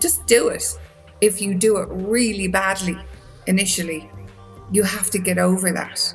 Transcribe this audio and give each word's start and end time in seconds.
just 0.00 0.26
do 0.26 0.48
it. 0.48 0.78
If 1.20 1.40
you 1.40 1.54
do 1.54 1.78
it 1.78 1.88
really 1.90 2.48
badly 2.48 2.96
initially, 3.46 4.10
you 4.70 4.82
have 4.82 5.10
to 5.10 5.18
get 5.18 5.38
over 5.38 5.72
that. 5.72 6.14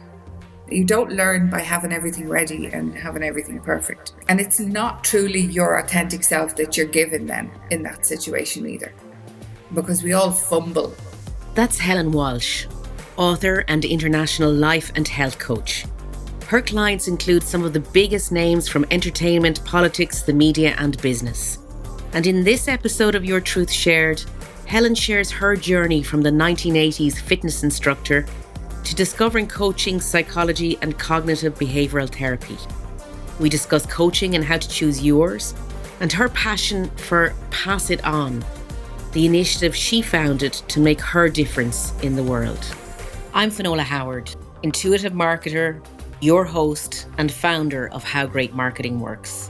You 0.70 0.86
don't 0.86 1.12
learn 1.12 1.50
by 1.50 1.60
having 1.60 1.92
everything 1.92 2.30
ready 2.30 2.68
and 2.68 2.96
having 2.96 3.24
everything 3.24 3.60
perfect. 3.60 4.14
And 4.28 4.40
it's 4.40 4.60
not 4.60 5.04
truly 5.04 5.42
your 5.42 5.78
authentic 5.78 6.24
self 6.24 6.56
that 6.56 6.78
you're 6.78 6.88
given 6.88 7.28
then 7.28 7.52
in 7.70 7.84
that 7.84 8.06
situation 8.06 8.68
either. 8.68 8.94
Because 9.74 10.04
we 10.04 10.14
all 10.14 10.32
fumble. 10.32 10.96
That's 11.54 11.78
Helen 11.78 12.12
Walsh, 12.12 12.66
author 13.18 13.66
and 13.68 13.86
international 13.86 14.52
life 14.52 14.92
and 14.96 15.08
health 15.08 15.38
coach. 15.38 15.86
Her 16.48 16.62
clients 16.62 17.08
include 17.08 17.44
some 17.44 17.64
of 17.64 17.74
the 17.74 17.80
biggest 17.80 18.32
names 18.32 18.68
from 18.68 18.86
entertainment, 18.92 19.64
politics, 19.66 20.22
the 20.22 20.34
media, 20.34 20.76
and 20.78 21.02
business. 21.02 21.58
And 22.14 22.28
in 22.28 22.44
this 22.44 22.68
episode 22.68 23.16
of 23.16 23.26
Your 23.26 23.42
Truth 23.42 23.72
Shared, 23.72 24.24
Helen 24.68 24.94
shares 24.94 25.32
her 25.32 25.56
journey 25.56 26.04
from 26.04 26.22
the 26.22 26.30
1980s 26.30 27.20
fitness 27.20 27.64
instructor 27.64 28.28
to 28.84 28.94
discovering 28.96 29.48
coaching, 29.48 30.00
psychology, 30.00 30.78
and 30.84 31.00
cognitive 31.00 31.56
behavioral 31.56 32.08
therapy. 32.08 32.58
We 33.40 33.50
discuss 33.50 33.88
coaching 33.88 34.36
and 34.36 34.46
how 34.46 34.60
to 34.60 34.70
choose 34.70 35.04
yours, 35.04 35.56
and 36.02 36.12
her 36.12 36.30
passion 36.30 36.88
for 36.98 37.34
Pass 37.50 37.90
It 37.90 38.06
On, 38.06 38.46
the 39.14 39.26
initiative 39.26 39.76
she 39.76 40.04
founded 40.04 40.54
to 40.54 40.80
make 40.80 41.02
her 41.02 41.30
difference 41.30 41.94
in 42.04 42.16
the 42.16 42.24
world. 42.24 42.64
I'm 43.34 43.50
Finola 43.50 43.82
Howard, 43.82 44.36
intuitive 44.62 45.14
marketer, 45.14 45.84
your 46.22 46.46
host, 46.46 47.08
and 47.18 47.32
founder 47.32 47.90
of 47.90 48.04
How 48.04 48.28
Great 48.28 48.54
Marketing 48.54 49.00
Works. 49.00 49.50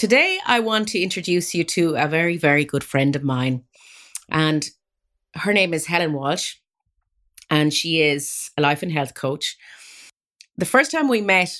Today, 0.00 0.38
I 0.46 0.60
want 0.60 0.88
to 0.88 0.98
introduce 0.98 1.54
you 1.54 1.62
to 1.62 1.94
a 1.94 2.08
very, 2.08 2.38
very 2.38 2.64
good 2.64 2.82
friend 2.82 3.14
of 3.14 3.22
mine. 3.22 3.64
And 4.30 4.66
her 5.34 5.52
name 5.52 5.74
is 5.74 5.84
Helen 5.84 6.14
Walsh 6.14 6.54
and 7.50 7.70
she 7.70 8.00
is 8.00 8.50
a 8.56 8.62
life 8.62 8.82
and 8.82 8.90
health 8.90 9.12
coach. 9.12 9.58
The 10.56 10.64
first 10.64 10.90
time 10.90 11.06
we 11.06 11.20
met 11.20 11.50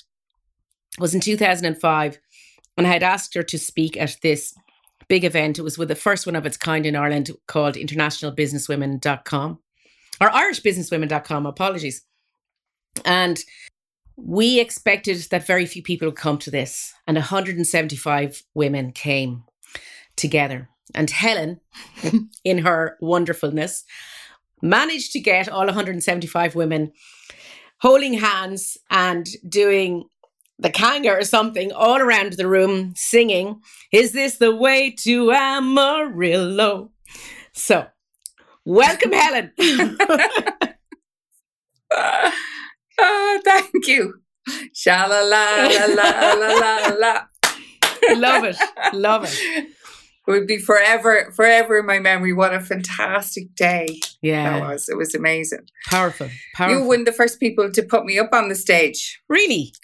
was 0.99 1.15
in 1.15 1.21
2005, 1.21 2.19
and 2.79 2.87
I 2.87 2.91
had 2.91 3.03
asked 3.03 3.35
her 3.35 3.43
to 3.43 3.59
speak 3.59 3.99
at 3.99 4.17
this 4.23 4.55
big 5.07 5.27
event. 5.27 5.59
It 5.59 5.63
was 5.63 5.77
with 5.77 5.89
the 5.89 5.95
first 5.95 6.25
one 6.25 6.35
of 6.35 6.47
its 6.47 6.57
kind 6.57 6.87
in 6.87 6.97
Ireland 6.97 7.31
called 7.47 7.75
internationalbusinesswomen.com 7.75 9.59
or 10.19 10.31
irishbusinesswomen.com, 10.31 11.45
apologies. 11.45 12.07
And 13.05 13.39
we 14.23 14.61
expected 14.61 15.17
that 15.31 15.47
very 15.47 15.67
few 15.67 15.83
people 15.83 16.09
would 16.09 16.17
come 16.17 16.39
to 16.39 16.51
this, 16.51 16.95
and 17.07 17.17
175 17.17 18.43
women 18.55 18.93
came 18.93 19.45
together. 20.17 20.69
And 20.95 21.11
Helen, 21.11 21.61
in 22.45 22.59
her 22.59 22.97
wonderfulness, 23.01 23.85
managed 24.63 25.13
to 25.13 25.21
get 25.21 25.49
all 25.49 25.67
175 25.67 26.55
women 26.55 26.93
holding 27.81 28.15
hands 28.15 28.77
and 28.91 29.27
doing 29.49 30.05
the 30.59 30.71
conga 30.71 31.19
or 31.19 31.25
something 31.25 31.73
all 31.73 31.99
around 31.99 32.35
the 32.35 32.47
room 32.47 32.93
singing, 32.95 33.63
Is 33.93 34.13
this 34.13 34.37
the 34.37 34.55
way 34.55 34.91
to 35.01 35.33
Amarillo? 35.33 36.91
So, 37.53 37.87
welcome, 38.65 39.13
Helen. 39.13 39.53
uh, 43.01 43.39
thank 43.45 43.87
you. 43.87 44.21
Sha 44.75 45.07
la 45.07 45.21
la 45.21 45.67
la 45.67 46.35
la 46.35 46.35
la 46.35 46.95
la. 46.99 47.27
Love 48.17 48.45
it. 48.45 48.57
Love 48.95 49.25
it. 49.25 49.39
it 49.41 49.69
would 50.27 50.47
be 50.47 50.59
forever, 50.59 51.33
forever 51.35 51.79
in 51.79 51.87
my 51.87 51.99
memory. 51.99 52.33
What 52.33 52.55
a 52.55 52.61
fantastic 52.61 53.55
day 53.55 54.01
yeah. 54.23 54.59
that 54.59 54.69
was. 54.69 54.89
It 54.89 54.97
was 54.97 55.15
amazing. 55.15 55.67
Powerful. 55.87 56.31
Powerful. 56.55 56.77
You 56.77 56.83
were 56.83 56.89
one 56.89 57.01
of 57.01 57.07
the 57.07 57.13
first 57.13 57.41
people 57.41 57.71
to 57.71 57.83
put 57.83 58.05
me 58.05 58.19
up 58.19 58.31
on 58.33 58.49
the 58.49 58.55
stage. 58.55 59.21
Really? 59.29 59.75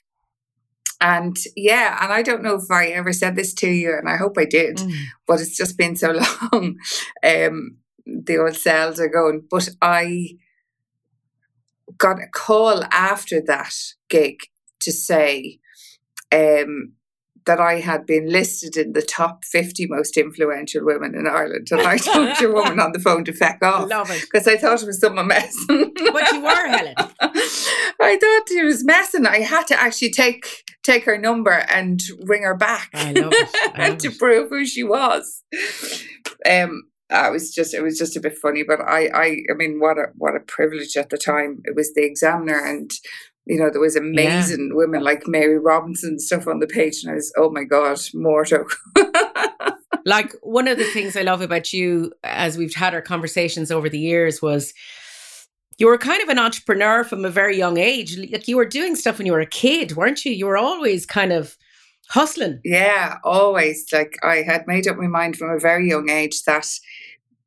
And 1.00 1.37
yeah, 1.54 1.98
and 2.03 2.12
I 2.12 2.22
don't 2.22 2.43
know 2.43 2.54
if 2.54 2.71
I 2.71 2.87
ever 2.87 3.12
said 3.12 3.37
this 3.37 3.53
to 3.54 3.69
you, 3.69 3.94
and 3.94 4.09
I 4.09 4.16
hope 4.16 4.38
I 4.38 4.47
did, 4.47 4.78
mm. 4.78 4.94
but 5.27 5.41
it's 5.43 5.56
just 5.56 5.77
been 5.77 5.94
so 5.94 6.12
long. 6.53 6.78
Um, 7.22 7.77
the 8.06 8.38
old 8.38 8.56
cells 8.56 8.98
are 8.98 9.09
going. 9.09 9.47
But 9.50 9.69
I 9.83 10.38
got 11.99 12.19
a 12.19 12.27
call 12.33 12.85
after 12.93 13.41
that 13.47 13.75
gig 14.09 14.39
to 14.81 14.93
say, 14.93 15.59
um, 16.33 16.93
that 17.47 17.61
I 17.61 17.75
had 17.81 18.07
been 18.07 18.29
listed 18.29 18.77
in 18.77 18.93
the 18.93 19.03
top 19.03 19.45
50 19.45 19.87
most 19.87 20.17
influential 20.17 20.85
women 20.85 21.15
in 21.15 21.27
Ireland. 21.29 21.69
And 21.71 21.81
I 21.81 21.97
told 21.97 22.39
your 22.41 22.53
woman 22.53 22.81
on 22.81 22.91
the 22.93 22.99
phone 22.99 23.25
to 23.25 23.33
feck 23.33 23.59
off. 23.63 23.89
Love 23.89 24.11
it. 24.11 24.21
Because 24.23 24.47
I 24.49 24.57
thought 24.57 24.83
it 24.83 24.87
was 24.87 25.01
someone 25.01 25.29
messing. 25.29 25.93
but 25.95 26.33
you 26.33 26.43
were, 26.43 26.67
Helen. 26.69 26.95
I 28.01 28.19
thought 28.21 28.49
he 28.49 28.65
was 28.65 28.85
messing. 28.85 29.27
I 29.27 29.41
had 29.41 29.67
to 29.69 29.81
actually 29.81 30.11
take 30.11 30.65
take 30.83 31.05
her 31.05 31.19
number 31.19 31.51
and 31.53 32.01
ring 32.25 32.43
her 32.43 32.57
back. 32.57 32.91
I 32.95 33.13
love 33.13 33.33
it. 33.33 33.49
I 33.75 33.89
love 33.91 33.99
to 33.99 34.09
it. 34.09 34.19
prove 34.19 34.51
who 34.51 34.65
she 34.67 34.83
was. 34.85 35.43
Um, 36.49 36.83
I 37.11 37.31
was 37.31 37.55
just 37.55 37.75
it 37.75 37.83
was 37.83 37.99
just 37.99 38.17
a 38.17 38.21
bit 38.21 38.37
funny, 38.37 38.62
but 38.62 38.81
I 38.81 39.09
I 39.15 39.37
I 39.50 39.55
mean 39.56 39.78
what 39.78 39.99
a 39.99 40.06
what 40.17 40.37
a 40.37 40.41
privilege 40.41 40.97
at 40.97 41.11
the 41.11 41.19
time. 41.19 41.62
It 41.65 41.77
was 41.77 41.93
the 41.94 42.05
examiner 42.05 42.59
and 42.59 42.91
you 43.47 43.61
know, 43.61 43.71
there 43.71 43.81
was 43.81 43.94
amazing 43.94 44.69
yeah. 44.71 44.75
women 44.75 45.03
like 45.03 45.28
Mary 45.28 45.59
Robinson 45.59 46.19
stuff 46.19 46.49
on 46.49 46.59
the 46.59 46.66
page, 46.66 47.03
and 47.03 47.12
I 47.12 47.15
was, 47.15 47.33
oh 47.37 47.49
my 47.49 47.62
god, 47.62 47.99
Morto. 48.12 48.65
like 50.05 50.34
one 50.43 50.66
of 50.66 50.78
the 50.78 50.84
things 50.84 51.16
I 51.16 51.22
love 51.22 51.41
about 51.41 51.72
you, 51.72 52.12
as 52.25 52.59
we've 52.59 52.75
had 52.75 52.93
our 52.93 53.03
conversations 53.03 53.71
over 53.71 53.89
the 53.89 54.00
years, 54.00 54.43
was 54.43 54.75
you 55.78 55.87
were 55.87 55.97
kind 55.97 56.22
of 56.22 56.28
an 56.28 56.41
entrepreneur 56.41 57.05
from 57.05 57.25
a 57.25 57.31
very 57.31 57.56
young 57.56 57.78
age. 57.78 58.19
Like 58.19 58.49
you 58.49 58.56
were 58.56 58.65
doing 58.65 58.97
stuff 58.97 59.19
when 59.19 59.27
you 59.27 59.33
were 59.33 59.41
a 59.41 59.47
kid, 59.47 59.95
weren't 59.95 60.25
you? 60.25 60.33
You 60.33 60.47
were 60.47 60.56
always 60.56 61.06
kind 61.06 61.33
of 61.33 61.56
hustling. 62.11 62.61
Yeah, 62.65 63.19
always. 63.25 63.87
Like 63.93 64.17
I 64.22 64.37
had 64.37 64.67
made 64.67 64.87
up 64.89 64.97
my 64.97 65.06
mind 65.06 65.37
from 65.37 65.50
a 65.50 65.59
very 65.59 65.89
young 65.89 66.11
age 66.11 66.43
that 66.44 66.67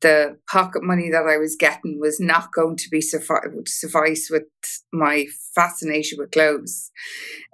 the 0.01 0.37
pocket 0.49 0.83
money 0.83 1.09
that 1.09 1.25
I 1.27 1.37
was 1.37 1.57
getting 1.59 1.99
was 1.99 2.19
not 2.19 2.53
going 2.53 2.77
to 2.77 2.89
be 2.89 2.99
suffi- 2.99 3.67
suffice 3.67 4.29
with 4.31 4.43
my 4.93 5.25
fascination 5.53 6.17
with 6.19 6.31
clothes, 6.31 6.91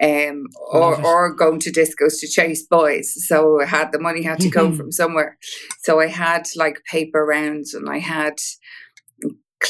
um, 0.01 0.45
or 0.71 1.03
or 1.03 1.33
going 1.33 1.59
to 1.61 1.71
discos 1.71 2.19
to 2.19 2.27
chase 2.27 2.65
boys. 2.65 3.13
So 3.27 3.61
I 3.61 3.65
had 3.65 3.91
the 3.91 3.99
money 3.99 4.23
had 4.23 4.39
to 4.41 4.49
go 4.49 4.71
from 4.75 4.91
somewhere. 4.91 5.37
So 5.83 5.99
I 5.99 6.07
had 6.07 6.47
like 6.55 6.83
paper 6.89 7.25
rounds, 7.25 7.73
and 7.73 7.89
I 7.89 7.99
had 7.99 8.35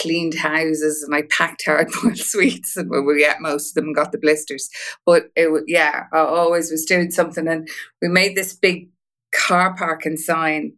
cleaned 0.02 0.36
houses, 0.36 1.04
and 1.04 1.16
I 1.16 1.24
packed 1.30 1.64
hard 1.66 1.90
boiled 2.02 2.18
sweets, 2.32 2.76
and 2.78 2.90
we 2.90 3.26
ate 3.26 3.40
most 3.40 3.70
of 3.70 3.76
them 3.76 3.86
and 3.86 3.96
got 3.96 4.12
the 4.12 4.18
blisters. 4.18 4.70
But 5.06 5.26
it 5.36 5.50
yeah, 5.68 6.04
I 6.14 6.20
always 6.20 6.72
was 6.72 6.86
doing 6.86 7.12
something, 7.12 7.48
and 7.48 7.68
we 8.02 8.08
made 8.08 8.36
this 8.36 8.54
big 8.54 8.90
car 9.34 9.76
parking 9.76 10.18
sign 10.18 10.74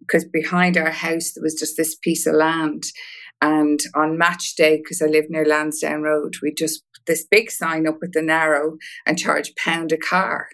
because 0.00 0.24
behind 0.24 0.76
our 0.76 0.90
house 0.90 1.32
there 1.32 1.42
was 1.42 1.54
just 1.54 1.76
this 1.76 1.94
piece 1.96 2.26
of 2.26 2.34
land. 2.34 2.84
And 3.42 3.80
on 3.94 4.16
match 4.16 4.54
day, 4.54 4.78
because 4.78 5.02
I 5.02 5.06
live 5.06 5.26
near 5.28 5.44
Lansdowne 5.44 6.02
Road, 6.02 6.36
we 6.42 6.54
just 6.54 6.82
put 6.94 7.06
this 7.06 7.26
big 7.30 7.50
sign 7.50 7.86
up 7.86 7.98
with 8.00 8.12
the 8.12 8.22
narrow 8.22 8.78
and 9.04 9.18
charge 9.18 9.54
pound 9.56 9.92
a 9.92 9.98
car. 9.98 10.48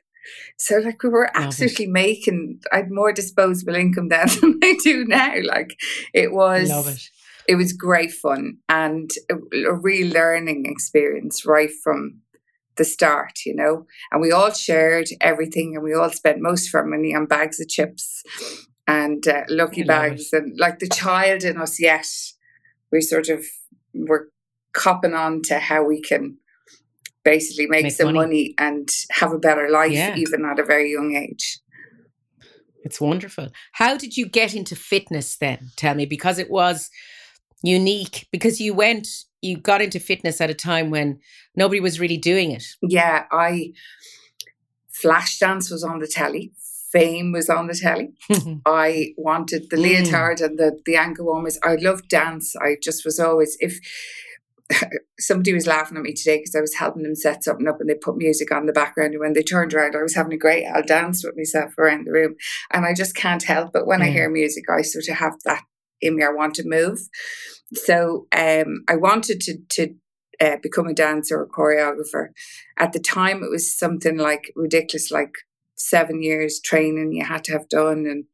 So 0.59 0.79
like 0.79 1.03
we 1.03 1.09
were 1.09 1.31
absolutely 1.35 1.87
making 1.87 2.61
I 2.73 2.77
had 2.79 2.91
more 2.91 3.13
disposable 3.13 3.75
income 3.75 4.09
then 4.09 4.29
than 4.41 4.59
I 4.63 4.77
do 4.83 5.05
now. 5.05 5.35
Like 5.45 5.77
it 6.15 6.33
was 6.33 6.69
it. 7.47 7.53
it. 7.53 7.57
was 7.57 7.73
great 7.73 8.13
fun 8.13 8.59
and 8.69 9.11
a, 9.31 9.35
a 9.67 9.75
real 9.75 10.13
learning 10.13 10.65
experience 10.67 11.45
right 11.47 11.71
from 11.83 12.21
the 12.77 12.85
start, 12.85 13.41
you 13.45 13.55
know. 13.55 13.87
And 14.11 14.21
we 14.21 14.33
all 14.33 14.53
shared 14.53 15.09
everything 15.21 15.75
and 15.75 15.85
we 15.85 15.95
all 15.95 16.11
spent 16.11 16.41
most 16.41 16.69
of 16.69 16.75
our 16.75 16.87
money 16.87 17.15
on 17.15 17.27
bags 17.27 17.61
of 17.61 17.69
chips 17.69 18.23
and 18.87 19.27
uh, 19.29 19.43
lucky 19.49 19.83
bags 19.83 20.33
and 20.33 20.59
like 20.59 20.79
the 20.79 20.89
child 20.89 21.45
in 21.45 21.61
us 21.61 21.81
yet 21.81 22.07
we 22.91 23.01
sort 23.01 23.29
of 23.29 23.45
we're 23.95 24.27
copping 24.73 25.15
on 25.15 25.43
to 25.43 25.59
how 25.59 25.85
we 25.85 26.01
can 26.01 26.37
basically 27.25 27.67
make, 27.67 27.85
make 27.85 27.93
some 27.93 28.13
money. 28.13 28.19
money. 28.19 28.55
and 28.59 28.89
have 29.13 29.33
a 29.33 29.39
better 29.39 29.71
life 29.71 29.93
yeah. 29.93 30.17
even 30.17 30.45
at 30.45 30.59
a 30.59 30.65
very 30.65 30.91
young 30.91 31.15
age 31.15 31.61
It's 32.85 33.01
wonderful. 33.01 33.49
How 33.73 33.97
did 33.97 34.17
you 34.17 34.27
get 34.29 34.55
into 34.55 34.75
fitness 34.75 35.37
then? 35.37 35.71
Tell 35.77 35.95
me, 35.95 36.05
because 36.05 36.39
it 36.41 36.51
was 36.51 36.91
unique, 37.63 38.29
because 38.33 38.61
you 38.61 38.75
went, 38.75 39.09
you 39.41 39.57
got 39.57 39.81
into 39.83 39.99
fitness 40.01 40.41
at 40.41 40.51
a 40.51 40.55
time 40.55 40.91
when 40.91 41.21
nobody 41.57 41.81
was 41.81 42.01
really 42.01 42.17
doing 42.19 42.51
it. 42.51 42.65
Yeah, 42.83 43.25
I, 43.33 43.73
Flashdance 45.03 45.71
was 45.71 45.83
on 45.85 45.99
the 45.99 46.07
telly. 46.07 46.53
Fame 46.93 47.33
was 47.33 47.49
on 47.49 47.69
the 47.69 47.75
telly. 47.75 48.11
I 48.67 49.15
wanted 49.17 49.71
the 49.71 49.77
Mm. 49.77 49.83
leotard 49.83 50.41
and 50.41 50.59
the, 50.59 50.79
the 50.85 50.97
ankle 50.97 51.25
warmers. 51.27 51.59
I 51.63 51.77
loved 51.77 52.09
dance. 52.09 52.55
I 52.57 52.77
just 52.83 53.05
was 53.05 53.19
always, 53.19 53.57
if 53.61 53.79
somebody 55.19 55.53
was 55.55 55.67
laughing 55.67 55.97
at 55.97 56.03
me 56.03 56.13
today 56.13 56.39
because 56.39 56.55
I 56.55 56.61
was 56.61 56.75
helping 56.75 57.03
them 57.03 57.15
set 57.15 57.45
something 57.45 57.67
up 57.67 57.81
and 57.81 57.89
they 57.89 57.95
put 57.95 58.17
music 58.17 58.53
on 58.53 58.67
the 58.67 58.73
background. 58.73 59.13
And 59.13 59.21
when 59.21 59.33
they 59.33 59.43
turned 59.43 59.73
around, 59.73 59.97
I 59.97 60.03
was 60.03 60.15
having 60.15 60.33
a 60.35 60.39
great, 60.39 60.67
I'll 60.67 60.83
dance 60.83 61.25
with 61.25 61.37
myself 61.37 61.77
around 61.79 62.07
the 62.07 62.13
room. 62.13 62.35
And 62.71 62.85
I 62.85 62.93
just 62.95 63.15
can't 63.15 63.43
help 63.43 63.75
it. 63.75 63.87
When 63.87 64.03
I 64.03 64.11
hear 64.11 64.29
music, 64.31 64.65
I 64.71 64.83
sort 64.83 65.09
of 65.09 65.17
have 65.17 65.35
that 65.45 65.65
in. 66.03 66.23
I 66.23 66.33
want 66.33 66.55
to 66.55 66.65
move. 66.67 66.99
So 67.75 68.27
um, 68.33 68.85
I 68.89 68.97
wanted 68.97 69.41
to, 69.43 69.59
to 69.71 69.95
uh, 70.41 70.57
become 70.63 70.87
a 70.87 70.95
dancer 70.95 71.41
or 71.41 71.49
choreographer. 71.49 72.29
At 72.79 72.93
the 72.93 73.01
time, 73.01 73.43
it 73.43 73.51
was 73.51 73.77
something 73.77 74.19
like 74.19 74.53
ridiculous, 74.57 75.11
like 75.11 75.33
seven 75.89 76.23
years 76.23 76.61
training 76.65 77.13
you 77.13 77.25
had 77.25 77.45
to 77.45 77.53
have 77.53 77.69
done, 77.69 78.07
and 78.07 78.25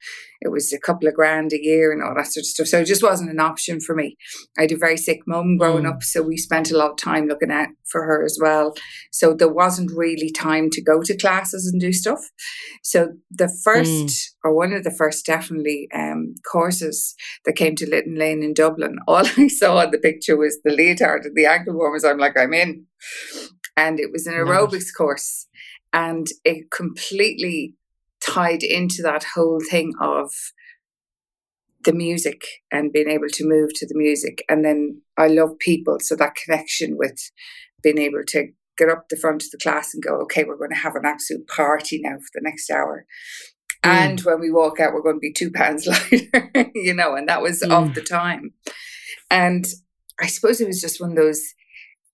it 0.41 0.51
was 0.53 0.73
a 0.73 0.79
couple 0.79 1.09
of 1.09 1.15
grand 1.15 1.53
a 1.53 1.61
year 1.61 1.91
and 1.93 2.03
all 2.03 2.15
that 2.15 2.27
sort 2.33 2.43
of 2.43 2.47
stuff. 2.47 2.67
So 2.69 2.81
it 2.81 2.85
just 2.87 3.03
wasn't 3.03 3.31
an 3.31 3.41
option 3.41 3.81
for 3.81 3.95
me. 3.95 4.17
I 4.57 4.63
had 4.63 4.73
a 4.73 4.77
very 4.77 4.97
sick 4.97 5.21
mum 5.27 5.57
growing 5.57 5.85
Mm. 5.85 5.95
up, 5.95 6.03
so 6.03 6.23
we 6.23 6.37
spent 6.37 6.71
a 6.71 6.77
lot 6.77 6.91
of 6.93 6.97
time 6.97 7.27
looking 7.27 7.51
out 7.51 7.69
for 7.91 8.05
her 8.05 8.25
as 8.25 8.39
well. 8.41 8.75
So 9.11 9.35
there 9.35 9.53
wasn't 9.53 9.91
really 9.95 10.31
time 10.31 10.71
to 10.71 10.83
go 10.83 11.03
to 11.03 11.17
classes 11.17 11.69
and 11.71 11.81
do 11.81 11.93
stuff. 11.93 12.21
So 12.83 13.15
the 13.31 13.49
first, 13.65 14.35
or 14.45 14.55
one 14.55 14.73
of 14.73 14.85
the 14.85 14.91
first, 14.93 15.27
definitely 15.27 15.89
um, 15.95 16.35
courses 16.51 17.15
that 17.45 17.55
came 17.57 17.75
to 17.77 17.89
Litton 17.89 18.15
Lane 18.17 18.43
in 18.43 18.55
Dublin, 18.55 18.99
all 19.09 19.27
I 19.27 19.49
saw 19.49 19.81
in 19.81 19.91
the 19.91 19.99
picture 19.99 20.37
was 20.37 20.59
the 20.63 20.71
leotard 20.71 21.25
and 21.25 21.35
the 21.37 21.47
ankle 21.47 21.75
warmers. 21.75 22.05
I'm 22.05 22.19
like, 22.19 22.37
I'm 22.39 22.55
in. 22.55 22.87
And 23.77 24.01
it 24.01 24.11
was 24.13 24.27
an 24.27 24.35
aerobics 24.35 24.93
course. 24.97 25.47
And 25.93 26.27
it 26.45 26.71
completely 26.71 27.75
tied 28.25 28.63
into 28.63 29.03
that 29.03 29.25
whole 29.35 29.61
thing 29.71 29.93
of 30.01 30.31
the 31.85 31.93
music 31.93 32.43
and 32.73 32.93
being 32.93 33.09
able 33.09 33.29
to 33.29 33.49
move 33.49 33.71
to 33.75 33.87
the 33.87 33.97
music. 33.97 34.45
And 34.49 34.65
then 34.65 35.01
I 35.17 35.29
love 35.29 35.59
people. 35.59 35.99
So 36.01 36.17
that 36.17 36.35
connection 36.35 36.97
with 36.99 37.31
being 37.83 37.99
able 37.99 38.23
to 38.29 38.49
get 38.77 38.89
up 38.89 39.09
the 39.09 39.17
front 39.17 39.45
of 39.45 39.51
the 39.51 39.59
class 39.59 39.95
and 39.95 40.03
go, 40.03 40.17
okay, 40.23 40.45
we're 40.45 40.57
going 40.57 40.71
to 40.71 40.77
have 40.77 40.95
an 40.97 41.05
absolute 41.05 41.47
party 41.49 42.01
now 42.03 42.17
for 42.17 42.31
the 42.35 42.41
next 42.43 42.71
hour. 42.71 43.07
Mm. 43.85 43.91
And 43.91 44.21
when 44.23 44.41
we 44.41 44.51
walk 44.51 44.81
out, 44.81 44.93
we're 44.93 45.03
going 45.03 45.17
to 45.17 45.21
be 45.21 45.33
two 45.33 45.51
pounds 45.53 45.87
lighter, 46.13 46.51
you 46.75 46.95
know, 46.95 47.15
and 47.15 47.29
that 47.29 47.43
was 47.43 47.63
Mm. 47.63 47.89
of 47.89 47.95
the 47.95 48.03
time. 48.03 48.53
And 49.31 49.65
I 50.21 50.27
suppose 50.27 50.61
it 50.61 50.67
was 50.67 50.81
just 50.81 51.01
one 51.01 51.11
of 51.11 51.17
those, 51.17 51.41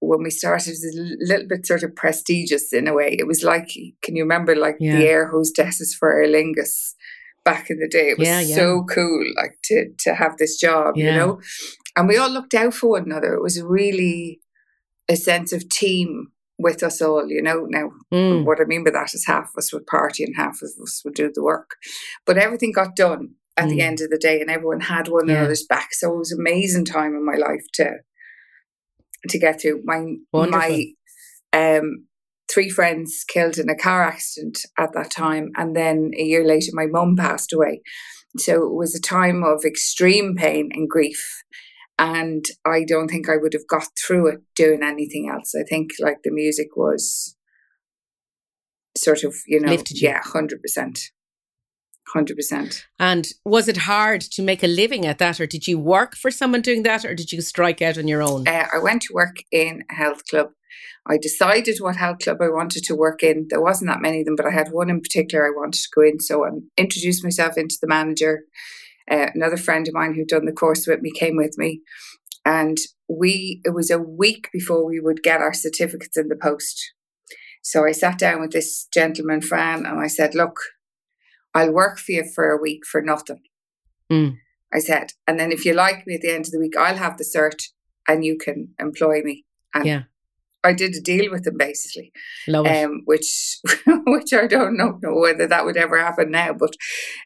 when 0.06 0.22
we 0.22 0.30
started, 0.30 0.68
it 0.68 0.70
was 0.70 0.84
a 0.84 1.24
little 1.32 1.46
bit 1.48 1.66
sort 1.66 1.82
of 1.82 1.94
prestigious 1.96 2.72
in 2.72 2.88
a 2.88 2.94
way. 2.94 3.16
It 3.18 3.26
was 3.26 3.42
like, 3.42 3.68
can 4.02 4.16
you 4.16 4.22
remember 4.22 4.54
like 4.56 4.76
Yeah. 4.80 4.96
the 4.98 5.06
air 5.06 5.30
hostesses 5.30 5.94
for 5.98 6.12
Aer 6.22 6.28
Lingus 6.28 6.94
back 7.44 7.70
in 7.70 7.78
the 7.78 7.88
day? 7.88 8.10
It 8.10 8.18
was 8.18 8.28
Yeah, 8.28 8.40
yeah. 8.40 8.54
so 8.56 8.84
cool, 8.88 9.24
like 9.36 9.58
to, 9.64 9.90
to 10.00 10.14
have 10.14 10.36
this 10.36 10.58
job, 10.58 10.96
you 10.96 11.10
know? 11.12 11.40
And 11.96 12.08
we 12.08 12.16
all 12.16 12.30
looked 12.30 12.54
out 12.54 12.74
for 12.74 12.90
one 12.90 13.04
another. 13.04 13.34
It 13.34 13.42
was 13.42 13.62
really 13.62 14.40
a 15.08 15.16
sense 15.16 15.52
of 15.52 15.68
team 15.68 16.28
with 16.58 16.82
us 16.82 17.02
all, 17.02 17.26
you 17.28 17.42
know. 17.42 17.66
Now, 17.68 17.90
Mm. 18.12 18.44
what 18.44 18.60
I 18.60 18.64
mean 18.64 18.84
by 18.84 18.90
that 18.92 19.12
is 19.14 19.26
half 19.26 19.44
of 19.44 19.58
us 19.58 19.72
would 19.72 19.86
party 19.86 20.24
and 20.24 20.34
half 20.36 20.56
of 20.62 20.70
us 20.82 21.02
would 21.04 21.14
do 21.14 21.30
the 21.34 21.42
work. 21.42 21.70
But 22.26 22.38
everything 22.38 22.72
got 22.72 22.94
done 22.96 23.34
at 23.56 23.68
the 23.68 23.78
Mm. 23.78 23.82
end 23.82 24.00
of 24.00 24.10
the 24.10 24.18
day 24.18 24.40
and 24.40 24.50
everyone 24.50 24.80
had 24.80 25.08
one 25.08 25.28
another's 25.30 25.64
back. 25.64 25.88
So 25.94 26.12
it 26.14 26.18
was 26.18 26.32
an 26.32 26.40
amazing 26.40 26.84
time 26.84 27.14
in 27.14 27.24
my 27.24 27.34
life 27.36 27.64
to 27.74 27.98
to 29.28 29.38
get 29.38 29.60
through. 29.60 29.82
My 29.84 30.14
Wonderful. 30.32 30.58
my 30.58 30.84
um 31.52 32.06
three 32.52 32.68
friends 32.68 33.24
killed 33.26 33.58
in 33.58 33.68
a 33.68 33.76
car 33.76 34.02
accident 34.02 34.60
at 34.78 34.92
that 34.92 35.10
time 35.10 35.50
and 35.56 35.74
then 35.74 36.10
a 36.18 36.22
year 36.22 36.46
later 36.46 36.70
my 36.72 36.86
mum 36.86 37.16
passed 37.16 37.52
away. 37.52 37.82
So 38.38 38.66
it 38.66 38.74
was 38.74 38.94
a 38.94 39.00
time 39.00 39.42
of 39.42 39.64
extreme 39.64 40.34
pain 40.36 40.70
and 40.72 40.88
grief. 40.88 41.42
And 41.98 42.44
I 42.66 42.84
don't 42.84 43.08
think 43.08 43.28
I 43.28 43.36
would 43.36 43.52
have 43.52 43.68
got 43.68 43.86
through 43.96 44.26
it 44.28 44.40
doing 44.56 44.82
anything 44.82 45.30
else. 45.32 45.54
I 45.58 45.62
think 45.62 45.92
like 46.00 46.18
the 46.24 46.32
music 46.32 46.76
was 46.76 47.36
sort 48.96 49.22
of, 49.22 49.34
you 49.46 49.60
know, 49.60 49.70
Lifted 49.70 50.02
yeah, 50.02 50.20
hundred 50.24 50.60
percent. 52.04 52.14
Hundred 52.14 52.36
percent. 52.36 52.86
And 52.98 53.28
was 53.44 53.68
it 53.68 53.78
hard 53.78 54.20
to 54.20 54.42
make 54.42 54.62
a 54.62 54.68
living 54.68 55.06
at 55.06 55.18
that, 55.18 55.40
or 55.40 55.46
did 55.46 55.66
you 55.66 55.78
work 55.78 56.16
for 56.16 56.30
someone 56.30 56.62
doing 56.62 56.82
that, 56.82 57.04
or 57.04 57.14
did 57.14 57.32
you 57.32 57.40
strike 57.40 57.82
out 57.82 57.98
on 57.98 58.08
your 58.08 58.22
own? 58.22 58.46
Uh, 58.46 58.66
I 58.72 58.78
went 58.78 59.02
to 59.02 59.14
work 59.14 59.36
in 59.50 59.84
a 59.90 59.94
health 59.94 60.26
club. 60.28 60.48
I 61.06 61.18
decided 61.18 61.78
what 61.80 61.96
health 61.96 62.20
club 62.20 62.38
I 62.40 62.48
wanted 62.48 62.82
to 62.84 62.94
work 62.94 63.22
in. 63.22 63.46
There 63.50 63.60
wasn't 63.60 63.90
that 63.90 64.00
many 64.00 64.20
of 64.20 64.26
them, 64.26 64.36
but 64.36 64.46
I 64.46 64.50
had 64.50 64.68
one 64.70 64.88
in 64.88 65.00
particular 65.00 65.46
I 65.46 65.50
wanted 65.50 65.80
to 65.82 65.88
go 65.94 66.02
in. 66.02 66.20
So 66.20 66.44
I 66.44 66.50
introduced 66.78 67.22
myself 67.22 67.58
into 67.58 67.76
the 67.80 67.88
manager. 67.88 68.44
Uh, 69.10 69.26
another 69.34 69.58
friend 69.58 69.86
of 69.86 69.92
mine 69.92 70.14
who'd 70.14 70.28
done 70.28 70.46
the 70.46 70.52
course 70.52 70.86
with 70.86 71.02
me 71.02 71.10
came 71.10 71.36
with 71.36 71.58
me, 71.58 71.82
and 72.46 72.78
we. 73.08 73.60
It 73.64 73.74
was 73.74 73.90
a 73.90 73.98
week 73.98 74.48
before 74.52 74.86
we 74.86 74.98
would 74.98 75.22
get 75.22 75.40
our 75.40 75.52
certificates 75.52 76.16
in 76.16 76.28
the 76.28 76.36
post. 76.36 76.92
So 77.62 77.84
I 77.84 77.92
sat 77.92 78.18
down 78.18 78.40
with 78.40 78.52
this 78.52 78.86
gentleman, 78.92 79.42
Fran, 79.42 79.84
and 79.84 80.00
I 80.00 80.06
said, 80.06 80.34
"Look, 80.34 80.56
I'll 81.54 81.72
work 81.72 81.98
for 81.98 82.12
you 82.12 82.24
for 82.34 82.50
a 82.50 82.60
week 82.60 82.86
for 82.86 83.00
nothing." 83.02 83.42
Mm. 84.10 84.38
I 84.72 84.80
said, 84.80 85.12
and 85.26 85.38
then 85.38 85.52
if 85.52 85.64
you 85.64 85.72
like 85.72 86.04
me 86.06 86.16
at 86.16 86.20
the 86.20 86.32
end 86.32 86.46
of 86.46 86.50
the 86.50 86.58
week, 86.58 86.76
I'll 86.76 86.96
have 86.96 87.16
the 87.16 87.24
cert 87.24 87.62
and 88.08 88.24
you 88.24 88.36
can 88.36 88.74
employ 88.80 89.22
me. 89.22 89.44
And 89.72 89.86
Yeah. 89.86 90.02
I 90.64 90.72
did 90.72 90.94
a 90.94 91.00
deal 91.00 91.30
with 91.30 91.46
him 91.46 91.58
basically, 91.58 92.10
um, 92.70 93.02
which 93.04 93.58
which 93.86 94.32
I 94.32 94.46
don't 94.46 94.76
know, 94.78 94.98
know 95.02 95.14
whether 95.14 95.46
that 95.46 95.64
would 95.66 95.76
ever 95.76 95.98
happen 95.98 96.30
now. 96.30 96.54
But 96.54 96.74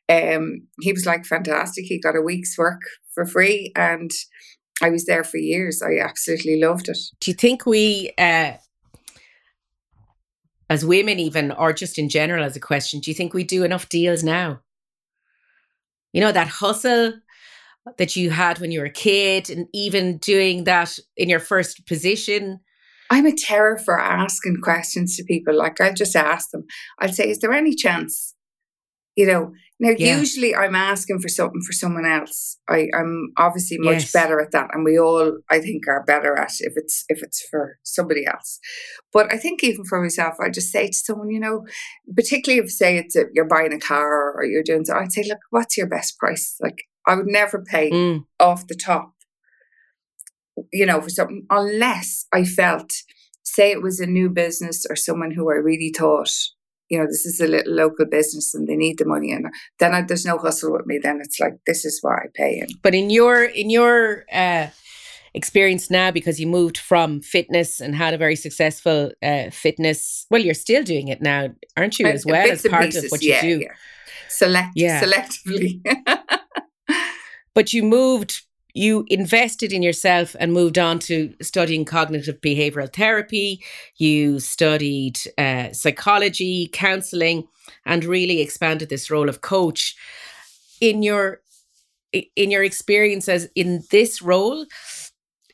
um, 0.09 0.67
he 0.81 0.93
was 0.93 1.07
like 1.07 1.25
fantastic. 1.25 1.85
He 1.85 2.01
got 2.01 2.17
a 2.17 2.21
week's 2.21 2.59
work 2.59 2.81
for 3.15 3.25
free, 3.25 3.73
and 3.77 4.11
I 4.83 4.91
was 4.91 5.07
there 5.07 5.23
for 5.23 5.37
years. 5.37 5.81
I 5.83 5.99
absolutely 5.99 6.61
loved 6.61 6.89
it. 6.89 6.99
Do 7.21 7.31
you 7.31 7.35
think 7.37 7.65
we, 7.65 8.13
uh, 8.19 8.55
as 10.70 10.85
women, 10.85 11.19
even, 11.19 11.53
or 11.53 11.73
just 11.73 11.99
in 11.99 12.09
general 12.09 12.44
as 12.44 12.56
a 12.56 12.61
question, 12.61 13.00
do 13.00 13.11
you 13.11 13.15
think 13.15 13.32
we 13.32 13.44
do 13.44 13.65
enough 13.65 13.88
deals 13.88 14.23
now? 14.23 14.61
You 16.12 16.20
know, 16.20 16.32
that 16.32 16.49
hustle 16.49 17.15
that 17.97 18.17
you 18.17 18.31
had 18.31 18.59
when 18.59 18.70
you 18.70 18.81
were 18.81 18.87
a 18.87 18.91
kid, 18.91 19.48
and 19.48 19.67
even 19.72 20.19
doing 20.19 20.65
that 20.65 20.98
in 21.17 21.29
your 21.29 21.41
first 21.41 21.87
position. 21.87 22.60
I'm 23.10 23.25
a 23.25 23.34
terror 23.34 23.79
for 23.79 23.98
asking 23.98 24.58
questions 24.63 25.17
to 25.17 25.25
people. 25.25 25.56
Like 25.56 25.81
I'll 25.81 25.94
just 25.94 26.15
ask 26.15 26.51
them. 26.51 26.65
I'll 26.98 27.13
say, 27.13 27.31
"Is 27.31 27.39
there 27.39 27.53
any 27.53 27.75
chance?" 27.75 28.34
You 29.19 29.27
know. 29.31 29.53
Now, 29.81 29.91
Yeah. 29.96 30.19
usually 30.20 30.53
I'm 30.63 30.75
asking 30.75 31.20
for 31.20 31.29
something 31.29 31.63
for 31.67 31.72
someone 31.72 32.05
else. 32.19 32.58
I, 32.69 32.89
I'm 32.98 33.13
obviously 33.46 33.79
much 33.79 34.03
Yes. 34.03 34.13
better 34.13 34.41
at 34.41 34.51
that, 34.53 34.69
and 34.72 34.84
we 34.84 34.98
all, 34.98 35.39
I 35.56 35.58
think, 35.60 35.87
are 35.89 36.05
better 36.13 36.32
at 36.44 36.53
if 36.69 36.72
it's 36.81 36.96
if 37.08 37.19
it's 37.27 37.41
for 37.51 37.63
somebody 37.84 38.25
else. 38.34 38.51
But 39.13 39.32
I 39.32 39.37
think 39.37 39.63
even 39.63 39.84
for 39.84 39.98
myself, 40.03 40.34
I 40.41 40.48
just 40.51 40.70
say 40.72 40.84
to 40.89 40.93
someone, 41.06 41.31
you 41.31 41.41
know, 41.46 41.56
particularly 42.20 42.60
if 42.65 42.70
say 42.72 42.91
it's 42.98 43.17
a, 43.17 43.25
you're 43.34 43.53
buying 43.56 43.72
a 43.72 43.79
car 43.93 44.32
or 44.37 44.44
you're 44.44 44.69
doing 44.70 44.84
so, 44.84 44.94
I'd 44.96 45.13
say, 45.13 45.25
look, 45.29 45.43
what's 45.51 45.77
your 45.79 45.89
best 45.96 46.19
price? 46.19 46.56
Like 46.60 46.79
I 47.06 47.13
would 47.17 47.27
never 47.41 47.58
pay 47.75 47.91
Mm, 47.91 48.25
off 48.41 48.67
the 48.67 48.77
top, 48.91 49.13
you 50.72 50.87
know, 50.87 51.01
for 51.01 51.10
something, 51.10 51.46
unless 51.51 52.27
I 52.32 52.44
felt, 52.44 52.91
say 53.43 53.70
it 53.72 53.82
was 53.82 54.01
a 54.01 54.06
new 54.19 54.29
business 54.29 54.87
or 54.91 54.96
someone 54.96 55.32
who 55.32 55.51
I 55.51 55.55
really 55.70 55.93
thought, 55.96 56.32
you 56.89 56.99
know, 56.99 57.07
this 57.07 57.27
is 57.27 57.41
a 57.41 57.47
little 57.47 57.73
local 57.75 58.07
business 58.07 58.55
and 58.55 58.67
they 58.69 58.77
need 58.77 58.99
the 58.99 59.05
money, 59.05 59.33
and 59.33 59.47
then 59.79 59.95
I, 59.95 60.03
there's 60.03 60.25
no 60.27 60.39
hustle 60.39 60.73
with 60.73 60.87
me. 60.87 60.99
Then 60.99 61.21
it's 61.21 61.39
like 61.41 61.55
this 61.67 61.85
is 61.85 61.99
what 62.03 62.15
I 62.15 62.27
pay 62.35 62.59
in. 62.61 62.69
But 62.83 62.95
in 62.95 63.11
your 63.11 63.45
in 63.45 63.71
your 63.71 64.25
uh, 64.33 64.69
experience 65.35 65.91
now, 65.91 66.11
because 66.11 66.41
you 66.41 66.47
moved 66.47 66.79
from 66.79 67.21
fitness 67.21 67.81
and 67.81 67.95
had 67.95 68.15
a 68.15 68.19
very 68.19 68.37
successful 68.37 69.13
uh, 69.23 69.51
fitness, 69.51 70.27
well, 70.31 70.41
you're 70.43 70.55
still 70.55 70.83
doing 70.83 71.09
it 71.09 71.21
now, 71.23 71.49
aren't 71.77 71.99
you? 71.99 72.07
Uh, 72.07 72.11
As 72.11 72.25
well 72.27 72.51
as 72.51 72.63
part 72.63 72.85
pieces, 72.87 73.05
of 73.05 73.11
what 73.11 73.23
you 73.23 73.31
yeah, 73.31 73.43
do. 73.43 73.61
Yeah. 73.61 73.73
Select, 74.29 74.69
Yeah. 74.75 75.03
selectively. 75.03 75.81
But 77.55 77.73
you 77.73 77.83
moved, 77.83 78.43
you 78.79 79.05
invested 79.08 79.73
in 79.73 79.82
yourself 79.82 80.37
and 80.39 80.53
moved 80.53 80.79
on 80.79 81.01
to 81.01 81.35
studying 81.43 81.85
cognitive 81.85 82.41
behavioral 82.41 82.93
therapy. 82.93 83.63
You 83.97 84.39
studied 84.39 85.19
uh, 85.37 85.73
psychology, 85.73 86.70
counseling, 86.73 87.49
and 87.85 88.05
really 88.05 88.41
expanded 88.41 88.89
this 88.89 89.11
role 89.11 89.29
of 89.29 89.41
coach. 89.41 89.97
In 90.81 91.03
your 91.03 91.41
in 92.13 92.51
your 92.51 92.63
experience 92.63 93.29
as 93.29 93.51
in 93.55 93.82
this 93.91 94.23
role, 94.23 94.65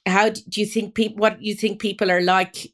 how 0.06 0.28
do 0.28 0.60
you 0.60 0.66
think 0.66 0.94
people? 0.94 1.16
What 1.16 1.38
do 1.38 1.44
you 1.44 1.54
think 1.54 1.80
people 1.80 2.10
are 2.10 2.20
like? 2.20 2.72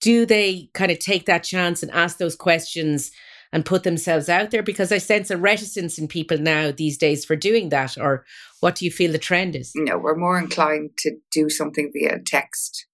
Do 0.00 0.24
they 0.24 0.70
kind 0.74 0.92
of 0.92 1.00
take 1.00 1.26
that 1.26 1.42
chance 1.42 1.82
and 1.82 1.90
ask 1.90 2.18
those 2.18 2.36
questions 2.36 3.10
and 3.52 3.64
put 3.64 3.82
themselves 3.82 4.28
out 4.28 4.50
there? 4.50 4.62
Because 4.62 4.92
I 4.92 4.98
sense 4.98 5.30
a 5.30 5.36
reticence 5.36 5.98
in 5.98 6.08
people 6.08 6.38
now 6.38 6.70
these 6.70 6.98
days 6.98 7.24
for 7.24 7.36
doing 7.36 7.68
that. 7.70 7.96
Or 7.98 8.24
what 8.60 8.74
do 8.74 8.84
you 8.84 8.90
feel 8.90 9.12
the 9.12 9.18
trend 9.18 9.56
is? 9.56 9.72
No, 9.74 9.98
we're 9.98 10.16
more 10.16 10.38
inclined 10.38 10.90
to 10.98 11.16
do 11.30 11.48
something 11.48 11.90
via 11.92 12.18
text, 12.24 12.86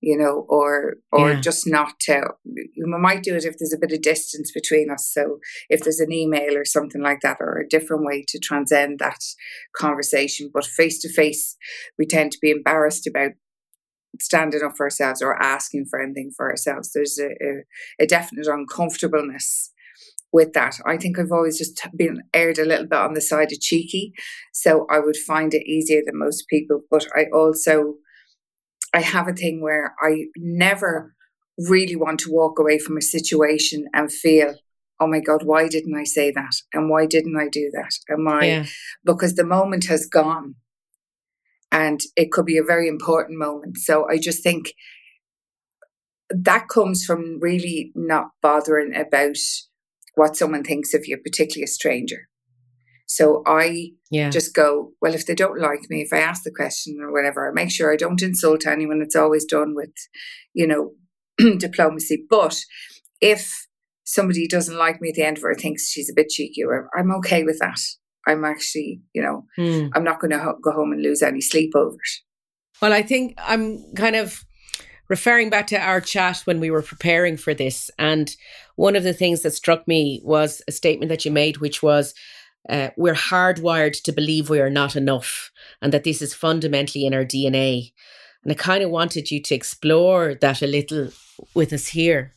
you 0.00 0.16
know, 0.16 0.46
or 0.48 0.96
or 1.12 1.32
yeah. 1.32 1.40
just 1.40 1.66
not 1.66 2.00
to. 2.00 2.22
We 2.44 2.66
might 2.86 3.22
do 3.22 3.34
it 3.34 3.44
if 3.44 3.58
there's 3.58 3.74
a 3.74 3.78
bit 3.78 3.92
of 3.92 4.02
distance 4.02 4.52
between 4.52 4.90
us. 4.90 5.10
So 5.12 5.38
if 5.68 5.82
there's 5.82 6.00
an 6.00 6.12
email 6.12 6.56
or 6.56 6.64
something 6.64 7.02
like 7.02 7.20
that, 7.22 7.38
or 7.40 7.58
a 7.58 7.68
different 7.68 8.04
way 8.04 8.24
to 8.28 8.38
transcend 8.38 8.98
that 8.98 9.20
conversation. 9.76 10.50
But 10.52 10.66
face 10.66 10.98
to 11.00 11.12
face, 11.12 11.56
we 11.98 12.06
tend 12.06 12.32
to 12.32 12.38
be 12.40 12.50
embarrassed 12.50 13.06
about 13.06 13.32
standing 14.20 14.62
up 14.62 14.72
for 14.76 14.86
ourselves 14.86 15.22
or 15.22 15.40
asking 15.42 15.86
for 15.90 16.00
anything 16.00 16.32
for 16.36 16.50
ourselves. 16.50 16.92
There's 16.92 17.18
a, 17.18 17.28
a, 17.28 18.04
a 18.04 18.06
definite 18.06 18.46
uncomfortableness 18.46 19.72
with 20.32 20.52
that. 20.52 20.78
I 20.84 20.96
think 20.96 21.18
I've 21.18 21.32
always 21.32 21.58
just 21.58 21.80
been 21.96 22.22
aired 22.34 22.58
a 22.58 22.64
little 22.64 22.86
bit 22.86 22.98
on 22.98 23.14
the 23.14 23.20
side 23.20 23.52
of 23.52 23.60
cheeky, 23.60 24.12
so 24.52 24.86
I 24.90 24.98
would 24.98 25.16
find 25.16 25.54
it 25.54 25.66
easier 25.66 26.02
than 26.04 26.18
most 26.18 26.46
people. 26.48 26.82
But 26.90 27.06
I 27.16 27.26
also, 27.32 27.94
I 28.94 29.00
have 29.00 29.28
a 29.28 29.32
thing 29.32 29.62
where 29.62 29.94
I 30.00 30.26
never 30.36 31.14
really 31.58 31.96
want 31.96 32.20
to 32.20 32.32
walk 32.32 32.58
away 32.58 32.78
from 32.78 32.96
a 32.96 33.02
situation 33.02 33.86
and 33.94 34.12
feel, 34.12 34.56
oh 35.00 35.06
my 35.06 35.20
God, 35.20 35.42
why 35.42 35.68
didn't 35.68 35.96
I 35.96 36.04
say 36.04 36.30
that? 36.30 36.52
And 36.72 36.90
why 36.90 37.06
didn't 37.06 37.36
I 37.38 37.48
do 37.48 37.70
that? 37.72 37.92
Am 38.10 38.28
I, 38.28 38.44
yeah. 38.44 38.66
because 39.04 39.34
the 39.34 39.44
moment 39.44 39.86
has 39.86 40.06
gone 40.06 40.56
and 41.72 42.00
it 42.16 42.32
could 42.32 42.46
be 42.46 42.58
a 42.58 42.64
very 42.64 42.88
important 42.88 43.38
moment. 43.38 43.78
So 43.78 44.08
I 44.08 44.18
just 44.18 44.42
think 44.42 44.72
that 46.30 46.68
comes 46.68 47.04
from 47.04 47.38
really 47.40 47.92
not 47.94 48.28
bothering 48.42 48.94
about 48.94 49.36
what 50.16 50.36
someone 50.36 50.64
thinks 50.64 50.92
of 50.94 51.06
you, 51.06 51.16
particularly 51.16 51.64
a 51.64 51.68
stranger. 51.68 52.28
So 53.06 53.42
I 53.46 53.90
yeah. 54.10 54.30
just 54.30 54.52
go, 54.52 54.92
well, 55.00 55.14
if 55.14 55.26
they 55.26 55.34
don't 55.34 55.60
like 55.60 55.88
me, 55.88 56.02
if 56.02 56.12
I 56.12 56.18
ask 56.18 56.42
the 56.42 56.50
question 56.50 56.98
or 57.00 57.12
whatever, 57.12 57.48
I 57.48 57.52
make 57.52 57.70
sure 57.70 57.92
I 57.92 57.96
don't 57.96 58.20
insult 58.20 58.66
anyone. 58.66 59.00
It's 59.00 59.14
always 59.14 59.44
done 59.44 59.74
with, 59.76 59.92
you 60.54 60.66
know, 60.66 60.92
diplomacy. 61.58 62.26
But 62.28 62.58
if 63.20 63.66
somebody 64.04 64.48
doesn't 64.48 64.76
like 64.76 65.00
me 65.00 65.10
at 65.10 65.14
the 65.14 65.22
end 65.22 65.38
of 65.38 65.44
it 65.44 65.60
thinks 65.60 65.88
she's 65.88 66.10
a 66.10 66.14
bit 66.14 66.30
cheeky, 66.30 66.64
or 66.64 66.88
I'm 66.98 67.14
okay 67.16 67.44
with 67.44 67.58
that. 67.60 67.78
I'm 68.26 68.44
actually, 68.44 69.02
you 69.12 69.22
know, 69.22 69.44
mm. 69.56 69.90
I'm 69.94 70.02
not 70.02 70.18
going 70.18 70.32
to 70.32 70.38
ho- 70.40 70.58
go 70.60 70.72
home 70.72 70.90
and 70.90 71.02
lose 71.02 71.22
any 71.22 71.40
sleep 71.40 71.72
over 71.76 71.94
it. 71.94 72.80
Well, 72.82 72.92
I 72.92 73.02
think 73.02 73.34
I'm 73.38 73.94
kind 73.94 74.16
of 74.16 74.44
referring 75.08 75.50
back 75.50 75.68
to 75.68 75.78
our 75.78 76.00
chat 76.00 76.42
when 76.44 76.58
we 76.58 76.70
were 76.70 76.82
preparing 76.82 77.36
for 77.36 77.54
this. 77.54 77.90
And 77.98 78.34
one 78.76 78.96
of 78.96 79.02
the 79.02 79.12
things 79.12 79.42
that 79.42 79.52
struck 79.52 79.86
me 79.88 80.20
was 80.24 80.62
a 80.68 80.72
statement 80.72 81.08
that 81.08 81.24
you 81.24 81.30
made, 81.30 81.58
which 81.58 81.82
was, 81.82 82.14
uh, 82.68 82.90
we're 82.96 83.14
hardwired 83.14 84.00
to 84.02 84.12
believe 84.12 84.48
we 84.48 84.60
are 84.60 84.70
not 84.70 84.96
enough 84.96 85.50
and 85.82 85.92
that 85.92 86.04
this 86.04 86.22
is 86.22 86.34
fundamentally 86.34 87.06
in 87.06 87.14
our 87.14 87.24
DNA. 87.24 87.92
And 88.42 88.52
I 88.52 88.54
kind 88.54 88.82
of 88.82 88.90
wanted 88.90 89.30
you 89.30 89.40
to 89.42 89.54
explore 89.54 90.34
that 90.34 90.62
a 90.62 90.66
little 90.66 91.10
with 91.54 91.72
us 91.72 91.88
here 91.88 92.32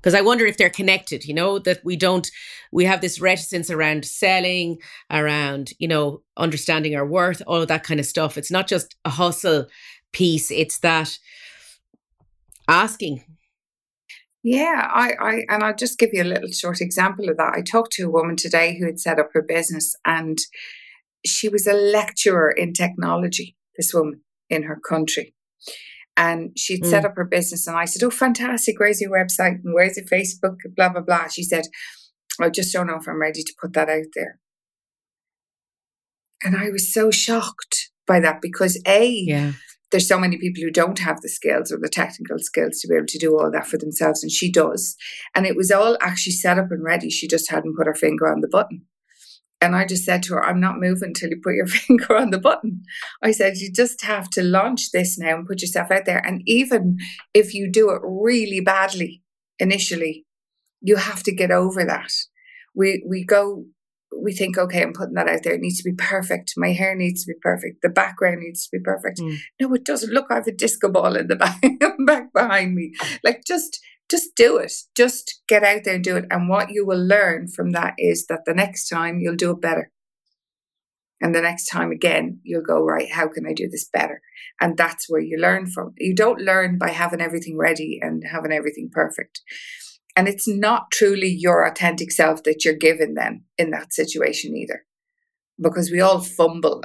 because 0.00 0.14
I 0.14 0.22
wonder 0.22 0.46
if 0.46 0.56
they're 0.56 0.70
connected, 0.70 1.26
you 1.26 1.34
know, 1.34 1.58
that 1.58 1.84
we 1.84 1.94
don't, 1.94 2.30
we 2.72 2.86
have 2.86 3.02
this 3.02 3.20
reticence 3.20 3.70
around 3.70 4.06
selling, 4.06 4.78
around, 5.10 5.72
you 5.78 5.86
know, 5.86 6.22
understanding 6.38 6.96
our 6.96 7.04
worth, 7.04 7.42
all 7.46 7.60
of 7.60 7.68
that 7.68 7.84
kind 7.84 8.00
of 8.00 8.06
stuff. 8.06 8.38
It's 8.38 8.50
not 8.50 8.66
just 8.66 8.96
a 9.04 9.10
hustle 9.10 9.66
piece, 10.12 10.50
it's 10.50 10.78
that 10.78 11.18
asking. 12.66 13.24
Yeah, 14.42 14.88
I, 14.90 15.12
I, 15.20 15.44
and 15.48 15.62
I'll 15.62 15.74
just 15.74 15.98
give 15.98 16.10
you 16.12 16.22
a 16.22 16.24
little 16.24 16.50
short 16.50 16.80
example 16.80 17.28
of 17.28 17.36
that. 17.36 17.52
I 17.54 17.62
talked 17.62 17.92
to 17.92 18.06
a 18.06 18.10
woman 18.10 18.36
today 18.36 18.78
who 18.78 18.86
had 18.86 18.98
set 18.98 19.18
up 19.18 19.30
her 19.34 19.42
business 19.42 19.94
and 20.06 20.38
she 21.26 21.48
was 21.48 21.66
a 21.66 21.74
lecturer 21.74 22.50
in 22.50 22.72
technology, 22.72 23.56
this 23.76 23.92
woman 23.92 24.22
in 24.48 24.62
her 24.62 24.80
country 24.80 25.34
and 26.20 26.52
she'd 26.56 26.82
mm. 26.82 26.90
set 26.90 27.04
up 27.06 27.16
her 27.16 27.24
business 27.24 27.66
and 27.66 27.76
I 27.76 27.86
said, 27.86 28.02
Oh, 28.04 28.10
fantastic, 28.10 28.78
where's 28.78 29.00
your 29.00 29.10
website 29.10 29.64
and 29.64 29.72
where's 29.72 29.96
your 29.96 30.06
Facebook? 30.06 30.56
Blah, 30.76 30.90
blah, 30.90 31.00
blah. 31.00 31.28
She 31.28 31.42
said, 31.42 31.64
I 32.38 32.50
just 32.50 32.72
don't 32.72 32.86
know 32.86 32.96
if 32.96 33.08
I'm 33.08 33.20
ready 33.20 33.42
to 33.42 33.54
put 33.60 33.72
that 33.72 33.88
out 33.88 34.06
there. 34.14 34.38
And 36.44 36.56
I 36.56 36.68
was 36.70 36.92
so 36.92 37.10
shocked 37.10 37.90
by 38.06 38.20
that 38.20 38.40
because 38.42 38.80
A, 38.86 39.06
yeah. 39.06 39.52
There's 39.90 40.08
so 40.08 40.18
many 40.18 40.38
people 40.38 40.62
who 40.62 40.70
don't 40.70 40.98
have 41.00 41.20
the 41.20 41.28
skills 41.28 41.72
or 41.72 41.78
the 41.78 41.88
technical 41.88 42.38
skills 42.38 42.78
to 42.80 42.88
be 42.88 42.94
able 42.94 43.06
to 43.06 43.18
do 43.18 43.38
all 43.38 43.50
that 43.50 43.66
for 43.66 43.76
themselves, 43.78 44.22
and 44.22 44.30
she 44.30 44.50
does. 44.50 44.96
And 45.34 45.46
it 45.46 45.56
was 45.56 45.70
all 45.70 45.96
actually 46.00 46.32
set 46.32 46.58
up 46.58 46.70
and 46.70 46.84
ready. 46.84 47.10
She 47.10 47.26
just 47.26 47.50
hadn't 47.50 47.76
put 47.76 47.86
her 47.86 47.94
finger 47.94 48.30
on 48.30 48.40
the 48.40 48.48
button. 48.48 48.86
And 49.62 49.76
I 49.76 49.84
just 49.84 50.04
said 50.04 50.22
to 50.24 50.34
her, 50.34 50.44
I'm 50.44 50.60
not 50.60 50.78
moving 50.78 51.08
until 51.08 51.28
you 51.30 51.40
put 51.42 51.54
your 51.54 51.66
finger 51.66 52.16
on 52.16 52.30
the 52.30 52.38
button. 52.38 52.82
I 53.22 53.32
said, 53.32 53.58
you 53.58 53.70
just 53.70 54.02
have 54.02 54.30
to 54.30 54.42
launch 54.42 54.90
this 54.92 55.18
now 55.18 55.36
and 55.36 55.46
put 55.46 55.60
yourself 55.60 55.90
out 55.90 56.06
there. 56.06 56.24
And 56.24 56.42
even 56.46 56.96
if 57.34 57.52
you 57.52 57.70
do 57.70 57.90
it 57.90 58.00
really 58.02 58.60
badly 58.60 59.22
initially, 59.58 60.24
you 60.80 60.96
have 60.96 61.22
to 61.24 61.34
get 61.34 61.50
over 61.50 61.84
that. 61.84 62.12
We 62.74 63.04
we 63.06 63.24
go 63.24 63.66
we 64.16 64.32
think, 64.32 64.58
okay, 64.58 64.82
I'm 64.82 64.92
putting 64.92 65.14
that 65.14 65.28
out 65.28 65.42
there. 65.42 65.54
It 65.54 65.60
needs 65.60 65.78
to 65.78 65.88
be 65.88 65.94
perfect. 65.94 66.54
My 66.56 66.72
hair 66.72 66.94
needs 66.94 67.24
to 67.24 67.32
be 67.32 67.38
perfect. 67.40 67.82
The 67.82 67.88
background 67.88 68.40
needs 68.40 68.66
to 68.66 68.76
be 68.76 68.82
perfect. 68.82 69.20
Mm. 69.20 69.38
No, 69.60 69.74
it 69.74 69.84
doesn't. 69.84 70.12
Look, 70.12 70.26
I 70.30 70.34
have 70.34 70.46
a 70.46 70.52
disco 70.52 70.90
ball 70.90 71.16
in 71.16 71.28
the 71.28 71.36
back, 71.36 71.62
back 72.06 72.32
behind 72.32 72.74
me. 72.74 72.92
Like 73.24 73.42
just 73.46 73.80
just 74.10 74.34
do 74.34 74.56
it. 74.56 74.72
Just 74.96 75.40
get 75.48 75.62
out 75.62 75.82
there 75.84 75.94
and 75.94 76.04
do 76.04 76.16
it. 76.16 76.24
And 76.30 76.48
what 76.48 76.70
you 76.70 76.84
will 76.84 77.02
learn 77.02 77.46
from 77.46 77.70
that 77.70 77.94
is 77.96 78.26
that 78.26 78.40
the 78.44 78.54
next 78.54 78.88
time 78.88 79.20
you'll 79.20 79.36
do 79.36 79.52
it 79.52 79.60
better. 79.60 79.92
And 81.20 81.34
the 81.34 81.42
next 81.42 81.66
time 81.66 81.92
again, 81.92 82.40
you'll 82.42 82.62
go, 82.62 82.82
right, 82.82 83.12
how 83.12 83.28
can 83.28 83.46
I 83.46 83.52
do 83.52 83.68
this 83.68 83.88
better? 83.92 84.22
And 84.60 84.76
that's 84.76 85.06
where 85.08 85.20
you 85.20 85.38
learn 85.38 85.66
from. 85.66 85.92
You 85.98 86.14
don't 86.14 86.40
learn 86.40 86.78
by 86.78 86.90
having 86.90 87.20
everything 87.20 87.58
ready 87.58 87.98
and 88.00 88.24
having 88.30 88.52
everything 88.52 88.90
perfect. 88.90 89.42
And 90.20 90.28
it's 90.28 90.46
not 90.46 90.90
truly 90.90 91.34
your 91.34 91.64
authentic 91.66 92.12
self 92.12 92.42
that 92.42 92.62
you're 92.62 92.74
given 92.74 93.14
then 93.14 93.44
in 93.56 93.70
that 93.70 93.94
situation 93.94 94.54
either, 94.54 94.84
because 95.58 95.90
we 95.90 96.02
all 96.02 96.20
fumble 96.20 96.82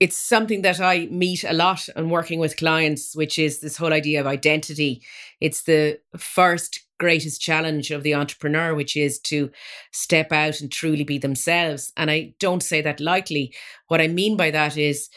it's 0.00 0.16
something 0.16 0.62
that 0.62 0.80
I 0.80 1.06
meet 1.12 1.44
a 1.44 1.52
lot 1.52 1.88
and 1.94 2.10
working 2.10 2.40
with 2.40 2.56
clients, 2.56 3.14
which 3.14 3.38
is 3.38 3.60
this 3.60 3.76
whole 3.76 3.92
idea 3.92 4.18
of 4.18 4.26
identity. 4.26 5.00
It's 5.40 5.62
the 5.62 6.00
first 6.16 6.80
greatest 6.98 7.40
challenge 7.40 7.92
of 7.92 8.02
the 8.02 8.16
entrepreneur, 8.16 8.74
which 8.74 8.96
is 8.96 9.20
to 9.20 9.52
step 9.92 10.32
out 10.32 10.60
and 10.60 10.72
truly 10.72 11.04
be 11.04 11.18
themselves. 11.18 11.92
And 11.96 12.10
I 12.10 12.34
don't 12.40 12.64
say 12.64 12.80
that 12.80 12.98
lightly. 12.98 13.54
What 13.86 14.00
I 14.00 14.08
mean 14.08 14.36
by 14.36 14.50
that 14.50 14.76
is 14.76 15.08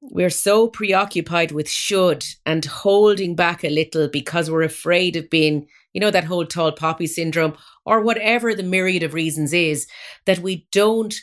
we're 0.00 0.30
so 0.30 0.68
preoccupied 0.68 1.52
with 1.52 1.68
should 1.68 2.24
and 2.44 2.64
holding 2.64 3.34
back 3.34 3.64
a 3.64 3.70
little 3.70 4.08
because 4.08 4.50
we're 4.50 4.62
afraid 4.62 5.14
of 5.14 5.30
being, 5.30 5.68
you 5.96 6.00
know, 6.00 6.10
that 6.10 6.24
whole 6.24 6.44
tall 6.44 6.72
poppy 6.72 7.06
syndrome 7.06 7.56
or 7.86 8.02
whatever 8.02 8.54
the 8.54 8.62
myriad 8.62 9.02
of 9.02 9.14
reasons 9.14 9.54
is 9.54 9.86
that 10.26 10.40
we 10.40 10.68
don't 10.70 11.14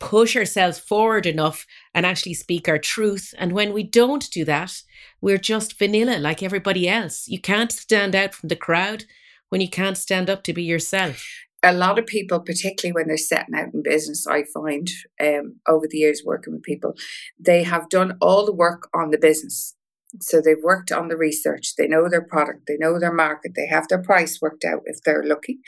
push 0.00 0.36
ourselves 0.36 0.78
forward 0.78 1.24
enough 1.24 1.64
and 1.94 2.04
actually 2.04 2.34
speak 2.34 2.68
our 2.68 2.78
truth. 2.78 3.32
And 3.38 3.52
when 3.52 3.72
we 3.72 3.82
don't 3.82 4.30
do 4.30 4.44
that, 4.44 4.82
we're 5.22 5.38
just 5.38 5.78
vanilla 5.78 6.18
like 6.18 6.42
everybody 6.42 6.86
else. 6.86 7.26
You 7.26 7.40
can't 7.40 7.72
stand 7.72 8.14
out 8.14 8.34
from 8.34 8.50
the 8.50 8.54
crowd 8.56 9.04
when 9.48 9.62
you 9.62 9.70
can't 9.70 9.96
stand 9.96 10.28
up 10.28 10.42
to 10.42 10.52
be 10.52 10.62
yourself. 10.62 11.24
A 11.62 11.72
lot 11.72 11.98
of 11.98 12.04
people, 12.04 12.38
particularly 12.38 12.92
when 12.92 13.08
they're 13.08 13.16
setting 13.16 13.54
out 13.54 13.72
in 13.72 13.82
business, 13.82 14.26
I 14.26 14.44
find 14.52 14.90
um, 15.24 15.56
over 15.66 15.86
the 15.88 15.96
years 15.96 16.20
working 16.22 16.52
with 16.52 16.64
people, 16.64 16.92
they 17.40 17.62
have 17.62 17.88
done 17.88 18.18
all 18.20 18.44
the 18.44 18.52
work 18.52 18.90
on 18.94 19.10
the 19.10 19.16
business. 19.16 19.74
So 20.20 20.40
they've 20.40 20.62
worked 20.62 20.90
on 20.90 21.08
the 21.08 21.16
research, 21.16 21.74
they 21.76 21.86
know 21.86 22.08
their 22.08 22.24
product, 22.24 22.62
they 22.66 22.78
know 22.78 22.98
their 22.98 23.12
market, 23.12 23.52
they 23.54 23.66
have 23.66 23.88
their 23.88 24.02
price 24.02 24.40
worked 24.40 24.64
out 24.64 24.80
if 24.86 25.02
they're 25.04 25.22
lucky, 25.22 25.58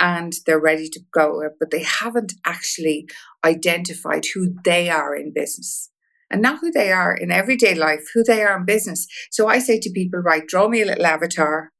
and 0.00 0.32
they're 0.44 0.60
ready 0.60 0.88
to 0.88 1.00
go. 1.12 1.44
Uh, 1.44 1.50
but 1.60 1.70
they 1.70 1.84
haven't 1.84 2.34
actually 2.44 3.06
identified 3.44 4.24
who 4.34 4.54
they 4.64 4.90
are 4.90 5.14
in 5.14 5.32
business 5.32 5.90
and 6.30 6.42
not 6.42 6.58
who 6.60 6.72
they 6.72 6.90
are 6.90 7.14
in 7.14 7.30
everyday 7.30 7.74
life, 7.74 8.04
who 8.12 8.24
they 8.24 8.42
are 8.42 8.58
in 8.58 8.64
business. 8.64 9.06
So 9.30 9.48
I 9.48 9.60
say 9.60 9.78
to 9.78 9.90
people, 9.90 10.20
right, 10.20 10.46
draw 10.46 10.68
me 10.68 10.82
a 10.82 10.86
little 10.86 11.06
avatar 11.06 11.70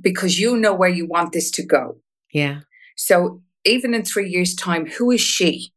because 0.00 0.40
you 0.40 0.56
know 0.56 0.74
where 0.74 0.90
you 0.90 1.06
want 1.06 1.32
this 1.32 1.50
to 1.52 1.64
go. 1.64 1.98
Yeah. 2.32 2.60
So 2.96 3.42
even 3.64 3.94
in 3.94 4.04
three 4.04 4.28
years' 4.28 4.54
time, 4.54 4.86
who 4.86 5.10
is 5.10 5.20
she? 5.20 5.72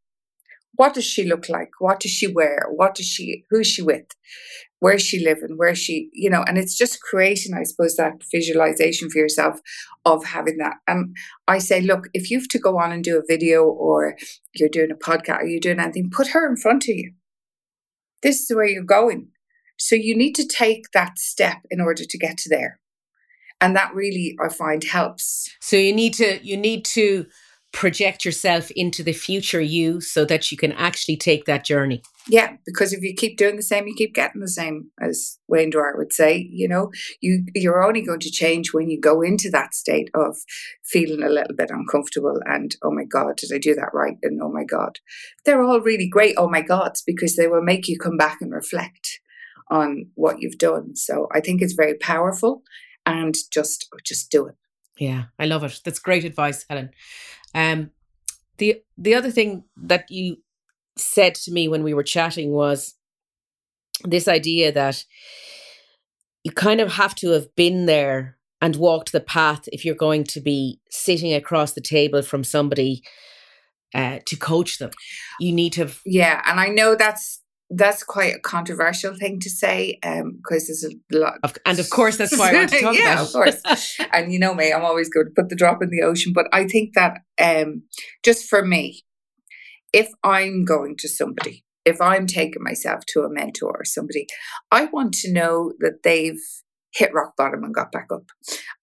What 0.75 0.93
does 0.93 1.05
she 1.05 1.25
look 1.25 1.49
like? 1.49 1.71
What 1.79 1.99
does 1.99 2.11
she 2.11 2.27
wear? 2.27 2.67
What 2.69 2.95
does 2.95 3.05
she, 3.05 3.45
who 3.49 3.59
is 3.59 3.67
she 3.67 3.81
with? 3.81 4.07
where's 4.85 5.01
she 5.01 5.25
living, 5.25 5.57
where 5.57 5.73
she, 5.73 6.09
you 6.13 6.29
know, 6.29 6.43
and 6.47 6.59
it's 6.59 6.77
just 6.77 7.01
creating, 7.01 7.55
I 7.55 7.63
suppose, 7.63 7.95
that 7.95 8.21
visualization 8.31 9.09
for 9.09 9.17
yourself 9.17 9.59
of 10.05 10.23
having 10.25 10.57
that. 10.57 10.75
And 10.87 11.15
I 11.47 11.57
say, 11.57 11.81
look, 11.81 12.07
if 12.13 12.29
you've 12.29 12.49
to 12.49 12.59
go 12.59 12.77
on 12.77 12.91
and 12.91 13.03
do 13.03 13.17
a 13.17 13.25
video 13.27 13.63
or 13.63 14.15
you're 14.53 14.69
doing 14.69 14.91
a 14.91 14.95
podcast 14.95 15.41
or 15.41 15.45
you're 15.47 15.59
doing 15.59 15.79
anything, 15.79 16.11
put 16.11 16.27
her 16.27 16.47
in 16.47 16.55
front 16.55 16.83
of 16.83 16.95
you. 16.95 17.13
This 18.21 18.41
is 18.41 18.55
where 18.55 18.67
you're 18.67 18.83
going. 18.83 19.29
So 19.77 19.95
you 19.95 20.15
need 20.15 20.33
to 20.35 20.45
take 20.45 20.91
that 20.93 21.17
step 21.17 21.57
in 21.71 21.81
order 21.81 22.03
to 22.05 22.17
get 22.19 22.37
to 22.39 22.49
there. 22.49 22.79
And 23.61 23.75
that 23.75 23.95
really 23.95 24.35
I 24.43 24.53
find 24.53 24.83
helps. 24.83 25.49
So 25.61 25.77
you 25.77 25.93
need 25.93 26.13
to 26.15 26.39
you 26.45 26.57
need 26.57 26.85
to 26.85 27.25
project 27.75 28.23
yourself 28.23 28.71
into 28.71 29.03
the 29.03 29.11
future 29.11 29.61
you 29.61 29.99
so 29.99 30.23
that 30.23 30.49
you 30.49 30.57
can 30.57 30.71
actually 30.71 31.17
take 31.17 31.43
that 31.43 31.65
journey. 31.65 32.01
Yeah, 32.27 32.55
because 32.65 32.93
if 32.93 33.03
you 33.03 33.13
keep 33.13 33.37
doing 33.37 33.57
the 33.57 33.61
same, 33.61 33.85
you 33.85 33.93
keep 33.95 34.15
getting 34.15 34.39
the 34.39 34.47
same, 34.47 34.89
as 34.99 35.37
Wayne 35.47 35.69
Dyer 35.69 35.95
would 35.97 36.13
say. 36.13 36.49
You 36.51 36.69
know, 36.69 36.91
you 37.21 37.45
you're 37.53 37.83
only 37.83 38.01
going 38.01 38.21
to 38.21 38.31
change 38.31 38.73
when 38.73 38.89
you 38.89 38.99
go 38.99 39.21
into 39.21 39.49
that 39.51 39.75
state 39.75 40.09
of 40.15 40.37
feeling 40.83 41.21
a 41.21 41.29
little 41.29 41.53
bit 41.55 41.69
uncomfortable 41.69 42.39
and 42.45 42.75
oh 42.81 42.91
my 42.91 43.03
god, 43.03 43.35
did 43.37 43.51
I 43.53 43.59
do 43.59 43.75
that 43.75 43.93
right? 43.93 44.17
And 44.23 44.41
oh 44.41 44.51
my 44.51 44.63
god, 44.63 44.99
they're 45.43 45.61
all 45.61 45.81
really 45.81 46.07
great. 46.07 46.35
Oh 46.37 46.49
my 46.49 46.61
gods, 46.61 47.03
because 47.05 47.35
they 47.35 47.47
will 47.47 47.61
make 47.61 47.87
you 47.87 47.99
come 47.99 48.17
back 48.17 48.37
and 48.41 48.53
reflect 48.53 49.19
on 49.69 50.07
what 50.15 50.39
you've 50.39 50.57
done. 50.57 50.95
So 50.95 51.27
I 51.33 51.41
think 51.41 51.61
it's 51.61 51.73
very 51.73 51.95
powerful, 51.95 52.63
and 53.05 53.35
just 53.51 53.89
just 54.03 54.31
do 54.31 54.47
it. 54.47 54.55
Yeah, 54.97 55.25
I 55.37 55.45
love 55.45 55.63
it. 55.65 55.81
That's 55.83 55.99
great 55.99 56.23
advice, 56.23 56.65
Helen. 56.69 56.91
Um, 57.55 57.91
the 58.57 58.81
the 58.97 59.15
other 59.15 59.31
thing 59.31 59.63
that 59.77 60.11
you 60.11 60.37
said 60.97 61.35
to 61.35 61.51
me 61.51 61.67
when 61.67 61.83
we 61.83 61.93
were 61.93 62.03
chatting 62.03 62.51
was 62.51 62.93
this 64.03 64.27
idea 64.27 64.71
that 64.71 65.03
you 66.43 66.51
kind 66.51 66.79
of 66.79 66.93
have 66.93 67.15
to 67.15 67.31
have 67.31 67.53
been 67.55 67.85
there 67.85 68.37
and 68.61 68.75
walked 68.75 69.11
the 69.11 69.19
path 69.19 69.67
if 69.71 69.83
you're 69.83 69.95
going 69.95 70.23
to 70.23 70.39
be 70.39 70.79
sitting 70.89 71.33
across 71.33 71.73
the 71.73 71.81
table 71.81 72.21
from 72.21 72.43
somebody 72.43 73.03
uh, 73.93 74.19
to 74.25 74.35
coach 74.35 74.77
them. 74.77 74.91
You 75.39 75.53
need 75.53 75.73
to 75.73 75.81
have 75.81 76.01
yeah, 76.05 76.41
and 76.45 76.59
I 76.59 76.67
know 76.67 76.95
that's 76.95 77.41
that's 77.69 78.03
quite 78.03 78.35
a 78.35 78.39
controversial 78.39 79.15
thing 79.15 79.39
to 79.39 79.49
say 79.49 79.97
because 80.01 80.21
um, 80.21 80.39
there's 80.49 80.85
a 80.85 81.17
lot. 81.17 81.39
Of, 81.43 81.55
and 81.65 81.79
of 81.79 81.89
course, 81.89 82.17
that's 82.17 82.37
why 82.37 82.51
I 82.51 82.53
want 82.53 82.69
to 82.69 82.79
talk 82.79 82.95
yeah, 82.97 83.13
about 83.13 83.25
of 83.25 83.31
course. 83.33 83.97
and 84.13 84.31
you 84.31 84.39
know 84.39 84.53
me, 84.53 84.71
I'm 84.71 84.85
always 84.85 85.09
going 85.09 85.27
to 85.27 85.31
put 85.35 85.49
the 85.49 85.55
drop 85.55 85.81
in 85.81 85.89
the 85.89 86.01
ocean. 86.01 86.31
But 86.33 86.47
I 86.53 86.67
think 86.67 86.93
that 86.93 87.21
um, 87.41 87.83
just 88.23 88.47
for 88.47 88.63
me, 88.65 89.03
if 89.93 90.09
I'm 90.23 90.65
going 90.65 90.95
to 90.97 91.09
somebody, 91.09 91.63
if 91.85 92.01
I'm 92.01 92.27
taking 92.27 92.63
myself 92.63 93.05
to 93.07 93.21
a 93.21 93.29
mentor 93.29 93.75
or 93.79 93.85
somebody, 93.85 94.27
I 94.71 94.85
want 94.85 95.13
to 95.15 95.31
know 95.31 95.73
that 95.79 96.03
they've 96.03 96.41
hit 96.95 97.13
rock 97.13 97.33
bottom 97.37 97.63
and 97.63 97.75
got 97.75 97.91
back 97.91 98.07
up, 98.11 98.23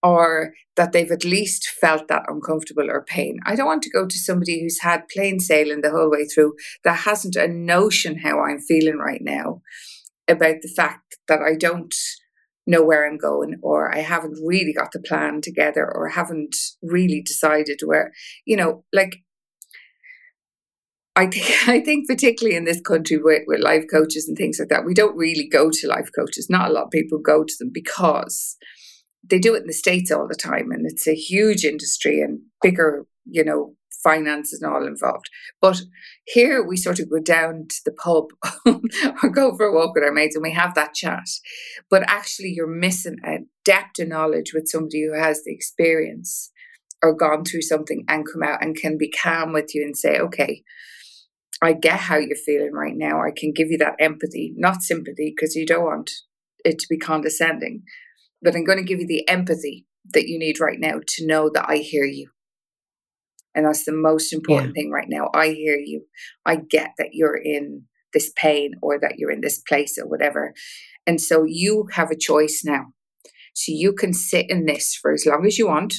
or 0.02 0.52
that 0.76 0.92
they've 0.92 1.10
at 1.10 1.24
least 1.24 1.66
felt 1.80 2.08
that 2.08 2.24
uncomfortable 2.28 2.90
or 2.90 3.04
pain. 3.04 3.38
I 3.46 3.56
don't 3.56 3.66
want 3.66 3.82
to 3.84 3.90
go 3.90 4.06
to 4.06 4.18
somebody 4.18 4.60
who's 4.60 4.80
had 4.82 5.08
plain 5.08 5.40
sailing 5.40 5.80
the 5.80 5.90
whole 5.90 6.10
way 6.10 6.26
through 6.26 6.54
that 6.84 7.00
hasn't 7.00 7.36
a 7.36 7.48
notion 7.48 8.18
how 8.18 8.40
I'm 8.40 8.60
feeling 8.60 8.98
right 8.98 9.22
now 9.22 9.62
about 10.28 10.56
the 10.62 10.72
fact 10.76 11.16
that 11.28 11.40
I 11.40 11.56
don't 11.56 11.94
know 12.66 12.84
where 12.84 13.06
I'm 13.06 13.18
going, 13.18 13.56
or 13.62 13.92
I 13.92 14.00
haven't 14.00 14.38
really 14.44 14.72
got 14.72 14.92
the 14.92 15.00
plan 15.00 15.40
together, 15.40 15.84
or 15.84 16.08
haven't 16.08 16.54
really 16.82 17.20
decided 17.20 17.80
where, 17.84 18.12
you 18.44 18.56
know, 18.56 18.84
like 18.92 19.16
I 21.14 21.26
think 21.26 21.46
I 21.68 21.80
think 21.80 22.08
particularly 22.08 22.56
in 22.56 22.64
this 22.64 22.80
country 22.80 23.18
with, 23.18 23.42
with 23.46 23.60
life 23.60 23.84
coaches 23.90 24.28
and 24.28 24.36
things 24.36 24.58
like 24.58 24.68
that, 24.68 24.84
we 24.84 24.94
don't 24.94 25.16
really 25.16 25.48
go 25.48 25.70
to 25.70 25.88
life 25.88 26.10
coaches. 26.16 26.48
Not 26.50 26.70
a 26.70 26.72
lot 26.72 26.84
of 26.84 26.90
people 26.90 27.18
go 27.18 27.44
to 27.44 27.54
them 27.58 27.70
because 27.72 28.56
they 29.28 29.38
do 29.38 29.54
it 29.54 29.62
in 29.62 29.66
the 29.66 29.72
States 29.72 30.10
all 30.10 30.26
the 30.26 30.34
time 30.34 30.70
and 30.72 30.84
it's 30.84 31.06
a 31.06 31.14
huge 31.14 31.64
industry 31.64 32.20
and 32.20 32.40
bigger, 32.60 33.06
you 33.24 33.44
know, 33.44 33.76
finance 34.02 34.52
and 34.52 34.68
all 34.68 34.84
involved. 34.84 35.30
But 35.60 35.82
here 36.26 36.66
we 36.66 36.76
sort 36.76 36.98
of 36.98 37.08
go 37.08 37.20
down 37.20 37.66
to 37.68 37.76
the 37.84 37.92
pub 37.92 38.26
or 39.22 39.30
go 39.30 39.56
for 39.56 39.66
a 39.66 39.72
walk 39.72 39.94
with 39.94 40.02
our 40.02 40.12
mates 40.12 40.34
and 40.34 40.42
we 40.42 40.52
have 40.52 40.74
that 40.74 40.94
chat. 40.94 41.28
But 41.88 42.02
actually 42.08 42.48
you're 42.48 42.66
missing 42.66 43.18
a 43.24 43.38
depth 43.64 44.00
of 44.00 44.08
knowledge 44.08 44.52
with 44.52 44.66
somebody 44.66 45.04
who 45.04 45.14
has 45.14 45.44
the 45.44 45.54
experience 45.54 46.50
or 47.00 47.14
gone 47.14 47.44
through 47.44 47.62
something 47.62 48.04
and 48.08 48.26
come 48.30 48.42
out 48.42 48.62
and 48.62 48.76
can 48.76 48.98
be 48.98 49.10
calm 49.10 49.52
with 49.52 49.74
you 49.74 49.84
and 49.84 49.96
say, 49.96 50.18
okay, 50.18 50.62
I 51.62 51.74
get 51.74 52.00
how 52.00 52.16
you're 52.16 52.36
feeling 52.36 52.72
right 52.72 52.96
now. 52.96 53.22
I 53.22 53.30
can 53.34 53.52
give 53.52 53.70
you 53.70 53.78
that 53.78 53.94
empathy, 54.00 54.52
not 54.56 54.82
sympathy, 54.82 55.32
because 55.34 55.54
you 55.54 55.64
don't 55.64 55.84
want 55.84 56.10
it 56.64 56.78
to 56.80 56.86
be 56.90 56.98
condescending. 56.98 57.82
But 58.42 58.56
I'm 58.56 58.64
going 58.64 58.78
to 58.78 58.84
give 58.84 58.98
you 58.98 59.06
the 59.06 59.28
empathy 59.28 59.86
that 60.12 60.26
you 60.26 60.38
need 60.38 60.58
right 60.58 60.80
now 60.80 61.00
to 61.06 61.26
know 61.26 61.48
that 61.54 61.66
I 61.68 61.76
hear 61.76 62.04
you. 62.04 62.30
And 63.54 63.66
that's 63.66 63.84
the 63.84 63.92
most 63.92 64.32
important 64.32 64.74
yeah. 64.74 64.82
thing 64.82 64.90
right 64.90 65.08
now. 65.08 65.28
I 65.34 65.48
hear 65.50 65.76
you. 65.76 66.06
I 66.44 66.56
get 66.56 66.90
that 66.98 67.10
you're 67.12 67.36
in 67.36 67.84
this 68.12 68.32
pain 68.34 68.72
or 68.82 68.98
that 68.98 69.14
you're 69.18 69.30
in 69.30 69.40
this 69.40 69.58
place 69.58 69.96
or 69.98 70.08
whatever. 70.08 70.54
And 71.06 71.20
so 71.20 71.44
you 71.46 71.88
have 71.92 72.10
a 72.10 72.16
choice 72.16 72.62
now. 72.64 72.86
So 73.54 73.72
you 73.72 73.92
can 73.92 74.14
sit 74.14 74.50
in 74.50 74.66
this 74.66 74.98
for 75.00 75.12
as 75.12 75.26
long 75.26 75.46
as 75.46 75.58
you 75.58 75.68
want 75.68 75.94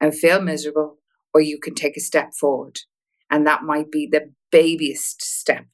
and 0.00 0.14
feel 0.14 0.40
miserable, 0.40 0.98
or 1.32 1.40
you 1.40 1.58
can 1.60 1.74
take 1.74 1.96
a 1.96 2.00
step 2.00 2.34
forward. 2.38 2.78
And 3.32 3.46
that 3.46 3.62
might 3.62 3.90
be 3.90 4.06
the 4.06 4.30
babyest 4.52 5.22
step. 5.22 5.64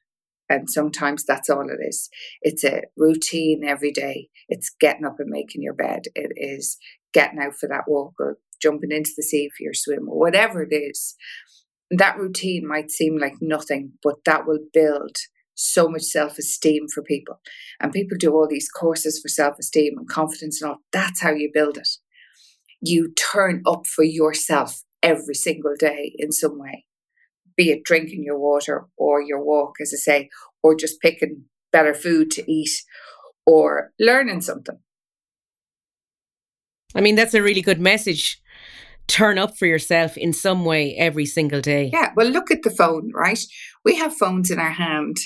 And 0.49 0.71
sometimes 0.71 1.25
that's 1.25 1.51
all 1.51 1.69
it 1.69 1.85
is. 1.87 2.09
It's 2.41 2.65
a 2.65 2.85
routine 2.97 3.65
every 3.65 3.91
day. 3.91 4.29
It's 4.49 4.71
getting 4.81 5.05
up 5.05 5.17
and 5.19 5.29
making 5.29 5.63
your 5.63 5.75
bed. 5.75 6.05
It 6.15 6.33
is 6.37 6.79
getting 7.13 7.41
out 7.41 7.57
for 7.61 7.69
that 7.69 7.85
walk 7.89 8.15
or 8.21 8.39
jumping 8.63 8.93
into 8.93 9.11
the 9.17 9.25
sea 9.25 9.51
for 9.51 9.63
your 9.65 9.75
swim 9.75 10.09
or 10.09 10.19
whatever 10.19 10.63
it 10.63 10.75
is. 10.75 11.17
That 11.91 12.17
routine 12.17 12.67
might 12.67 12.91
seem 12.91 13.19
like 13.19 13.35
nothing, 13.41 13.93
but 14.03 14.25
that 14.25 14.47
will 14.47 14.61
build 14.73 15.17
so 15.55 15.89
much 15.89 16.03
self 16.03 16.39
esteem 16.39 16.87
for 16.95 17.03
people. 17.03 17.41
And 17.81 17.93
people 17.93 18.17
do 18.19 18.33
all 18.33 18.47
these 18.49 18.71
courses 18.71 19.21
for 19.21 19.29
self 19.29 19.57
esteem 19.59 19.95
and 19.99 20.09
confidence 20.09 20.63
and 20.63 20.71
all. 20.71 20.79
That's 20.93 21.21
how 21.21 21.33
you 21.33 21.51
build 21.53 21.77
it. 21.77 21.89
You 22.81 23.13
turn 23.15 23.63
up 23.67 23.87
for 23.87 24.05
yourself 24.05 24.83
every 25.03 25.35
single 25.35 25.75
day 25.77 26.13
in 26.19 26.31
some 26.31 26.59
way 26.59 26.85
be 27.59 27.71
it 27.71 27.85
drinking 27.85 28.23
your 28.25 28.39
water 28.39 28.87
or 28.97 29.21
your 29.21 29.45
walk, 29.45 29.75
as 29.83 29.93
I 29.93 29.99
say, 29.99 30.31
or 30.63 30.75
just 30.75 31.03
picking 31.03 31.45
better 31.73 31.93
food 31.93 32.31
to 32.31 32.51
eat 32.51 32.71
or 33.45 33.91
learning 33.99 34.41
something. 34.41 34.79
I 36.95 37.03
mean, 37.03 37.17
that's 37.17 37.35
a 37.35 37.43
really 37.43 37.61
good 37.61 37.81
message. 37.81 38.41
Turn 39.09 39.39
up 39.39 39.57
for 39.59 39.67
yourself 39.67 40.17
in 40.17 40.33
some 40.33 40.65
way 40.65 40.95
every 40.97 41.27
single 41.27 41.61
day. 41.61 41.91
Yeah. 41.93 42.13
Well, 42.15 42.29
look 42.29 42.51
at 42.51 42.63
the 42.63 42.71
phone, 42.71 43.11
right? 43.13 43.41
We 43.85 43.97
have 43.97 44.15
phones 44.15 44.51
in 44.51 44.59
our 44.59 44.71
hand. 44.71 45.17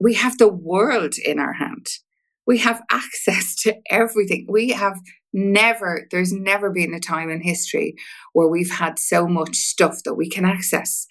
We 0.00 0.14
have 0.14 0.38
the 0.38 0.48
world 0.48 1.14
in 1.24 1.38
our 1.38 1.52
hand. 1.52 1.86
We 2.46 2.58
have 2.58 2.82
access 2.90 3.54
to 3.62 3.76
everything. 3.88 4.46
We 4.48 4.70
have 4.70 4.98
never, 5.32 6.06
there's 6.10 6.32
never 6.32 6.70
been 6.70 6.92
a 6.92 7.00
time 7.00 7.30
in 7.30 7.40
history 7.40 7.94
where 8.32 8.48
we've 8.48 8.70
had 8.70 8.98
so 8.98 9.28
much 9.28 9.56
stuff 9.56 10.02
that 10.04 10.14
we 10.14 10.28
can 10.28 10.44
access. 10.44 11.06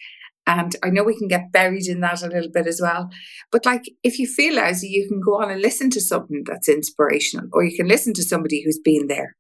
And 0.52 0.76
I 0.84 0.90
know 0.90 1.04
we 1.04 1.18
can 1.18 1.30
get 1.30 1.54
buried 1.54 1.88
in 1.88 2.02
that 2.02 2.22
a 2.22 2.28
little 2.28 2.52
bit 2.52 2.68
as 2.68 2.82
well. 2.82 3.10
But 3.54 3.66
like, 3.66 3.84
if 4.04 4.20
you 4.20 4.28
feel 4.28 4.56
lousy, 4.56 4.90
you 4.90 5.08
can 5.08 5.22
go 5.22 5.42
on 5.42 5.50
and 5.50 5.62
listen 5.62 5.90
to 5.92 6.02
something 6.02 6.44
that's 6.46 6.68
inspirational, 6.68 7.48
or 7.54 7.64
you 7.64 7.76
can 7.76 7.88
listen 7.88 8.14
to 8.16 8.24
somebody 8.24 8.62
who's 8.62 8.80
been 8.84 9.08
there. 9.08 9.38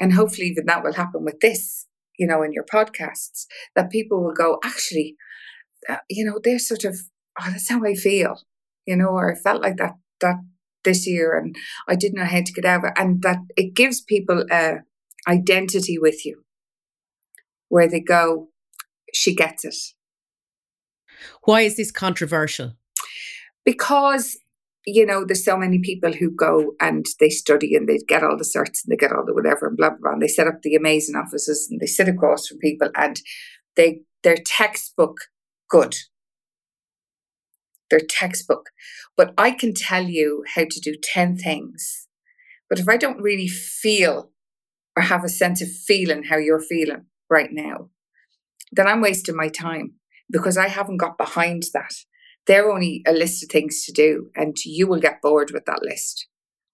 And 0.00 0.14
hopefully, 0.14 0.46
even 0.46 0.64
that 0.66 0.82
will 0.82 0.94
happen 0.94 1.22
with 1.22 1.40
this, 1.40 1.86
you 2.18 2.26
know, 2.26 2.42
in 2.42 2.54
your 2.54 2.64
podcasts, 2.64 3.44
that 3.74 3.90
people 3.90 4.24
will 4.24 4.32
go, 4.32 4.58
actually, 4.64 5.16
uh, 5.86 5.96
you 6.08 6.24
know, 6.24 6.38
they're 6.42 6.58
sort 6.58 6.84
of, 6.84 6.96
oh, 7.38 7.50
that's 7.50 7.68
how 7.68 7.84
I 7.84 7.94
feel, 7.94 8.40
you 8.86 8.96
know, 8.96 9.08
or 9.08 9.32
I 9.32 9.38
felt 9.38 9.62
like 9.62 9.76
that, 9.76 9.96
that 10.20 10.36
this 10.82 11.06
year 11.06 11.36
and 11.36 11.54
I 11.86 11.94
didn't 11.94 12.18
know 12.18 12.24
how 12.24 12.42
to 12.42 12.52
get 12.52 12.64
out 12.64 12.84
of 12.84 12.84
it. 12.84 12.92
And 12.96 13.22
that 13.22 13.38
it 13.54 13.74
gives 13.74 14.00
people 14.00 14.46
a 14.50 14.78
identity 15.28 15.98
with 15.98 16.24
you 16.24 16.44
where 17.68 17.88
they 17.88 18.00
go, 18.00 18.48
she 19.12 19.34
gets 19.34 19.64
it 19.64 19.74
why 21.44 21.62
is 21.62 21.76
this 21.76 21.90
controversial? 21.90 22.74
Because 23.64 24.38
you 24.90 25.04
know, 25.04 25.22
there's 25.22 25.44
so 25.44 25.56
many 25.56 25.78
people 25.78 26.12
who 26.14 26.30
go 26.30 26.72
and 26.80 27.04
they 27.20 27.28
study 27.28 27.74
and 27.74 27.86
they 27.86 27.98
get 28.08 28.24
all 28.24 28.38
the 28.38 28.44
certs 28.44 28.82
and 28.82 28.90
they 28.90 28.96
get 28.96 29.12
all 29.12 29.24
the 29.26 29.34
whatever 29.34 29.66
and 29.66 29.76
blah 29.76 29.90
blah 29.90 29.98
blah. 30.00 30.12
And 30.12 30.22
they 30.22 30.28
set 30.28 30.46
up 30.46 30.62
the 30.62 30.76
amazing 30.76 31.14
offices 31.14 31.68
and 31.70 31.78
they 31.78 31.86
sit 31.86 32.08
across 32.08 32.46
from 32.46 32.58
people 32.58 32.88
and 32.96 33.20
they 33.76 34.00
they're 34.22 34.38
textbook 34.46 35.18
good. 35.68 35.94
They're 37.90 38.00
textbook. 38.00 38.70
But 39.16 39.34
I 39.36 39.50
can 39.50 39.74
tell 39.74 40.04
you 40.04 40.44
how 40.54 40.64
to 40.70 40.80
do 40.80 40.94
10 41.02 41.36
things. 41.36 42.08
But 42.68 42.78
if 42.78 42.88
I 42.88 42.96
don't 42.96 43.22
really 43.22 43.48
feel 43.48 44.30
or 44.96 45.02
have 45.02 45.24
a 45.24 45.28
sense 45.28 45.62
of 45.62 45.70
feeling 45.70 46.24
how 46.24 46.36
you're 46.36 46.60
feeling 46.60 47.06
right 47.30 47.50
now, 47.50 47.88
then 48.72 48.86
I'm 48.86 49.00
wasting 49.00 49.36
my 49.36 49.48
time 49.48 49.94
because 50.30 50.56
I 50.56 50.68
haven't 50.68 50.98
got 50.98 51.18
behind 51.18 51.64
that. 51.74 51.92
They're 52.46 52.70
only 52.70 53.02
a 53.06 53.12
list 53.12 53.42
of 53.42 53.50
things 53.50 53.84
to 53.84 53.92
do, 53.92 54.30
and 54.34 54.56
you 54.64 54.86
will 54.86 55.00
get 55.00 55.22
bored 55.22 55.50
with 55.52 55.64
that 55.66 55.82
list 55.82 56.26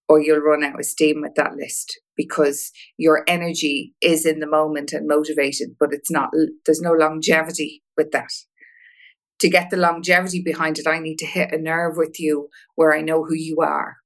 or 0.07 0.21
you'll 0.21 0.39
run 0.39 0.63
out 0.63 0.79
of 0.79 0.85
steam 0.85 1.21
with 1.21 1.35
that 1.35 1.55
list 1.55 1.99
because 2.15 2.71
your 2.97 3.23
energy 3.27 3.93
is 4.01 4.25
in 4.25 4.39
the 4.39 4.47
moment 4.47 4.93
and 4.93 5.07
motivated, 5.07 5.75
but 5.79 5.89
it's 5.91 6.11
not, 6.11 6.29
there's 6.65 6.81
no 6.81 6.91
longevity 6.91 7.83
with 7.97 8.11
that. 8.11 8.29
To 9.39 9.49
get 9.49 9.69
the 9.69 9.77
longevity 9.77 10.41
behind 10.41 10.79
it, 10.79 10.87
I 10.87 10.99
need 10.99 11.17
to 11.17 11.25
hit 11.25 11.53
a 11.53 11.57
nerve 11.57 11.97
with 11.97 12.19
you 12.19 12.49
where 12.75 12.95
I 12.95 13.01
know 13.01 13.25
who 13.25 13.33
you 13.33 13.57
are. 13.61 13.97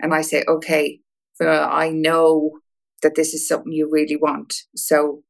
And 0.00 0.12
I 0.12 0.22
say, 0.22 0.44
okay, 0.48 1.00
I 1.40 1.90
know 1.90 2.58
that 3.02 3.14
this 3.14 3.34
is 3.34 3.46
something 3.46 3.72
you 3.72 3.88
really 3.90 4.16
want. 4.16 4.54
So 4.74 5.22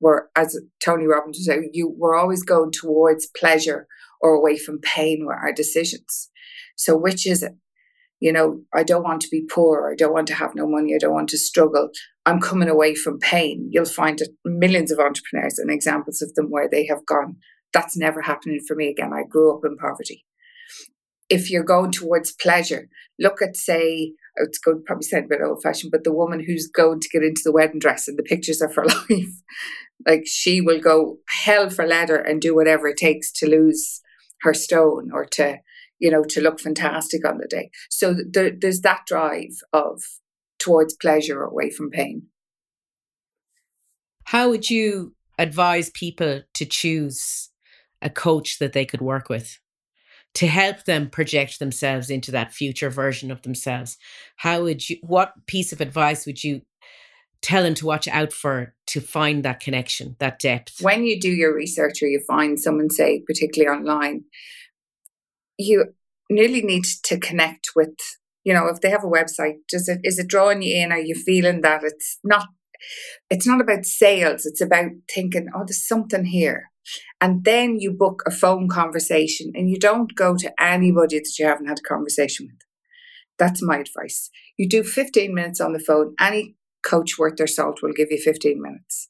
we're, 0.00 0.22
as 0.36 0.58
Tony 0.84 1.06
Robbins 1.06 1.38
would 1.38 1.44
say, 1.44 1.70
you 1.72 1.94
we're 1.96 2.16
always 2.16 2.42
going 2.42 2.70
towards 2.72 3.28
pleasure 3.36 3.86
or 4.20 4.34
away 4.34 4.58
from 4.58 4.80
pain 4.80 5.24
with 5.26 5.36
our 5.36 5.52
decisions. 5.52 6.30
So 6.76 6.96
which 6.96 7.26
is 7.26 7.42
it? 7.42 7.52
You 8.20 8.32
know, 8.32 8.62
I 8.74 8.82
don't 8.82 9.04
want 9.04 9.20
to 9.22 9.28
be 9.30 9.46
poor. 9.50 9.90
I 9.92 9.94
don't 9.94 10.12
want 10.12 10.26
to 10.28 10.34
have 10.34 10.54
no 10.54 10.66
money. 10.66 10.94
I 10.94 10.98
don't 10.98 11.12
want 11.12 11.28
to 11.30 11.38
struggle. 11.38 11.90
I'm 12.24 12.40
coming 12.40 12.68
away 12.68 12.94
from 12.94 13.18
pain. 13.18 13.68
You'll 13.70 13.84
find 13.84 14.20
millions 14.44 14.90
of 14.90 14.98
entrepreneurs 14.98 15.58
and 15.58 15.70
examples 15.70 16.22
of 16.22 16.34
them 16.34 16.46
where 16.48 16.68
they 16.68 16.86
have 16.86 17.04
gone, 17.04 17.36
that's 17.72 17.96
never 17.96 18.22
happening 18.22 18.60
for 18.66 18.74
me 18.74 18.88
again. 18.88 19.12
I 19.12 19.24
grew 19.28 19.54
up 19.54 19.64
in 19.64 19.76
poverty. 19.76 20.24
If 21.28 21.50
you're 21.50 21.64
going 21.64 21.90
towards 21.90 22.32
pleasure, 22.32 22.88
look 23.18 23.42
at, 23.42 23.56
say, 23.56 24.12
it's 24.36 24.58
going 24.58 24.82
probably 24.84 25.02
sound 25.02 25.26
a 25.26 25.28
bit 25.28 25.40
old 25.42 25.62
fashioned, 25.62 25.92
but 25.92 26.04
the 26.04 26.12
woman 26.12 26.42
who's 26.44 26.68
going 26.68 27.00
to 27.00 27.08
get 27.08 27.22
into 27.22 27.42
the 27.44 27.52
wedding 27.52 27.78
dress 27.78 28.08
and 28.08 28.18
the 28.18 28.22
pictures 28.22 28.60
of 28.60 28.74
her 28.74 28.84
life, 29.10 29.34
like 30.04 30.24
she 30.26 30.60
will 30.60 30.80
go 30.80 31.18
hell 31.28 31.70
for 31.70 31.86
leather 31.86 32.16
and 32.16 32.40
do 32.40 32.54
whatever 32.54 32.88
it 32.88 32.96
takes 32.96 33.32
to 33.32 33.48
lose 33.48 34.00
her 34.42 34.52
stone 34.52 35.10
or 35.12 35.24
to, 35.24 35.58
you 35.98 36.10
know, 36.10 36.22
to 36.24 36.40
look 36.40 36.60
fantastic 36.60 37.26
on 37.26 37.38
the 37.38 37.46
day. 37.46 37.70
So 37.90 38.14
there, 38.30 38.50
there's 38.50 38.80
that 38.80 39.02
drive 39.06 39.56
of 39.72 40.02
towards 40.58 40.96
pleasure 40.96 41.42
away 41.42 41.70
from 41.70 41.90
pain. 41.90 42.26
How 44.24 44.50
would 44.50 44.68
you 44.68 45.14
advise 45.38 45.90
people 45.90 46.42
to 46.54 46.64
choose 46.64 47.50
a 48.02 48.10
coach 48.10 48.58
that 48.58 48.72
they 48.72 48.84
could 48.84 49.00
work 49.00 49.28
with? 49.28 49.58
to 50.36 50.46
help 50.46 50.84
them 50.84 51.08
project 51.08 51.58
themselves 51.58 52.10
into 52.10 52.30
that 52.30 52.52
future 52.52 52.90
version 52.90 53.30
of 53.30 53.40
themselves 53.40 53.96
how 54.36 54.62
would 54.62 54.88
you 54.88 54.96
what 55.00 55.32
piece 55.46 55.72
of 55.72 55.80
advice 55.80 56.26
would 56.26 56.44
you 56.44 56.60
tell 57.46 57.62
them 57.62 57.74
to 57.74 57.86
watch 57.86 58.08
out 58.08 58.32
for 58.32 58.74
to 58.86 59.00
find 59.00 59.44
that 59.44 59.60
connection 59.60 60.16
that 60.18 60.38
depth 60.38 60.80
when 60.80 61.04
you 61.04 61.18
do 61.18 61.30
your 61.30 61.54
research 61.54 62.02
or 62.02 62.06
you 62.06 62.20
find 62.26 62.58
someone 62.58 62.90
say 62.90 63.22
particularly 63.26 63.78
online 63.78 64.24
you 65.56 65.84
nearly 66.28 66.60
need 66.60 66.84
to 67.04 67.18
connect 67.18 67.70
with 67.76 67.94
you 68.44 68.52
know 68.52 68.66
if 68.66 68.80
they 68.80 68.90
have 68.90 69.04
a 69.04 69.06
website 69.18 69.58
does 69.68 69.88
it 69.88 70.00
is 70.02 70.18
it 70.18 70.26
drawing 70.26 70.60
you 70.60 70.74
in 70.76 70.90
are 70.90 70.98
you 70.98 71.14
feeling 71.14 71.60
that 71.60 71.84
it's 71.84 72.18
not 72.24 72.48
it's 73.30 73.46
not 73.46 73.60
about 73.60 73.84
sales 73.84 74.44
it's 74.44 74.60
about 74.60 74.90
thinking 75.14 75.46
oh 75.54 75.64
there's 75.64 75.86
something 75.86 76.24
here 76.24 76.70
and 77.20 77.44
then 77.44 77.78
you 77.80 77.92
book 77.92 78.22
a 78.26 78.30
phone 78.30 78.68
conversation 78.68 79.52
and 79.54 79.70
you 79.70 79.78
don't 79.78 80.14
go 80.14 80.36
to 80.36 80.52
anybody 80.60 81.18
that 81.18 81.38
you 81.38 81.46
haven't 81.46 81.66
had 81.66 81.78
a 81.78 81.88
conversation 81.88 82.46
with. 82.46 82.60
That's 83.38 83.62
my 83.62 83.78
advice. 83.78 84.30
You 84.56 84.68
do 84.68 84.82
15 84.82 85.34
minutes 85.34 85.60
on 85.60 85.72
the 85.72 85.78
phone. 85.78 86.14
Any 86.20 86.56
coach 86.86 87.18
worth 87.18 87.36
their 87.36 87.46
salt 87.46 87.80
will 87.82 87.92
give 87.92 88.08
you 88.10 88.18
15 88.18 88.60
minutes. 88.60 89.08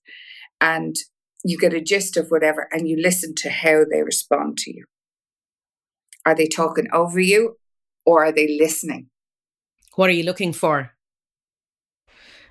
And 0.60 0.96
you 1.44 1.58
get 1.58 1.74
a 1.74 1.80
gist 1.80 2.16
of 2.16 2.28
whatever 2.28 2.68
and 2.72 2.88
you 2.88 2.96
listen 3.00 3.34
to 3.36 3.50
how 3.50 3.84
they 3.90 4.02
respond 4.02 4.58
to 4.58 4.74
you. 4.74 4.84
Are 6.24 6.34
they 6.34 6.48
talking 6.48 6.88
over 6.92 7.20
you 7.20 7.56
or 8.04 8.24
are 8.24 8.32
they 8.32 8.58
listening? 8.58 9.08
What 9.94 10.10
are 10.10 10.14
you 10.14 10.24
looking 10.24 10.52
for? 10.52 10.92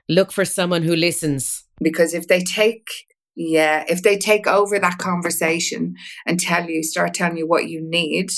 Look 0.08 0.32
for 0.32 0.46
someone 0.46 0.84
who 0.84 0.96
listens. 0.96 1.66
Because 1.82 2.14
if 2.14 2.28
they 2.28 2.42
take 2.42 2.88
yeah, 3.36 3.84
if 3.90 4.02
they 4.02 4.18
take 4.18 4.48
over 4.48 4.80
that 4.80 4.98
conversation 4.98 5.96
and 6.26 6.40
tell 6.40 6.70
you, 6.70 6.84
start 6.84 7.14
telling 7.14 7.36
you 7.36 7.46
what 7.46 7.68
you 7.68 7.82
need, 7.82 8.30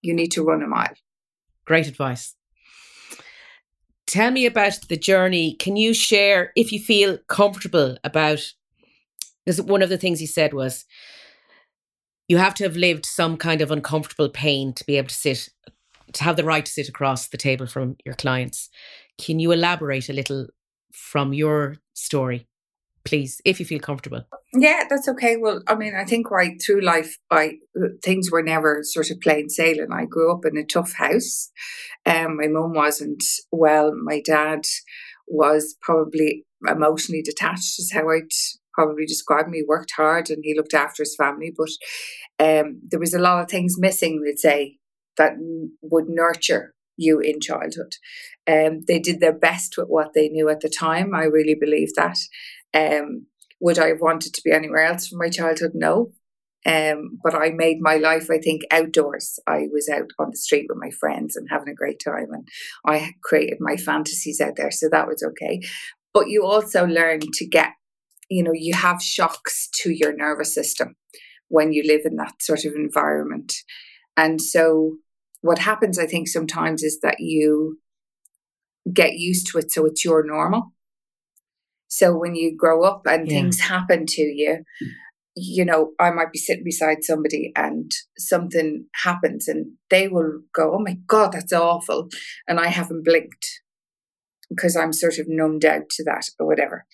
you 0.00 0.14
need 0.14 0.30
to 0.32 0.44
run 0.44 0.62
a 0.62 0.68
mile. 0.68 0.94
Great 1.64 1.88
advice. 1.88 2.36
Tell 4.12 4.30
me 4.30 4.44
about 4.44 4.78
the 4.90 4.98
journey. 4.98 5.54
Can 5.54 5.74
you 5.74 5.94
share 5.94 6.52
if 6.54 6.70
you 6.70 6.78
feel 6.78 7.16
comfortable 7.28 7.96
about? 8.04 8.40
Because 9.46 9.62
one 9.62 9.80
of 9.80 9.88
the 9.88 9.96
things 9.96 10.20
he 10.20 10.26
said 10.26 10.52
was 10.52 10.84
you 12.28 12.36
have 12.36 12.54
to 12.56 12.64
have 12.64 12.76
lived 12.76 13.06
some 13.06 13.38
kind 13.38 13.62
of 13.62 13.70
uncomfortable 13.70 14.28
pain 14.28 14.74
to 14.74 14.84
be 14.84 14.98
able 14.98 15.08
to 15.08 15.14
sit, 15.14 15.48
to 16.12 16.24
have 16.24 16.36
the 16.36 16.44
right 16.44 16.66
to 16.66 16.70
sit 16.70 16.90
across 16.90 17.28
the 17.28 17.38
table 17.38 17.66
from 17.66 17.96
your 18.04 18.14
clients. 18.14 18.68
Can 19.16 19.38
you 19.38 19.50
elaborate 19.50 20.10
a 20.10 20.12
little 20.12 20.46
from 20.92 21.32
your 21.32 21.76
story? 21.94 22.46
Please, 23.04 23.40
if 23.44 23.60
you 23.60 23.66
feel 23.66 23.80
comfortable. 23.80 24.24
Yeah, 24.54 24.84
that's 24.88 25.08
okay. 25.08 25.36
Well, 25.36 25.62
I 25.66 25.74
mean, 25.74 25.94
I 25.94 26.04
think 26.04 26.30
right 26.30 26.60
through 26.64 26.82
life, 26.82 27.18
I 27.30 27.58
things 28.02 28.30
were 28.30 28.42
never 28.42 28.80
sort 28.82 29.10
of 29.10 29.20
plain 29.20 29.48
sailing. 29.48 29.92
I 29.92 30.04
grew 30.04 30.32
up 30.32 30.44
in 30.44 30.56
a 30.56 30.64
tough 30.64 30.92
house. 30.94 31.50
Um, 32.04 32.36
my 32.36 32.48
mum 32.48 32.74
wasn't 32.74 33.24
well. 33.50 33.92
My 33.94 34.20
dad 34.20 34.62
was 35.26 35.76
probably 35.80 36.44
emotionally 36.66 37.22
detached, 37.22 37.78
is 37.78 37.92
how 37.92 38.10
I'd 38.10 38.28
probably 38.74 39.06
describe 39.06 39.46
him. 39.46 39.54
He 39.54 39.64
worked 39.66 39.92
hard 39.96 40.30
and 40.30 40.42
he 40.42 40.54
looked 40.56 40.74
after 40.74 41.02
his 41.02 41.16
family, 41.16 41.52
but 41.56 41.70
um, 42.38 42.80
there 42.88 43.00
was 43.00 43.14
a 43.14 43.18
lot 43.18 43.42
of 43.42 43.50
things 43.50 43.76
missing, 43.78 44.20
we'd 44.20 44.38
say, 44.38 44.78
that 45.16 45.32
would 45.82 46.08
nurture 46.08 46.74
you 46.96 47.20
in 47.20 47.40
childhood. 47.40 47.94
Um, 48.46 48.82
they 48.86 48.98
did 48.98 49.20
their 49.20 49.32
best 49.32 49.76
with 49.76 49.88
what 49.88 50.14
they 50.14 50.28
knew 50.28 50.48
at 50.48 50.60
the 50.60 50.68
time. 50.68 51.14
I 51.14 51.24
really 51.24 51.54
believe 51.54 51.94
that. 51.96 52.18
Um, 52.74 53.26
would 53.60 53.78
I 53.78 53.88
have 53.88 54.00
wanted 54.00 54.34
to 54.34 54.42
be 54.44 54.50
anywhere 54.50 54.84
else 54.84 55.08
from 55.08 55.18
my 55.18 55.28
childhood? 55.28 55.72
No. 55.74 56.12
Um, 56.64 57.18
but 57.22 57.34
I 57.34 57.50
made 57.50 57.78
my 57.80 57.96
life, 57.96 58.28
I 58.30 58.38
think, 58.38 58.62
outdoors. 58.70 59.38
I 59.48 59.66
was 59.72 59.88
out 59.88 60.10
on 60.18 60.30
the 60.30 60.36
street 60.36 60.66
with 60.68 60.78
my 60.80 60.90
friends 60.90 61.34
and 61.34 61.48
having 61.50 61.68
a 61.68 61.74
great 61.74 62.00
time, 62.04 62.28
and 62.32 62.46
I 62.86 63.14
created 63.22 63.58
my 63.60 63.76
fantasies 63.76 64.40
out 64.40 64.54
there, 64.56 64.70
so 64.70 64.88
that 64.90 65.08
was 65.08 65.24
okay. 65.24 65.60
But 66.14 66.28
you 66.28 66.44
also 66.44 66.86
learn 66.86 67.20
to 67.20 67.46
get, 67.46 67.70
you 68.28 68.44
know, 68.44 68.52
you 68.54 68.74
have 68.74 69.02
shocks 69.02 69.68
to 69.82 69.90
your 69.90 70.14
nervous 70.14 70.54
system 70.54 70.94
when 71.48 71.72
you 71.72 71.82
live 71.84 72.02
in 72.04 72.16
that 72.16 72.34
sort 72.40 72.64
of 72.64 72.74
environment. 72.74 73.54
And 74.16 74.40
so, 74.40 74.98
what 75.40 75.58
happens, 75.58 75.98
I 75.98 76.06
think, 76.06 76.28
sometimes 76.28 76.84
is 76.84 77.00
that 77.00 77.16
you 77.18 77.78
get 78.92 79.14
used 79.14 79.48
to 79.48 79.58
it, 79.58 79.72
so 79.72 79.84
it's 79.86 80.04
your 80.04 80.24
normal. 80.24 80.74
So 81.92 82.16
when 82.16 82.34
you 82.34 82.56
grow 82.56 82.84
up 82.84 83.02
and 83.06 83.28
yeah. 83.28 83.34
things 83.34 83.60
happen 83.60 84.06
to 84.06 84.22
you, 84.22 84.64
you 85.36 85.62
know, 85.62 85.90
I 86.00 86.10
might 86.10 86.32
be 86.32 86.38
sitting 86.38 86.64
beside 86.64 87.04
somebody 87.04 87.52
and 87.54 87.92
something 88.16 88.86
happens 89.04 89.46
and 89.46 89.72
they 89.90 90.08
will 90.08 90.40
go, 90.54 90.74
Oh 90.74 90.78
my 90.78 90.96
God, 91.06 91.32
that's 91.32 91.52
awful. 91.52 92.08
And 92.48 92.58
I 92.58 92.68
haven't 92.68 93.04
blinked 93.04 93.60
because 94.48 94.74
I'm 94.74 94.94
sort 94.94 95.18
of 95.18 95.28
numbed 95.28 95.66
out 95.66 95.90
to 95.90 96.04
that 96.04 96.30
or 96.38 96.46
whatever. 96.46 96.86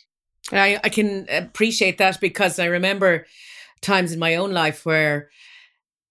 I, 0.51 0.81
I 0.83 0.89
can 0.89 1.29
appreciate 1.31 1.99
that 1.99 2.21
because 2.21 2.59
I 2.59 2.65
remember 2.65 3.25
times 3.81 4.11
in 4.11 4.19
my 4.19 4.35
own 4.35 4.51
life 4.51 4.85
where 4.85 5.31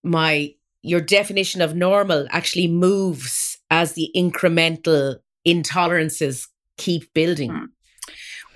my 0.01 0.53
your 0.81 1.01
definition 1.01 1.61
of 1.61 1.75
normal 1.75 2.25
actually 2.29 2.69
moves 2.69 3.57
as 3.69 3.95
the 3.95 4.09
incremental 4.15 5.17
intolerances 5.45 6.47
keep 6.77 7.13
building. 7.13 7.51
Mm. 7.51 7.67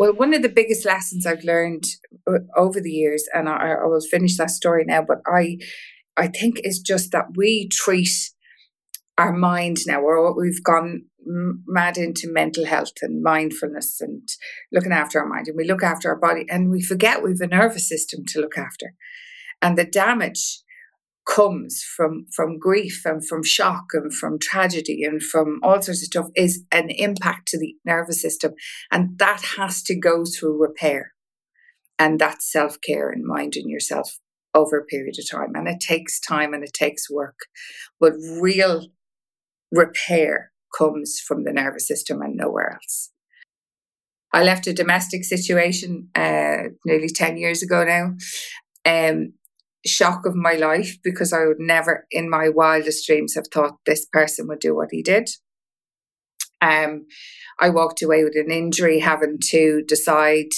Well, 0.01 0.13
one 0.13 0.33
of 0.33 0.41
the 0.41 0.49
biggest 0.49 0.83
lessons 0.83 1.27
I've 1.27 1.43
learned 1.43 1.83
uh, 2.27 2.39
over 2.57 2.81
the 2.81 2.89
years, 2.89 3.29
and 3.35 3.47
I, 3.47 3.73
I 3.73 3.85
will 3.85 4.01
finish 4.01 4.35
that 4.37 4.49
story 4.49 4.83
now, 4.83 5.03
but 5.07 5.19
I, 5.27 5.59
I 6.17 6.25
think 6.25 6.59
is 6.63 6.79
just 6.79 7.11
that 7.11 7.37
we 7.37 7.67
treat 7.67 8.09
our 9.19 9.31
mind 9.31 9.77
now, 9.85 10.01
or 10.01 10.35
we've 10.35 10.63
gone 10.63 11.03
mad 11.67 11.99
into 11.99 12.33
mental 12.33 12.65
health 12.65 12.93
and 13.03 13.21
mindfulness 13.21 14.01
and 14.01 14.27
looking 14.71 14.91
after 14.91 15.19
our 15.19 15.27
mind, 15.27 15.47
and 15.47 15.55
we 15.55 15.67
look 15.67 15.83
after 15.83 16.09
our 16.09 16.17
body, 16.17 16.47
and 16.49 16.71
we 16.71 16.81
forget 16.81 17.21
we've 17.21 17.39
a 17.39 17.45
nervous 17.45 17.87
system 17.87 18.21
to 18.29 18.41
look 18.41 18.57
after, 18.57 18.95
and 19.61 19.77
the 19.77 19.85
damage 19.85 20.63
comes 21.27 21.83
from 21.83 22.25
from 22.33 22.57
grief 22.57 23.03
and 23.05 23.25
from 23.25 23.43
shock 23.43 23.85
and 23.93 24.13
from 24.13 24.39
tragedy 24.39 25.03
and 25.03 25.21
from 25.21 25.59
all 25.63 25.81
sorts 25.81 26.01
of 26.01 26.07
stuff 26.07 26.27
is 26.35 26.63
an 26.71 26.89
impact 26.89 27.47
to 27.49 27.59
the 27.59 27.75
nervous 27.85 28.21
system. 28.21 28.53
And 28.91 29.17
that 29.19 29.41
has 29.57 29.83
to 29.83 29.95
go 29.95 30.23
through 30.25 30.61
repair. 30.61 31.13
And 31.99 32.19
that's 32.19 32.51
self-care 32.51 33.09
and 33.09 33.23
minding 33.23 33.69
yourself 33.69 34.17
over 34.55 34.79
a 34.79 34.85
period 34.85 35.15
of 35.19 35.29
time. 35.29 35.53
And 35.55 35.67
it 35.67 35.79
takes 35.79 36.19
time 36.19 36.53
and 36.53 36.63
it 36.63 36.73
takes 36.73 37.09
work. 37.09 37.37
But 37.99 38.13
real 38.39 38.87
repair 39.71 40.51
comes 40.75 41.19
from 41.19 41.43
the 41.43 41.53
nervous 41.53 41.87
system 41.87 42.21
and 42.21 42.35
nowhere 42.35 42.73
else. 42.73 43.11
I 44.33 44.43
left 44.43 44.67
a 44.67 44.73
domestic 44.73 45.23
situation 45.23 46.09
uh, 46.15 46.69
nearly 46.85 47.09
10 47.09 47.37
years 47.37 47.61
ago 47.61 47.83
now. 47.83 48.15
Um, 48.85 49.33
shock 49.85 50.25
of 50.25 50.35
my 50.35 50.53
life 50.53 50.97
because 51.03 51.33
I 51.33 51.45
would 51.45 51.59
never 51.59 52.05
in 52.11 52.29
my 52.29 52.49
wildest 52.49 53.05
dreams 53.07 53.35
have 53.35 53.47
thought 53.51 53.79
this 53.85 54.05
person 54.05 54.47
would 54.47 54.59
do 54.59 54.75
what 54.75 54.89
he 54.91 55.01
did. 55.01 55.29
Um, 56.61 57.07
I 57.59 57.69
walked 57.69 58.01
away 58.01 58.23
with 58.23 58.35
an 58.35 58.51
injury, 58.51 58.99
having 58.99 59.39
to 59.49 59.83
decide 59.87 60.51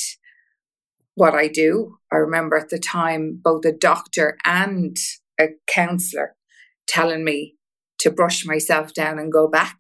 what 1.15 1.33
I 1.33 1.47
do. 1.47 1.97
I 2.12 2.17
remember 2.17 2.57
at 2.57 2.69
the 2.69 2.79
time 2.79 3.39
both 3.41 3.65
a 3.65 3.71
doctor 3.71 4.38
and 4.43 4.97
a 5.39 5.49
counsellor 5.67 6.36
telling 6.88 7.23
me 7.23 7.55
to 7.99 8.12
brush 8.12 8.45
myself 8.45 8.93
down 8.93 9.19
and 9.19 9.31
go 9.31 9.47
back. 9.47 9.77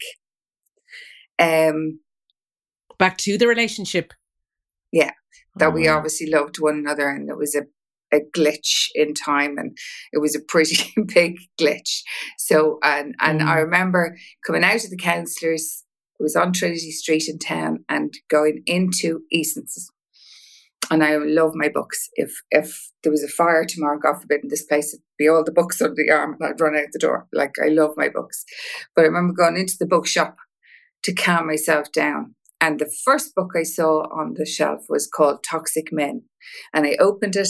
Um, 1.37 1.99
back 2.97 3.17
to 3.19 3.37
the 3.37 3.47
relationship. 3.47 4.13
Yeah, 4.91 5.11
that 5.55 5.67
Oh, 5.67 5.71
we 5.71 5.87
obviously 5.87 6.29
loved 6.29 6.59
one 6.59 6.77
another, 6.77 7.09
and 7.09 7.29
it 7.29 7.37
was 7.37 7.55
a 7.55 7.63
a 8.13 8.19
glitch 8.37 8.87
in 8.95 9.13
time, 9.13 9.57
and 9.57 9.77
it 10.13 10.19
was 10.19 10.35
a 10.35 10.39
pretty 10.47 10.93
big 11.13 11.37
glitch. 11.59 12.01
So, 12.37 12.79
and 12.83 13.15
and 13.19 13.41
I 13.41 13.57
Mm. 13.57 13.63
remember 13.65 14.17
coming 14.45 14.63
out 14.63 14.83
of 14.83 14.89
the 14.91 14.97
counsellors. 14.97 15.83
It 16.19 16.23
was 16.23 16.35
on 16.35 16.53
Trinity 16.53 16.91
Street 16.91 17.25
in 17.27 17.39
town, 17.39 17.85
and 17.89 18.13
going 18.29 18.63
into 18.65 19.21
Eason's. 19.31 19.89
And 20.91 21.03
I 21.03 21.17
love 21.17 21.53
my 21.55 21.69
books. 21.69 22.09
If 22.13 22.31
if 22.51 22.91
there 23.03 23.11
was 23.11 23.23
a 23.23 23.27
fire 23.27 23.65
tomorrow, 23.65 23.99
God 23.99 24.21
forbid, 24.21 24.41
in 24.43 24.49
this 24.49 24.63
place, 24.65 24.93
it'd 24.93 25.03
be 25.17 25.27
all 25.29 25.43
the 25.43 25.51
books 25.51 25.81
under 25.81 25.95
the 25.95 26.11
arm, 26.11 26.35
and 26.39 26.49
I'd 26.49 26.61
run 26.61 26.75
out 26.75 26.87
the 26.93 26.99
door. 26.99 27.27
Like 27.33 27.55
I 27.63 27.69
love 27.69 27.93
my 27.97 28.09
books, 28.09 28.45
but 28.95 29.03
I 29.03 29.05
remember 29.07 29.33
going 29.33 29.57
into 29.57 29.75
the 29.79 29.87
bookshop 29.87 30.37
to 31.03 31.13
calm 31.13 31.47
myself 31.47 31.91
down. 31.91 32.35
And 32.61 32.79
the 32.79 32.91
first 33.05 33.35
book 33.35 33.51
I 33.55 33.63
saw 33.63 34.03
on 34.13 34.35
the 34.35 34.45
shelf 34.45 34.85
was 34.89 35.07
called 35.07 35.43
Toxic 35.43 35.91
Men. 35.91 36.23
And 36.73 36.85
I 36.85 36.95
opened 36.99 37.35
it 37.35 37.49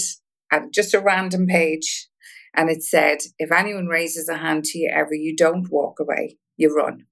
at 0.54 0.72
just 0.72 0.94
a 0.94 1.00
random 1.00 1.48
page. 1.48 2.08
And 2.56 2.70
it 2.70 2.84
said, 2.84 3.18
if 3.40 3.52
anyone 3.52 3.88
raises 3.88 4.30
a 4.30 4.38
hand 4.38 4.66
to 4.66 4.78
you 4.78 4.92
ever, 4.94 5.16
you 5.16 5.36
don't 5.36 5.72
walk 5.72 6.00
away, 6.00 6.38
you 6.56 6.74
run. 6.74 7.06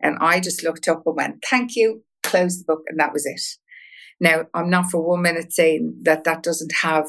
And 0.00 0.16
I 0.20 0.40
just 0.40 0.64
looked 0.64 0.88
up 0.88 1.02
and 1.04 1.16
went, 1.16 1.44
thank 1.48 1.76
you, 1.76 2.04
closed 2.22 2.60
the 2.60 2.64
book, 2.64 2.82
and 2.88 2.98
that 2.98 3.12
was 3.12 3.26
it. 3.26 3.42
Now, 4.20 4.46
I'm 4.54 4.70
not 4.70 4.90
for 4.90 5.06
one 5.06 5.22
minute 5.22 5.52
saying 5.52 6.00
that 6.02 6.24
that 6.24 6.42
doesn't 6.42 6.72
have 6.82 7.08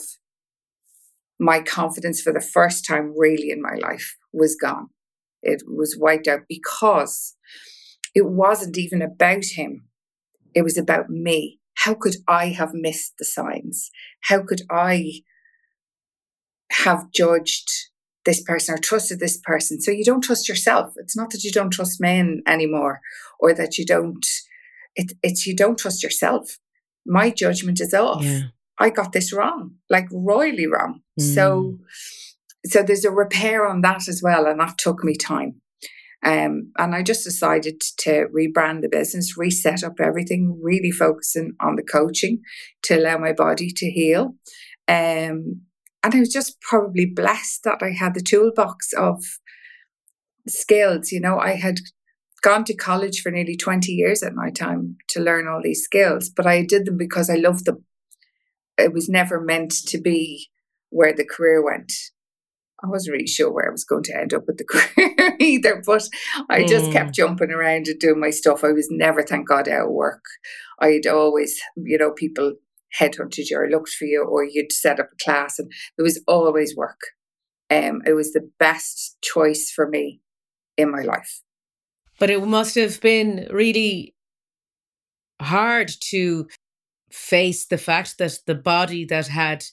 my 1.39 1.61
confidence 1.61 2.19
for 2.21 2.33
the 2.33 2.41
first 2.41 2.85
time 2.85 3.13
really 3.17 3.49
in 3.49 3.61
my 3.61 3.75
life 3.81 4.17
was 4.33 4.57
gone. 4.61 4.89
It 5.41 5.63
was 5.65 5.97
wiped 5.97 6.27
out 6.27 6.41
because 6.49 7.35
it 8.13 8.25
wasn't 8.25 8.77
even 8.77 9.01
about 9.01 9.45
him. 9.55 9.87
It 10.53 10.63
was 10.63 10.77
about 10.77 11.09
me. 11.09 11.59
How 11.75 11.93
could 11.93 12.17
I 12.27 12.47
have 12.47 12.73
missed 12.73 13.13
the 13.17 13.23
signs? 13.25 13.89
How 14.23 14.43
could 14.43 14.63
I 14.69 15.21
have 16.71 17.11
judged 17.11 17.69
this 18.25 18.41
person 18.43 18.75
or 18.75 18.77
trusted 18.77 19.19
this 19.19 19.39
person? 19.43 19.79
So 19.81 19.91
you 19.91 20.03
don't 20.03 20.23
trust 20.23 20.49
yourself. 20.49 20.93
It's 20.97 21.17
not 21.17 21.31
that 21.31 21.43
you 21.43 21.51
don't 21.51 21.71
trust 21.71 22.01
men 22.01 22.41
anymore 22.47 23.01
or 23.39 23.53
that 23.53 23.77
you 23.77 23.85
don't, 23.85 24.25
it, 24.95 25.13
it's 25.23 25.45
you 25.45 25.55
don't 25.55 25.77
trust 25.77 26.03
yourself. 26.03 26.57
My 27.05 27.29
judgment 27.29 27.79
is 27.81 27.93
off. 27.93 28.23
Yeah. 28.23 28.41
I 28.79 28.89
got 28.89 29.11
this 29.11 29.33
wrong, 29.33 29.75
like 29.89 30.07
royally 30.11 30.65
wrong. 30.65 31.01
So, 31.19 31.77
so 32.65 32.81
there's 32.81 33.03
a 33.03 33.11
repair 33.11 33.67
on 33.67 33.81
that 33.81 34.07
as 34.07 34.21
well, 34.23 34.45
and 34.45 34.59
that 34.59 34.77
took 34.77 35.03
me 35.03 35.15
time. 35.15 35.61
Um, 36.25 36.71
and 36.77 36.93
I 36.93 37.03
just 37.03 37.23
decided 37.23 37.81
to 37.99 38.27
rebrand 38.35 38.81
the 38.81 38.89
business, 38.89 39.37
reset 39.37 39.83
up 39.83 39.99
everything, 39.99 40.59
really 40.61 40.91
focusing 40.91 41.53
on 41.61 41.75
the 41.75 41.83
coaching 41.83 42.41
to 42.83 42.97
allow 42.97 43.17
my 43.17 43.33
body 43.33 43.69
to 43.71 43.89
heal. 43.89 44.35
Um, 44.87 45.61
and 46.03 46.15
I 46.15 46.19
was 46.19 46.29
just 46.29 46.59
probably 46.61 47.05
blessed 47.05 47.63
that 47.63 47.79
I 47.81 47.91
had 47.91 48.13
the 48.13 48.21
toolbox 48.21 48.93
of 48.93 49.23
skills. 50.47 51.11
You 51.11 51.19
know, 51.21 51.39
I 51.39 51.55
had 51.55 51.79
gone 52.41 52.63
to 52.65 52.73
college 52.75 53.21
for 53.21 53.31
nearly 53.31 53.57
20 53.57 53.91
years 53.91 54.23
at 54.23 54.33
my 54.33 54.49
time 54.49 54.97
to 55.09 55.19
learn 55.21 55.47
all 55.47 55.61
these 55.63 55.83
skills, 55.83 56.29
but 56.29 56.45
I 56.47 56.63
did 56.63 56.85
them 56.85 56.97
because 56.97 57.29
I 57.29 57.35
loved 57.35 57.65
them. 57.65 57.83
It 58.77 58.93
was 58.93 59.09
never 59.09 59.41
meant 59.41 59.73
to 59.87 59.99
be 59.99 60.49
where 60.89 61.13
the 61.13 61.25
career 61.25 61.63
went. 61.63 61.91
I 62.81 62.87
wasn't 62.87 63.11
really 63.13 63.27
sure 63.27 63.51
where 63.51 63.67
I 63.67 63.71
was 63.71 63.83
going 63.83 64.03
to 64.03 64.17
end 64.17 64.33
up 64.33 64.43
with 64.47 64.57
the 64.57 64.63
career 64.69 65.35
either, 65.39 65.83
but 65.85 66.07
I 66.49 66.63
just 66.63 66.85
Mm. 66.85 66.93
kept 66.93 67.13
jumping 67.15 67.51
around 67.51 67.87
and 67.89 67.99
doing 67.99 68.21
my 68.21 68.29
stuff. 68.29 68.63
I 68.63 68.71
was 68.71 68.87
never, 68.89 69.21
thank 69.21 69.49
God, 69.49 69.67
out 69.67 69.87
of 69.87 69.91
work. 69.91 70.23
I'd 70.79 71.05
always, 71.05 71.59
you 71.75 71.97
know, 71.97 72.11
people 72.11 72.53
headhunted 72.97 73.49
you 73.49 73.57
or 73.57 73.69
looked 73.69 73.89
for 73.89 74.05
you 74.05 74.23
or 74.23 74.43
you'd 74.43 74.71
set 74.71 74.99
up 74.99 75.09
a 75.11 75.23
class 75.23 75.59
and 75.59 75.71
there 75.97 76.03
was 76.03 76.21
always 76.27 76.75
work. 76.75 76.99
Um, 77.69 78.01
it 78.05 78.13
was 78.13 78.33
the 78.33 78.49
best 78.59 79.17
choice 79.21 79.71
for 79.73 79.87
me 79.87 80.21
in 80.77 80.91
my 80.91 81.01
life. 81.01 81.41
But 82.19 82.29
it 82.29 82.43
must 82.45 82.75
have 82.75 82.99
been 82.99 83.47
really 83.51 84.15
hard 85.41 85.91
to 86.09 86.47
face 87.11 87.65
the 87.65 87.77
fact 87.77 88.17
that 88.17 88.39
the 88.45 88.55
body 88.55 89.05
that 89.05 89.27
had 89.27 89.65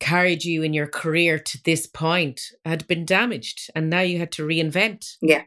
carried 0.00 0.44
you 0.44 0.62
in 0.62 0.72
your 0.72 0.86
career 0.86 1.38
to 1.38 1.58
this 1.64 1.86
point 1.86 2.40
had 2.64 2.86
been 2.86 3.04
damaged 3.04 3.70
and 3.74 3.88
now 3.88 4.00
you 4.00 4.18
had 4.18 4.32
to 4.32 4.46
reinvent. 4.46 5.16
Yeah. 5.22 5.42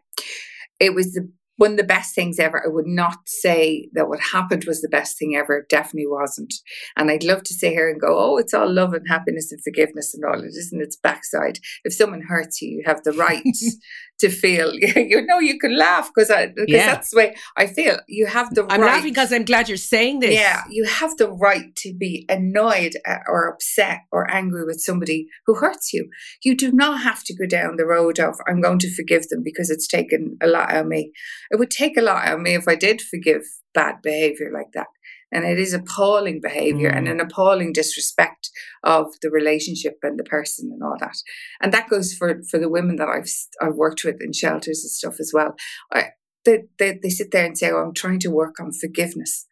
It 0.80 0.93
was 0.93 1.13
the 1.13 1.30
one 1.58 1.72
of 1.72 1.78
the 1.78 1.84
best 1.84 2.15
things 2.15 2.39
ever. 2.39 2.63
I 2.65 2.70
would 2.70 2.88
not 2.88 3.17
say 3.26 3.89
that 3.93 4.08
what 4.08 4.20
happened 4.20 4.65
was 4.65 4.82
the 4.82 4.89
best 4.89 5.17
thing 5.20 5.36
ever. 5.36 5.58
It 5.58 5.70
definitely 5.70 6.08
wasn't. 6.08 6.54
And 6.96 7.12
I'd 7.12 7.24
love 7.24 7.43
to 7.43 7.54
sit 7.54 7.74
here 7.74 7.89
and 7.89 8.00
go, 8.00 8.17
oh, 8.17 8.38
it's 8.38 8.54
all 8.54 8.72
love 8.72 8.93
and 8.93 9.06
happiness 9.08 9.52
and 9.52 9.62
forgiveness 9.63 10.13
and 10.13 10.24
all. 10.24 10.39
It 10.41 10.48
isn't 10.48 10.82
its 10.82 10.96
backside. 10.96 11.60
If 11.84 11.93
someone 11.93 12.22
hurts 12.22 12.62
you, 12.62 12.70
you 12.70 12.84
have 12.86 13.04
the 13.04 13.12
right 13.13 13.43
to 14.20 14.30
feel, 14.30 14.74
you 14.96 15.26
know, 15.26 15.39
you 15.39 15.60
can 15.60 15.78
laugh 15.78 16.10
because 16.13 16.28
because 16.30 16.65
Yeah. 16.67 16.86
that's 16.88 17.10
the 17.12 17.17
way 17.17 17.36
I 17.56 17.67
feel. 17.67 18.00
You 18.08 18.28
have 18.28 18.54
the 18.54 18.62
I'm 18.70 18.82
right. 18.82 18.88
laughing 18.93 19.12
because 19.12 19.32
I'm 19.34 19.46
glad 19.46 19.67
you're 19.67 19.78
saying 19.78 20.20
this. 20.20 20.34
Yeah, 20.34 20.63
you 20.70 20.86
have 20.86 21.17
the 21.17 21.30
right 21.32 21.76
to 21.78 21.93
be 21.93 22.26
annoyed 22.30 22.93
uh, 23.08 23.17
or 23.28 23.48
upset 23.48 24.00
or 24.12 24.30
angry 24.32 24.65
with 24.65 24.80
somebody 24.80 25.28
who 25.46 25.56
hurts 25.56 25.93
you. 25.93 26.10
You 26.43 26.56
do 26.56 26.72
not 26.72 27.02
have 27.02 27.24
to 27.26 27.36
go 27.36 27.46
down 27.46 27.76
the 27.78 27.86
road 27.86 28.20
of, 28.20 28.36
I'm 28.48 28.62
going 28.62 28.80
to 28.80 28.93
forgive 28.96 29.28
them 29.30 29.41
because 29.43 29.70
it's 29.70 29.88
taken 29.88 30.38
a 30.41 30.48
lot 30.48 30.72
out 30.72 30.82
of 30.82 30.88
me. 30.88 31.12
It 31.52 31.58
would 31.60 31.72
take 31.72 31.98
a 31.98 32.02
lot 32.02 32.26
out 32.26 32.36
of 32.36 32.42
me 32.42 32.56
if 32.56 32.68
I 32.68 32.76
did 32.76 33.02
forgive 33.02 33.44
bad 33.74 34.02
behavior 34.02 34.52
like 34.54 34.72
that. 34.74 34.88
And 35.32 35.44
it 35.46 35.60
is 35.60 35.74
appalling 35.74 36.40
behavior 36.42 36.88
and 36.88 37.08
Mm. 37.08 37.12
an 37.12 37.20
appalling 37.20 37.74
disrespect 37.74 38.50
of 38.84 39.08
the 39.22 39.30
relationship 39.30 39.96
and 40.02 40.18
the 40.18 40.24
person 40.24 40.70
and 40.72 40.82
all 40.82 40.96
that. 41.00 41.18
And 41.62 41.74
that 41.74 41.90
goes 41.90 42.14
for, 42.14 42.42
for 42.50 42.58
the 42.58 42.70
women 42.70 42.96
that 42.96 43.10
I've 43.10 43.30
I've 43.62 43.76
worked 43.76 44.04
with 44.06 44.22
in 44.22 44.32
shelters 44.32 44.84
and 44.84 44.92
stuff 44.92 45.20
as 45.20 45.32
well. 45.34 45.56
I, 45.94 46.12
they, 46.46 46.64
they, 46.80 46.98
they 47.04 47.10
sit 47.10 47.32
there 47.32 47.46
and 47.46 47.58
say, 47.58 47.70
oh, 47.72 47.78
I'm 47.78 47.94
trying 47.94 48.20
to 48.20 48.32
work 48.32 48.56
on 48.62 48.72
forgiveness. 48.72 49.46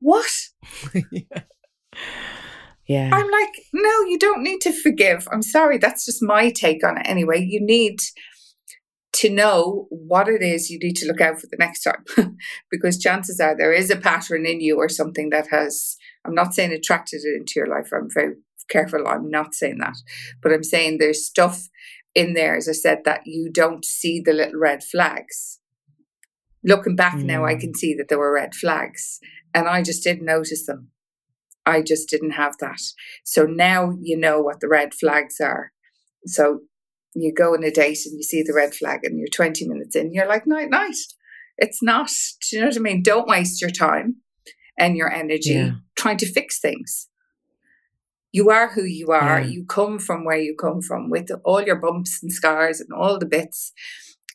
What? 0.00 0.30
yeah. 1.12 1.42
Yeah. 2.86 3.10
I'm 3.12 3.30
like, 3.30 3.52
no, 3.72 4.00
you 4.08 4.18
don't 4.18 4.42
need 4.42 4.60
to 4.62 4.72
forgive. 4.72 5.28
I'm 5.30 5.42
sorry. 5.42 5.78
That's 5.78 6.04
just 6.04 6.20
my 6.24 6.50
take 6.50 6.82
on 6.84 6.98
it 6.98 7.06
anyway. 7.06 7.40
You 7.40 7.60
need 7.64 8.00
to 9.12 9.30
know 9.30 9.86
what 9.90 10.28
it 10.28 10.42
is 10.42 10.70
you 10.70 10.78
need 10.78 10.96
to 10.96 11.06
look 11.06 11.20
out 11.20 11.40
for 11.40 11.46
the 11.48 11.56
next 11.58 11.82
time 11.82 12.04
because 12.70 12.98
chances 12.98 13.40
are 13.40 13.56
there 13.56 13.72
is 13.72 13.90
a 13.90 13.96
pattern 13.96 14.46
in 14.46 14.60
you 14.60 14.76
or 14.76 14.88
something 14.88 15.30
that 15.30 15.48
has, 15.50 15.96
I'm 16.24 16.34
not 16.34 16.54
saying 16.54 16.72
attracted 16.72 17.22
it 17.24 17.36
into 17.36 17.54
your 17.56 17.66
life. 17.66 17.90
I'm 17.92 18.08
very 18.12 18.34
careful. 18.68 19.06
I'm 19.06 19.28
not 19.28 19.54
saying 19.54 19.78
that. 19.78 19.96
But 20.42 20.52
I'm 20.52 20.62
saying 20.62 20.98
there's 20.98 21.26
stuff 21.26 21.68
in 22.14 22.34
there, 22.34 22.56
as 22.56 22.68
I 22.68 22.72
said, 22.72 23.00
that 23.04 23.22
you 23.26 23.50
don't 23.52 23.84
see 23.84 24.20
the 24.24 24.32
little 24.32 24.60
red 24.60 24.82
flags. 24.84 25.58
Looking 26.62 26.94
back 26.94 27.16
now, 27.16 27.44
I 27.44 27.54
Mm. 27.54 27.60
can 27.60 27.74
see 27.74 27.94
that 27.94 28.08
there 28.08 28.18
were 28.18 28.32
red 28.34 28.54
flags 28.54 29.18
and 29.54 29.66
I 29.66 29.82
just 29.82 30.04
didn't 30.04 30.24
notice 30.24 30.66
them. 30.66 30.90
I 31.66 31.82
just 31.82 32.08
didn't 32.08 32.32
have 32.32 32.56
that. 32.58 32.80
So 33.24 33.44
now 33.44 33.96
you 34.00 34.16
know 34.16 34.40
what 34.40 34.60
the 34.60 34.68
red 34.68 34.94
flags 34.94 35.40
are. 35.40 35.72
So 36.26 36.60
you 37.14 37.32
go 37.32 37.54
on 37.54 37.64
a 37.64 37.70
date 37.70 37.98
and 38.06 38.16
you 38.16 38.22
see 38.22 38.42
the 38.42 38.54
red 38.54 38.74
flag 38.74 39.00
and 39.04 39.18
you're 39.18 39.28
20 39.28 39.66
minutes 39.68 39.96
in, 39.96 40.12
you're 40.12 40.28
like, 40.28 40.46
night, 40.46 40.70
night. 40.70 40.96
It's 41.58 41.82
not, 41.82 42.10
do 42.50 42.56
you 42.56 42.62
know 42.62 42.68
what 42.68 42.76
I 42.76 42.80
mean? 42.80 43.02
Don't 43.02 43.28
waste 43.28 43.60
your 43.60 43.70
time 43.70 44.16
and 44.78 44.96
your 44.96 45.12
energy 45.12 45.50
Yeah. 45.54 45.72
trying 45.96 46.16
to 46.18 46.26
fix 46.32 46.60
things. 46.60 47.08
You 48.32 48.50
are 48.50 48.70
who 48.72 48.84
you 48.84 49.08
are. 49.08 49.40
Yeah. 49.40 49.46
You 49.48 49.64
come 49.66 49.98
from 49.98 50.24
where 50.24 50.38
you 50.38 50.54
come 50.58 50.80
from 50.80 51.10
with 51.10 51.28
all 51.44 51.62
your 51.62 51.76
bumps 51.76 52.20
and 52.22 52.32
scars 52.32 52.80
and 52.80 52.88
all 52.92 53.18
the 53.18 53.26
bits. 53.26 53.72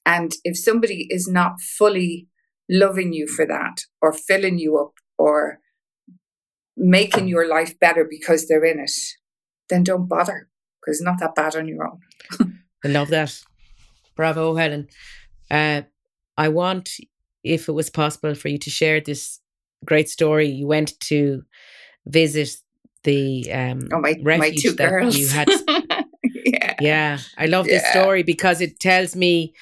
And 0.05 0.33
if 0.43 0.57
somebody 0.57 1.07
is 1.09 1.27
not 1.27 1.61
fully 1.61 2.27
loving 2.69 3.13
you 3.13 3.25
for 3.27 3.45
that 3.47 3.83
or 4.01 4.11
filling 4.11 4.59
you 4.59 4.77
up 4.77 4.93
or 5.17 5.59
making 6.77 7.27
your 7.29 7.47
life 7.47 7.79
better 7.79 8.05
because 8.07 8.47
they're 8.47 8.65
in 8.65 8.79
it, 8.79 8.91
then 9.69 9.83
don't 9.83 10.07
bother 10.07 10.49
because 10.81 10.97
it's 10.97 11.03
not 11.05 11.19
that 11.19 11.33
bad 11.35 11.55
on 11.55 11.67
your 11.67 11.87
own. 11.87 11.99
I 12.85 12.89
love 12.89 13.09
that. 13.09 13.41
Bravo, 14.15 14.55
Helen. 14.55 14.87
Uh, 15.49 15.81
I 16.37 16.49
want, 16.49 16.91
if 17.43 17.67
it 17.67 17.71
was 17.73 17.89
possible, 17.89 18.35
for 18.35 18.47
you 18.47 18.57
to 18.59 18.69
share 18.69 19.01
this 19.01 19.39
great 19.83 20.09
story. 20.09 20.47
You 20.47 20.67
went 20.67 20.99
to 21.01 21.43
visit 22.05 22.55
the 23.03 23.51
um, 23.51 23.89
Oh, 23.91 23.99
my, 23.99 24.15
my 24.21 24.37
refuge 24.37 24.63
two 24.63 24.71
that 24.73 24.89
girls. 24.89 25.17
you 25.17 25.27
had. 25.27 25.49
yeah. 26.23 26.75
Yeah, 26.79 27.17
I 27.37 27.45
love 27.45 27.65
this 27.65 27.85
story 27.89 28.23
because 28.23 28.61
it 28.61 28.79
tells 28.79 29.15
me 29.15 29.53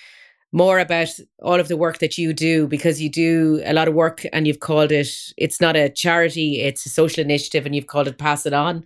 more 0.51 0.79
about 0.79 1.09
all 1.41 1.59
of 1.59 1.67
the 1.67 1.75
work 1.77 1.97
that 1.99 2.17
you 2.17 2.31
do 2.33 2.67
because 2.67 3.01
you 3.01 3.09
do 3.09 3.61
a 3.65 3.73
lot 3.73 3.87
of 3.87 3.93
work 3.95 4.23
and 4.31 4.45
you've 4.45 4.59
called 4.59 4.91
it 4.91 5.07
it's 5.35 5.59
not 5.59 5.75
a 5.75 5.89
charity 5.89 6.61
it's 6.61 6.85
a 6.85 6.89
social 6.89 7.23
initiative 7.23 7.65
and 7.65 7.73
you've 7.75 7.87
called 7.87 8.07
it 8.07 8.19
pass 8.19 8.45
it 8.45 8.53
on 8.53 8.83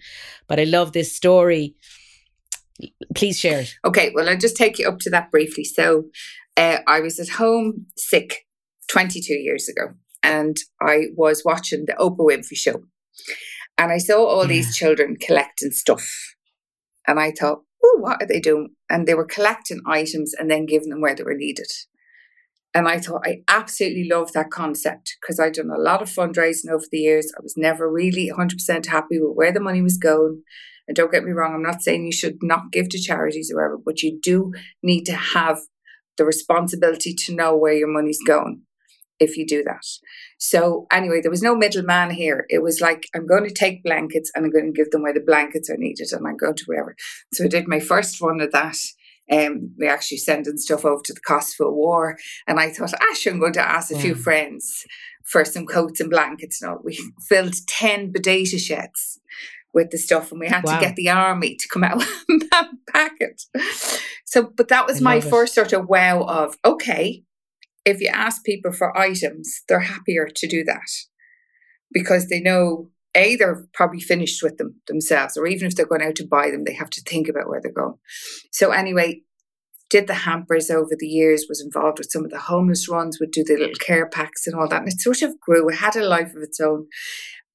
but 0.48 0.62
i 0.62 0.64
love 0.64 0.94
this 0.94 1.12
story 1.14 1.76
please 3.16 3.40
share 3.40 3.62
it 3.62 3.76
Okay, 3.86 4.12
well, 4.14 4.30
I'll 4.30 4.38
just 4.38 4.58
take 4.58 4.80
you 4.80 4.88
up 4.88 5.00
to 5.00 5.10
that 5.10 5.32
briefly. 5.32 5.64
So, 5.64 6.06
uh, 6.56 6.80
I 6.88 7.00
was 7.00 7.20
at 7.20 7.30
home 7.30 7.86
sick 7.96 8.46
22 8.90 9.34
years 9.34 9.70
ago, 9.70 9.94
and 10.24 10.58
I 10.82 11.08
was 11.16 11.44
watching 11.46 11.86
the 11.86 11.94
Oprah 11.94 12.18
Winfrey 12.18 12.58
show. 12.58 12.84
And 13.78 13.92
I 13.92 14.00
saw 14.00 14.26
all 14.26 14.44
yeah. 14.44 14.50
these 14.50 14.76
children 14.76 15.16
collecting 15.20 15.72
stuff. 15.72 16.36
And 17.08 17.20
I 17.20 17.32
thought, 17.32 17.60
oh, 17.84 17.98
what 18.00 18.22
are 18.22 18.28
they 18.28 18.40
doing? 18.40 18.70
And 18.90 19.08
they 19.08 19.14
were 19.14 19.26
collecting 19.26 19.82
items 19.88 20.34
and 20.34 20.50
then 20.50 20.66
giving 20.66 20.90
them 20.90 21.02
where 21.02 21.16
they 21.16 21.24
were 21.24 21.36
needed. 21.36 21.68
And 22.74 22.88
I 22.88 23.00
thought, 23.00 23.26
I 23.26 23.42
absolutely 23.48 24.08
love 24.10 24.34
that 24.34 24.52
concept 24.52 25.16
because 25.22 25.40
I'd 25.40 25.54
done 25.54 25.70
a 25.70 25.82
lot 25.82 26.02
of 26.02 26.10
fundraising 26.10 26.70
over 26.72 26.86
the 26.92 27.00
years. 27.00 27.32
I 27.38 27.42
was 27.42 27.56
never 27.58 27.92
really 27.92 28.30
100% 28.30 28.86
happy 28.88 29.20
with 29.20 29.36
where 29.36 29.52
the 29.52 29.60
money 29.60 29.82
was 29.82 29.98
going. 29.98 30.44
And 30.88 30.96
don't 30.96 31.12
get 31.12 31.24
me 31.24 31.32
wrong, 31.32 31.54
I'm 31.54 31.62
not 31.62 31.82
saying 31.82 32.06
you 32.06 32.12
should 32.12 32.38
not 32.42 32.72
give 32.72 32.90
to 32.90 33.00
charities 33.00 33.52
or 33.52 33.58
whatever, 33.58 33.78
but 33.84 34.02
you 34.02 34.20
do 34.22 34.54
need 34.82 35.06
to 35.06 35.14
have 35.14 35.60
the 36.18 36.26
responsibility 36.26 37.14
to 37.14 37.36
know 37.36 37.56
where 37.56 37.74
your 37.74 37.92
money's 37.92 38.22
going 38.26 38.62
if 39.20 39.36
you 39.38 39.46
do 39.46 39.64
that. 39.64 39.84
So 40.38 40.86
anyway, 40.92 41.22
there 41.22 41.32
was 41.32 41.42
no 41.42 41.56
middleman 41.56 42.12
here. 42.12 42.46
It 42.50 42.62
was 42.62 42.82
like 42.82 43.08
I'm 43.16 43.28
going 43.28 43.44
to 43.46 43.54
take 43.54 43.84
blankets 43.84 44.32
and 44.36 44.46
I'm 44.46 44.52
going 44.52 44.72
to 44.74 44.78
give 44.78 44.92
them 44.92 45.04
where 45.04 45.14
the 45.14 45.24
blankets 45.26 45.70
are 45.70 45.78
needed, 45.78 46.08
and 46.12 46.28
I'm 46.28 46.38
going 46.38 46.56
to 46.56 46.64
wherever. 46.66 46.96
So 47.34 47.46
I 47.46 47.48
did 47.48 47.68
my 47.68 47.80
first 47.80 48.22
one 48.22 48.42
of 48.42 48.52
that. 48.52 48.78
Um, 49.30 49.74
we 49.78 49.90
actually 49.90 50.20
sending 50.20 50.58
stuff 50.58 50.86
over 50.86 51.02
to 51.04 51.14
the 51.14 51.20
Kosovo 51.20 51.72
War, 51.72 52.18
and 52.48 52.60
I 52.60 52.70
thought, 52.70 52.94
Ash, 52.94 53.26
I'm 53.28 53.40
going 53.40 53.54
to 53.54 53.62
ask 53.62 53.92
a 53.92 53.96
yeah. 53.96 54.02
few 54.02 54.16
friends 54.16 54.86
for 55.26 55.44
some 55.44 55.66
coats 55.66 56.00
and 56.00 56.10
blankets. 56.10 56.62
No, 56.62 56.80
we 56.84 56.98
filled 57.28 57.56
ten 57.68 58.12
bodega 58.12 58.58
sheds 58.58 59.20
with 59.78 59.92
the 59.92 59.98
stuff, 60.00 60.32
and 60.32 60.40
we 60.40 60.48
had 60.48 60.64
wow. 60.64 60.74
to 60.74 60.82
get 60.84 60.96
the 60.96 61.08
army 61.08 61.56
to 61.56 61.68
come 61.72 61.84
out 61.84 62.04
and 62.28 62.44
pack 62.92 63.12
it. 63.20 63.44
So, 64.26 64.52
but 64.58 64.70
that 64.70 64.88
was 64.88 65.02
I 65.02 65.04
my 65.04 65.22
first 65.22 65.54
sort 65.54 65.72
of 65.72 65.88
wow 65.88 66.24
of 66.24 66.56
okay, 66.66 67.24
if 67.86 68.02
you 68.02 68.10
ask 68.12 68.44
people 68.44 68.72
for 68.72 68.98
items, 68.98 69.62
they're 69.70 69.82
happier 69.82 70.28
to 70.36 70.48
do 70.48 70.64
that 70.64 70.90
because 71.94 72.28
they 72.28 72.42
know 72.42 72.90
a 73.14 73.36
they're 73.36 73.68
probably 73.72 74.00
finished 74.02 74.42
with 74.42 74.58
them 74.58 74.82
themselves, 74.88 75.38
or 75.38 75.46
even 75.46 75.68
if 75.68 75.76
they're 75.76 75.86
going 75.86 76.02
out 76.02 76.16
to 76.16 76.28
buy 76.28 76.50
them, 76.50 76.64
they 76.64 76.74
have 76.74 76.90
to 76.90 77.02
think 77.02 77.30
about 77.30 77.48
where 77.48 77.62
they're 77.62 77.72
going. 77.72 78.00
So 78.52 78.72
anyway, 78.72 79.22
did 79.92 80.08
the 80.08 80.16
hampers 80.26 80.72
over 80.72 80.96
the 80.98 81.08
years, 81.08 81.46
was 81.48 81.62
involved 81.62 82.00
with 82.00 82.12
some 82.12 82.26
of 82.26 82.32
the 82.32 82.40
homeless 82.40 82.90
runs, 82.90 83.20
would 83.20 83.32
do 83.32 83.44
the 83.44 83.58
little 83.58 83.76
care 83.76 84.10
packs 84.10 84.48
and 84.48 84.56
all 84.56 84.68
that. 84.68 84.82
And 84.82 84.92
it 84.92 85.00
sort 85.00 85.22
of 85.22 85.40
grew, 85.40 85.70
it 85.70 85.76
had 85.76 85.96
a 85.96 86.04
life 86.04 86.34
of 86.36 86.42
its 86.42 86.60
own. 86.60 86.88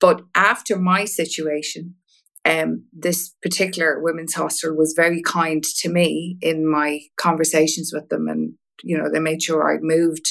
But 0.00 0.22
after 0.34 0.76
my 0.76 1.04
situation, 1.04 1.96
um, 2.44 2.84
this 2.92 3.34
particular 3.42 4.00
women's 4.02 4.34
hostel 4.34 4.74
was 4.76 4.94
very 4.96 5.22
kind 5.22 5.62
to 5.62 5.88
me 5.88 6.36
in 6.40 6.68
my 6.68 7.00
conversations 7.16 7.92
with 7.94 8.08
them 8.08 8.26
and 8.28 8.54
you 8.82 8.98
know, 8.98 9.10
they 9.10 9.20
made 9.20 9.42
sure 9.42 9.72
I 9.72 9.78
moved 9.80 10.26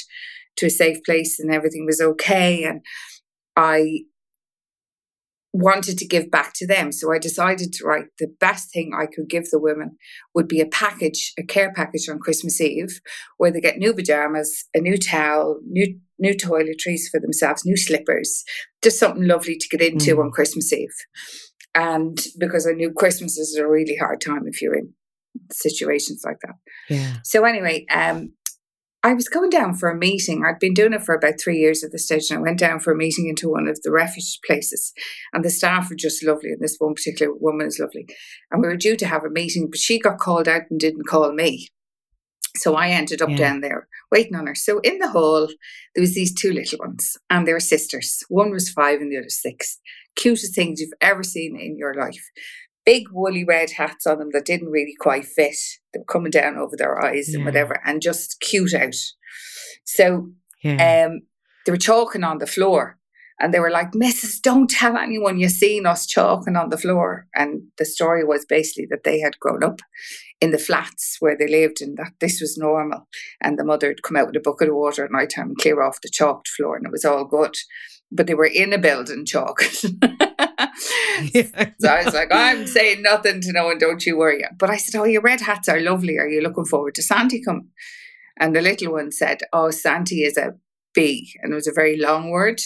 to 0.58 0.68
a 0.68 0.70
safe 0.70 0.98
place 1.06 1.40
and 1.40 1.54
everything 1.54 1.86
was 1.86 2.02
okay. 2.02 2.64
And 2.64 2.82
I 3.56 4.02
wanted 5.54 5.98
to 5.98 6.08
give 6.08 6.32
back 6.32 6.54
to 6.56 6.66
them. 6.66 6.92
So 6.94 7.12
I 7.12 7.20
decided 7.20 7.74
to 7.74 7.86
write 7.86 8.06
the 8.20 8.34
best 8.40 8.72
thing 8.72 8.94
I 8.94 9.06
could 9.06 9.30
give 9.30 9.50
the 9.50 9.60
women 9.60 9.98
would 10.34 10.48
be 10.48 10.62
a 10.62 10.66
package, 10.66 11.34
a 11.38 11.44
care 11.44 11.74
package 11.74 12.08
on 12.08 12.20
Christmas 12.20 12.62
Eve, 12.62 13.02
where 13.38 13.52
they 13.52 13.60
get 13.60 13.78
new 13.78 13.94
pajamas, 13.94 14.66
a 14.74 14.80
new 14.80 14.98
towel, 14.98 15.60
new 15.66 16.00
new 16.20 16.34
toiletries 16.36 17.10
for 17.10 17.20
themselves, 17.20 17.66
new 17.66 17.76
slippers, 17.76 18.44
just 18.84 19.00
something 19.00 19.28
lovely 19.28 19.58
to 19.58 19.68
get 19.76 19.82
into 19.82 20.16
mm. 20.16 20.24
on 20.24 20.32
Christmas 20.32 20.72
Eve. 20.72 20.94
And 21.74 22.20
because 22.38 22.68
I 22.68 22.74
knew 22.74 22.92
Christmas 22.92 23.38
is 23.38 23.56
a 23.56 23.68
really 23.68 23.96
hard 23.96 24.22
time 24.22 24.44
if 24.46 24.62
you're 24.62 24.76
in 24.76 24.94
situations 25.52 26.24
like 26.26 26.40
that. 26.42 26.56
Yeah. 26.90 27.18
So 27.24 27.46
anyway, 27.46 27.86
um, 27.90 28.34
I 29.04 29.14
was 29.14 29.30
going 29.30 29.50
down 29.50 29.74
for 29.74 29.90
a 29.90 29.98
meeting. 29.98 30.44
I'd 30.46 30.60
been 30.60 30.76
doing 30.76 30.94
it 30.94 31.02
for 31.02 31.16
about 31.16 31.42
three 31.42 31.58
years 31.58 31.84
at 31.84 31.92
the 31.92 31.98
stage, 31.98 32.30
and 32.30 32.40
I 32.40 32.42
went 32.42 32.60
down 32.60 32.80
for 32.80 32.94
a 32.94 32.96
meeting 32.96 33.28
into 33.28 33.50
one 33.50 33.68
of 33.68 33.82
the 33.82 33.92
refuge 33.92 34.40
places. 34.46 34.94
And 35.34 35.44
the 35.44 35.50
staff 35.50 35.90
were 35.90 35.96
just 35.96 36.24
lovely, 36.24 36.52
and 36.52 36.62
this 36.62 36.76
one 36.78 36.94
particular 36.94 37.34
woman 37.34 37.66
is 37.66 37.80
lovely. 37.80 38.06
And 38.52 38.62
we 38.62 38.68
were 38.68 38.76
due 38.76 38.96
to 38.98 39.08
have 39.08 39.24
a 39.24 39.30
meeting, 39.30 39.70
but 39.72 39.80
she 39.80 39.98
got 39.98 40.20
called 40.20 40.48
out 40.48 40.64
and 40.70 40.80
didn't 40.80 41.08
call 41.08 41.34
me. 41.34 41.70
So 42.58 42.76
I 42.76 42.90
ended 42.90 43.22
up 43.22 43.30
yeah. 43.30 43.38
down 43.38 43.62
there 43.62 43.88
waiting 44.12 44.36
on 44.36 44.46
her. 44.46 44.56
So 44.56 44.80
in 44.80 45.00
the 45.00 45.10
hall, 45.10 45.48
there 45.96 46.02
was 46.02 46.14
these 46.14 46.34
two 46.34 46.52
little 46.52 46.80
ones, 46.80 47.18
and 47.30 47.48
they 47.48 47.54
were 47.54 47.60
sisters. 47.60 48.20
One 48.30 48.52
was 48.52 48.70
five 48.70 49.02
and 49.02 49.12
the 49.12 49.18
other 49.18 49.30
six. 49.30 49.80
Cutest 50.16 50.54
things 50.54 50.80
you've 50.80 50.94
ever 51.02 51.24
seen 51.24 51.58
in 51.60 51.78
your 51.78 51.94
life 51.94 52.32
big 52.86 53.08
woolly 53.12 53.44
red 53.44 53.72
hats 53.72 54.08
on 54.08 54.20
them 54.20 54.30
that 54.34 54.46
didn't 54.46 54.70
really 54.70 54.96
quite 55.00 55.26
fit. 55.26 55.56
They 55.94 56.00
were 56.00 56.06
coming 56.06 56.32
down 56.32 56.58
over 56.58 56.76
their 56.76 57.04
eyes 57.04 57.30
yeah. 57.30 57.38
and 57.38 57.46
whatever, 57.46 57.80
and 57.86 58.02
just 58.02 58.40
cute 58.40 58.74
out. 58.74 58.96
So 59.86 60.30
yeah. 60.64 61.08
um, 61.08 61.22
they 61.66 61.72
were 61.72 61.78
chalking 61.78 62.24
on 62.24 62.40
the 62.40 62.48
floor. 62.48 62.98
And 63.40 63.52
they 63.52 63.60
were 63.60 63.72
like, 63.72 63.94
Mrs., 63.94 64.40
don't 64.40 64.70
tell 64.70 64.98
anyone 64.98 65.40
you've 65.40 65.52
seen 65.52 65.88
us 65.88 66.06
chalking 66.06 66.56
on 66.56 66.70
the 66.70 66.78
floor. 66.78 67.26
And 67.34 67.64
the 67.80 67.86
story 67.86 68.24
was 68.24 68.46
basically 68.46 68.86
that 68.92 69.04
they 69.04 69.20
had 69.20 69.40
grown 69.40 69.64
up 69.64 69.80
in 70.40 70.52
the 70.52 70.60
flats 70.60 71.18
where 71.20 71.36
they 71.36 71.48
lived 71.48 71.82
and 71.82 71.98
that 71.98 72.12
this 72.20 72.40
was 72.40 72.56
normal. 72.56 73.08
And 73.42 73.58
the 73.58 73.64
mother 73.64 73.88
had 73.88 74.04
come 74.04 74.16
out 74.16 74.28
with 74.28 74.36
a 74.36 74.42
bucket 74.42 74.70
of 74.70 74.76
water 74.76 75.04
at 75.04 75.12
night 75.12 75.32
time 75.36 75.48
and 75.48 75.58
clear 75.58 75.82
off 75.82 76.02
the 76.02 76.10
chalked 76.10 76.50
floor 76.50 76.76
and 76.76 76.86
it 76.86 76.92
was 76.92 77.04
all 77.04 77.26
good. 77.26 77.56
But 78.12 78.28
they 78.28 78.34
were 78.34 78.46
in 78.46 78.74
a 78.74 78.78
building 78.78 79.26
chalk. 79.26 79.64
So 81.80 81.88
I 81.88 82.04
was 82.04 82.14
like, 82.14 82.30
I'm 82.32 82.68
saying 82.68 83.02
nothing 83.02 83.42
to 83.42 83.52
no 83.52 83.66
one, 83.66 83.78
don't 83.78 84.06
you 84.06 84.18
worry. 84.18 84.44
But 84.58 84.70
I 84.70 84.78
said, 84.78 85.00
Oh, 85.00 85.04
your 85.04 85.22
red 85.22 85.42
hats 85.42 85.70
are 85.70 85.80
lovely. 85.80 86.18
Are 86.18 86.28
you 86.28 86.42
looking 86.42 86.66
forward 86.66 86.96
to 86.96 87.04
Santi 87.04 87.44
coming? 87.44 87.70
And 88.40 88.56
the 88.56 88.62
little 88.62 88.94
one 88.94 89.12
said, 89.12 89.42
Oh, 89.54 89.72
Santi 89.72 90.24
is 90.24 90.38
a 90.38 90.50
a 90.50 90.54
B. 90.94 91.34
And 91.42 91.52
it 91.52 91.56
was 91.56 91.68
a 91.68 91.74
very 91.74 91.98
long 91.98 92.30
word. 92.32 92.62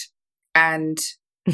And 0.54 0.98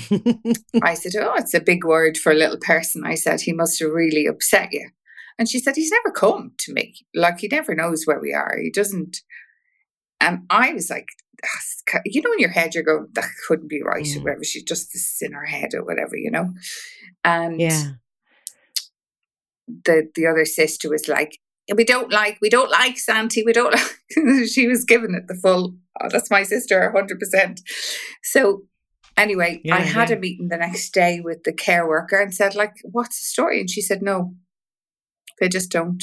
I 0.83 0.94
said, 0.94 1.12
Oh, 1.20 1.35
it's 1.37 1.55
a 1.55 1.61
big 1.61 1.85
word 1.85 2.16
for 2.16 2.33
a 2.33 2.37
little 2.37 2.59
person. 2.59 3.05
I 3.05 3.14
said, 3.14 3.42
He 3.42 3.52
must 3.52 3.81
have 3.81 3.90
really 3.90 4.26
upset 4.26 4.68
you. 4.72 4.90
And 5.38 5.48
she 5.48 5.59
said, 5.59 5.76
He's 5.76 5.90
never 5.90 6.12
come 6.12 6.52
to 6.61 6.72
me. 6.72 6.94
Like, 7.14 7.40
he 7.40 7.48
never 7.48 7.74
knows 7.74 8.05
where 8.05 8.20
we 8.20 8.33
are. 8.33 8.59
He 8.62 8.70
doesn't. 8.70 9.18
And 10.20 10.44
I 10.50 10.72
was 10.72 10.88
like, 10.88 11.09
you 12.07 12.22
know, 12.22 12.33
in 12.33 12.38
your 12.38 12.50
head, 12.50 12.74
you're 12.74 12.85
going, 12.85 13.09
that 13.14 13.28
couldn't 13.46 13.68
be 13.68 13.83
right, 13.83 14.07
or 14.07 14.20
mm. 14.20 14.22
whatever. 14.22 14.44
She's 14.44 14.62
just 14.62 14.92
this 14.92 15.18
in 15.20 15.33
her 15.33 15.44
head, 15.44 15.70
or 15.74 15.85
whatever, 15.85 16.16
you 16.16 16.31
know. 16.31 16.52
And 17.24 17.61
yeah. 17.61 17.83
the 19.85 20.09
the 20.14 20.26
other 20.26 20.44
sister 20.44 20.88
was 20.88 21.09
like, 21.09 21.38
we 21.74 21.85
don't 21.85 22.12
like, 22.12 22.38
we 22.40 22.48
don't 22.48 22.70
like 22.70 22.98
Santi. 22.98 23.42
We 23.44 23.52
don't 23.52 23.74
like. 24.16 24.46
she 24.46 24.68
was 24.68 24.85
giving 24.85 25.14
it 25.14 25.28
the 25.28 25.35
full. 25.35 25.76
Oh, 26.00 26.09
that's 26.11 26.31
my 26.31 26.42
sister, 26.42 26.90
hundred 26.92 27.18
percent. 27.18 27.61
So 28.22 28.62
anyway, 29.16 29.61
yeah, 29.64 29.76
I 29.76 29.81
had 29.81 30.11
yeah. 30.11 30.16
a 30.16 30.18
meeting 30.18 30.48
the 30.48 30.57
next 30.57 30.90
day 30.90 31.20
with 31.20 31.44
the 31.44 31.52
care 31.52 31.87
worker 31.87 32.20
and 32.20 32.35
said, 32.35 32.55
like, 32.55 32.74
what's 32.85 33.18
the 33.18 33.24
story? 33.24 33.61
And 33.61 33.68
she 33.68 33.83
said, 33.83 34.02
no, 34.02 34.35
they 35.40 35.48
just 35.48 35.70
don't. 35.70 36.02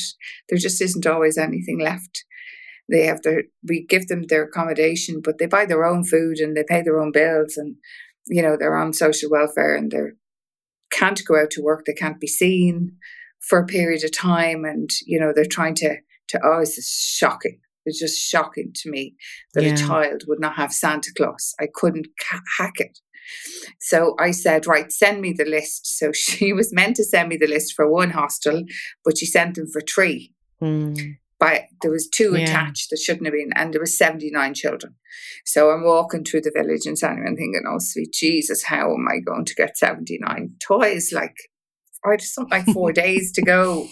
There 0.49 0.59
just 0.59 0.81
isn't 0.81 1.07
always 1.07 1.37
anything 1.37 1.79
left 1.79 2.23
they 2.89 3.05
have 3.05 3.21
their 3.21 3.43
we 3.67 3.85
give 3.85 4.07
them 4.07 4.23
their 4.27 4.43
accommodation 4.43 5.21
but 5.23 5.37
they 5.37 5.45
buy 5.45 5.65
their 5.65 5.85
own 5.85 6.03
food 6.03 6.39
and 6.39 6.55
they 6.55 6.63
pay 6.63 6.81
their 6.81 6.99
own 6.99 7.11
bills 7.11 7.57
and 7.57 7.75
you 8.27 8.41
know 8.41 8.57
they're 8.57 8.77
on 8.77 8.93
social 8.93 9.29
welfare 9.29 9.75
and 9.75 9.91
they 9.91 9.99
can't 10.91 11.21
go 11.25 11.39
out 11.39 11.51
to 11.51 11.61
work 11.61 11.85
they 11.85 11.93
can't 11.93 12.19
be 12.19 12.27
seen 12.27 12.95
for 13.39 13.59
a 13.59 13.65
period 13.65 14.03
of 14.03 14.15
time 14.15 14.65
and 14.65 14.89
you 15.05 15.19
know 15.19 15.31
they're 15.33 15.45
trying 15.45 15.75
to 15.75 15.95
to 16.27 16.39
oh 16.43 16.59
it's 16.59 16.89
shocking 16.89 17.59
it's 17.85 17.99
just 17.99 18.19
shocking 18.19 18.71
to 18.75 18.89
me 18.89 19.15
that 19.53 19.63
yeah. 19.63 19.73
a 19.73 19.77
child 19.77 20.23
would 20.27 20.39
not 20.39 20.55
have 20.55 20.71
santa 20.71 21.11
claus 21.15 21.53
i 21.59 21.67
couldn't 21.73 22.07
ca- 22.19 22.41
hack 22.57 22.79
it 22.79 22.99
so 23.79 24.15
I 24.19 24.31
said, 24.31 24.65
right, 24.65 24.91
send 24.91 25.21
me 25.21 25.35
the 25.37 25.45
list. 25.45 25.99
So 25.99 26.11
she 26.15 26.51
was 26.51 26.73
meant 26.73 26.95
to 26.95 27.03
send 27.03 27.29
me 27.29 27.37
the 27.37 27.45
list 27.45 27.75
for 27.75 27.87
one 27.87 28.09
hostel, 28.09 28.63
but 29.05 29.19
she 29.19 29.27
sent 29.27 29.53
them 29.53 29.67
for 29.71 29.81
three. 29.81 30.33
Mm 30.59 31.18
but 31.39 31.63
there 31.81 31.91
was 31.91 32.09
two 32.09 32.35
yeah. 32.35 32.43
attached 32.43 32.89
that 32.89 32.99
shouldn't 32.99 33.25
have 33.25 33.33
been, 33.33 33.51
and 33.55 33.73
there 33.73 33.81
were 33.81 33.85
79 33.85 34.53
children. 34.53 34.95
So 35.45 35.71
I'm 35.71 35.83
walking 35.83 36.23
through 36.23 36.41
the 36.41 36.51
village 36.53 36.85
in 36.85 36.97
Sandy 36.97 37.21
and 37.25 37.37
thinking, 37.37 37.63
oh, 37.67 37.79
sweet 37.79 38.11
Jesus, 38.11 38.63
how 38.63 38.93
am 38.93 39.07
I 39.09 39.19
going 39.19 39.45
to 39.45 39.55
get 39.55 39.77
79 39.77 40.55
toys? 40.61 41.11
Like, 41.13 41.35
I 42.05 42.17
just 42.17 42.35
something 42.35 42.51
like 42.51 42.73
four 42.73 42.91
days 42.93 43.31
to 43.33 43.41
go. 43.41 43.87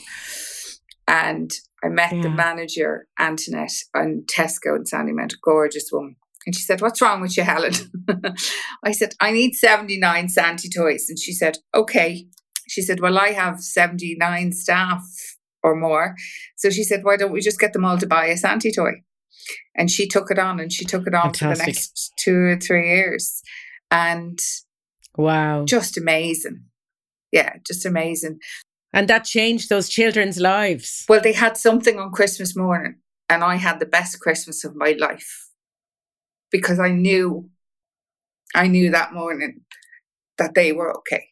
And 1.07 1.51
I 1.83 1.87
met 1.87 2.13
yeah. 2.13 2.23
the 2.23 2.29
manager, 2.29 3.07
Antoinette, 3.17 3.71
on 3.95 4.25
Tesco 4.29 4.75
in 4.75 4.83
Sandymount, 4.83 5.33
a 5.33 5.37
gorgeous 5.41 5.89
woman. 5.91 6.17
And 6.45 6.55
she 6.55 6.61
said, 6.61 6.81
What's 6.81 7.01
wrong 7.01 7.21
with 7.21 7.37
you, 7.37 7.43
Helen? 7.43 7.73
I 8.83 8.91
said, 8.91 9.13
I 9.19 9.31
need 9.31 9.53
79 9.53 10.29
Santi 10.29 10.69
toys. 10.69 11.05
And 11.09 11.19
she 11.19 11.33
said, 11.33 11.57
Okay. 11.73 12.27
She 12.67 12.81
said, 12.81 12.99
Well, 12.99 13.17
I 13.17 13.29
have 13.29 13.61
79 13.61 14.51
staff 14.53 15.36
or 15.63 15.75
more. 15.75 16.15
So 16.55 16.69
she 16.69 16.83
said, 16.83 17.03
why 17.03 17.17
don't 17.17 17.31
we 17.31 17.41
just 17.41 17.59
get 17.59 17.73
them 17.73 17.85
all 17.85 17.97
to 17.97 18.07
buy 18.07 18.25
a 18.27 18.37
Santi 18.37 18.71
toy? 18.71 18.91
And 19.75 19.89
she 19.89 20.07
took 20.07 20.29
it 20.31 20.39
on 20.39 20.59
and 20.59 20.71
she 20.71 20.85
took 20.85 21.07
it 21.07 21.13
on 21.13 21.33
Fantastic. 21.33 21.49
for 21.49 21.55
the 21.55 21.67
next 21.67 22.13
two 22.19 22.35
or 22.35 22.55
three 22.57 22.89
years. 22.89 23.41
And 23.91 24.39
wow, 25.15 25.65
just 25.65 25.97
amazing. 25.97 26.65
Yeah, 27.31 27.57
just 27.65 27.85
amazing. 27.85 28.39
And 28.93 29.07
that 29.07 29.25
changed 29.25 29.69
those 29.69 29.89
children's 29.89 30.39
lives. 30.39 31.05
Well, 31.07 31.21
they 31.21 31.33
had 31.33 31.57
something 31.57 31.99
on 31.99 32.11
Christmas 32.11 32.55
morning, 32.55 32.95
and 33.29 33.43
I 33.43 33.55
had 33.55 33.79
the 33.79 33.85
best 33.85 34.19
Christmas 34.19 34.63
of 34.63 34.75
my 34.75 34.95
life 34.97 35.49
because 36.51 36.79
I 36.79 36.89
knew 36.89 37.49
I 38.55 38.67
knew 38.67 38.91
that 38.91 39.13
morning 39.13 39.61
that 40.37 40.55
they 40.55 40.71
were 40.71 40.95
okay. 40.97 41.27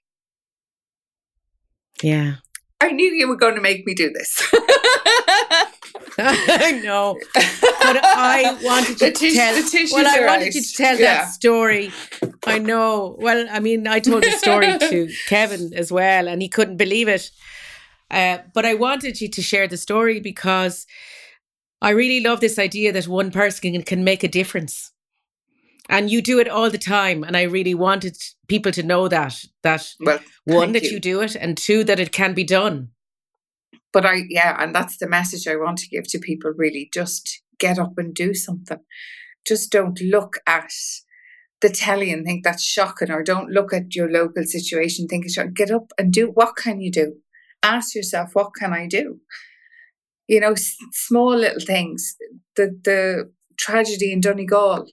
Yeah. 2.04 2.36
I 2.82 2.92
knew 2.92 3.12
you 3.12 3.28
were 3.28 3.38
going 3.38 3.56
to 3.56 3.62
make 3.62 3.86
me 3.86 3.94
do 3.94 4.12
this. 4.12 4.54
I 6.18 6.82
know, 6.84 7.20
but 7.34 8.00
I 8.04 8.58
wanted 8.64 9.02
you 9.02 9.12
to 9.12 9.34
tell. 9.34 9.64
well, 9.92 10.08
I 10.08 10.26
wanted 10.26 10.54
to 10.54 10.74
tell 10.74 10.98
yeah. 10.98 11.18
that 11.18 11.30
story. 11.30 11.92
I 12.48 12.58
know. 12.58 13.18
Well, 13.20 13.48
I 13.52 13.60
mean, 13.60 13.86
I 13.86 14.00
told 14.00 14.24
the 14.24 14.32
story 14.32 14.78
to 14.80 15.10
Kevin 15.28 15.74
as 15.74 15.92
well, 15.92 16.30
and 16.30 16.42
he 16.42 16.48
couldn't 16.48 16.78
believe 16.78 17.10
it. 17.10 17.32
Uh, 18.10 18.38
but 18.54 18.66
I 18.66 18.76
wanted 18.76 19.20
you 19.20 19.28
to 19.30 19.42
share 19.42 19.68
the 19.68 19.78
story 19.78 20.22
because 20.22 20.86
I 21.82 21.90
really 21.90 22.22
love 22.22 22.40
this 22.40 22.58
idea 22.58 22.94
that 22.94 23.08
one 23.10 23.32
person 23.32 23.74
can, 23.74 23.84
can 23.84 24.04
make 24.06 24.24
a 24.24 24.30
difference. 24.30 24.92
And 25.88 26.10
you 26.10 26.22
do 26.22 26.40
it 26.40 26.48
all 26.48 26.70
the 26.70 26.78
time. 26.78 27.24
And 27.24 27.38
I 27.38 27.44
really 27.44 27.76
wanted 27.76 28.18
people 28.48 28.72
to 28.72 28.84
know 28.84 29.08
that, 29.08 29.46
that 29.62 29.88
well, 30.00 30.20
one, 30.46 30.72
that 30.72 30.84
you. 30.84 30.92
you 30.92 31.00
do 31.00 31.22
it, 31.22 31.36
and 31.36 31.58
two, 31.58 31.84
that 31.84 32.00
it 32.00 32.12
can 32.12 32.34
be 32.34 32.44
done. 32.44 32.90
But 33.94 34.06
I, 34.06 34.24
yeah, 34.30 34.62
and 34.62 34.74
that's 34.76 34.98
the 34.98 35.08
message 35.08 35.48
I 35.48 35.56
want 35.56 35.78
to 35.80 35.88
give 35.88 36.08
to 36.10 36.20
people 36.20 36.52
really. 36.56 36.90
Just 36.94 37.42
get 37.60 37.80
up 37.80 37.98
and 37.98 38.14
do 38.14 38.34
something. 38.34 38.80
Just 39.46 39.72
don't 39.72 40.02
look 40.02 40.38
at 40.48 40.72
the 41.62 41.70
telly 41.70 42.12
and 42.12 42.26
think 42.26 42.44
that's 42.44 42.64
shocking, 42.64 43.12
or 43.12 43.24
don't 43.24 43.50
look 43.50 43.74
at 43.74 43.96
your 43.96 44.12
local 44.12 44.44
situation, 44.44 45.08
think 45.08 45.26
it's 45.26 45.36
shocking. 45.36 45.54
Get 45.54 45.72
up 45.72 45.92
and 45.98 46.12
do 46.12 46.28
what 46.28 46.56
can 46.56 46.82
you 46.82 46.92
do? 46.92 47.16
Ask 47.64 47.96
yourself, 47.96 48.32
what 48.34 48.52
can 48.60 48.74
I 48.74 48.88
do? 48.88 49.20
You 50.28 50.42
know, 50.42 50.52
s- 50.52 50.76
small 50.92 51.36
little 51.36 51.66
things. 51.66 52.16
The 52.56 52.78
the 52.84 53.32
tragedy 53.58 54.12
in 54.12 54.20
Donegal, 54.20 54.88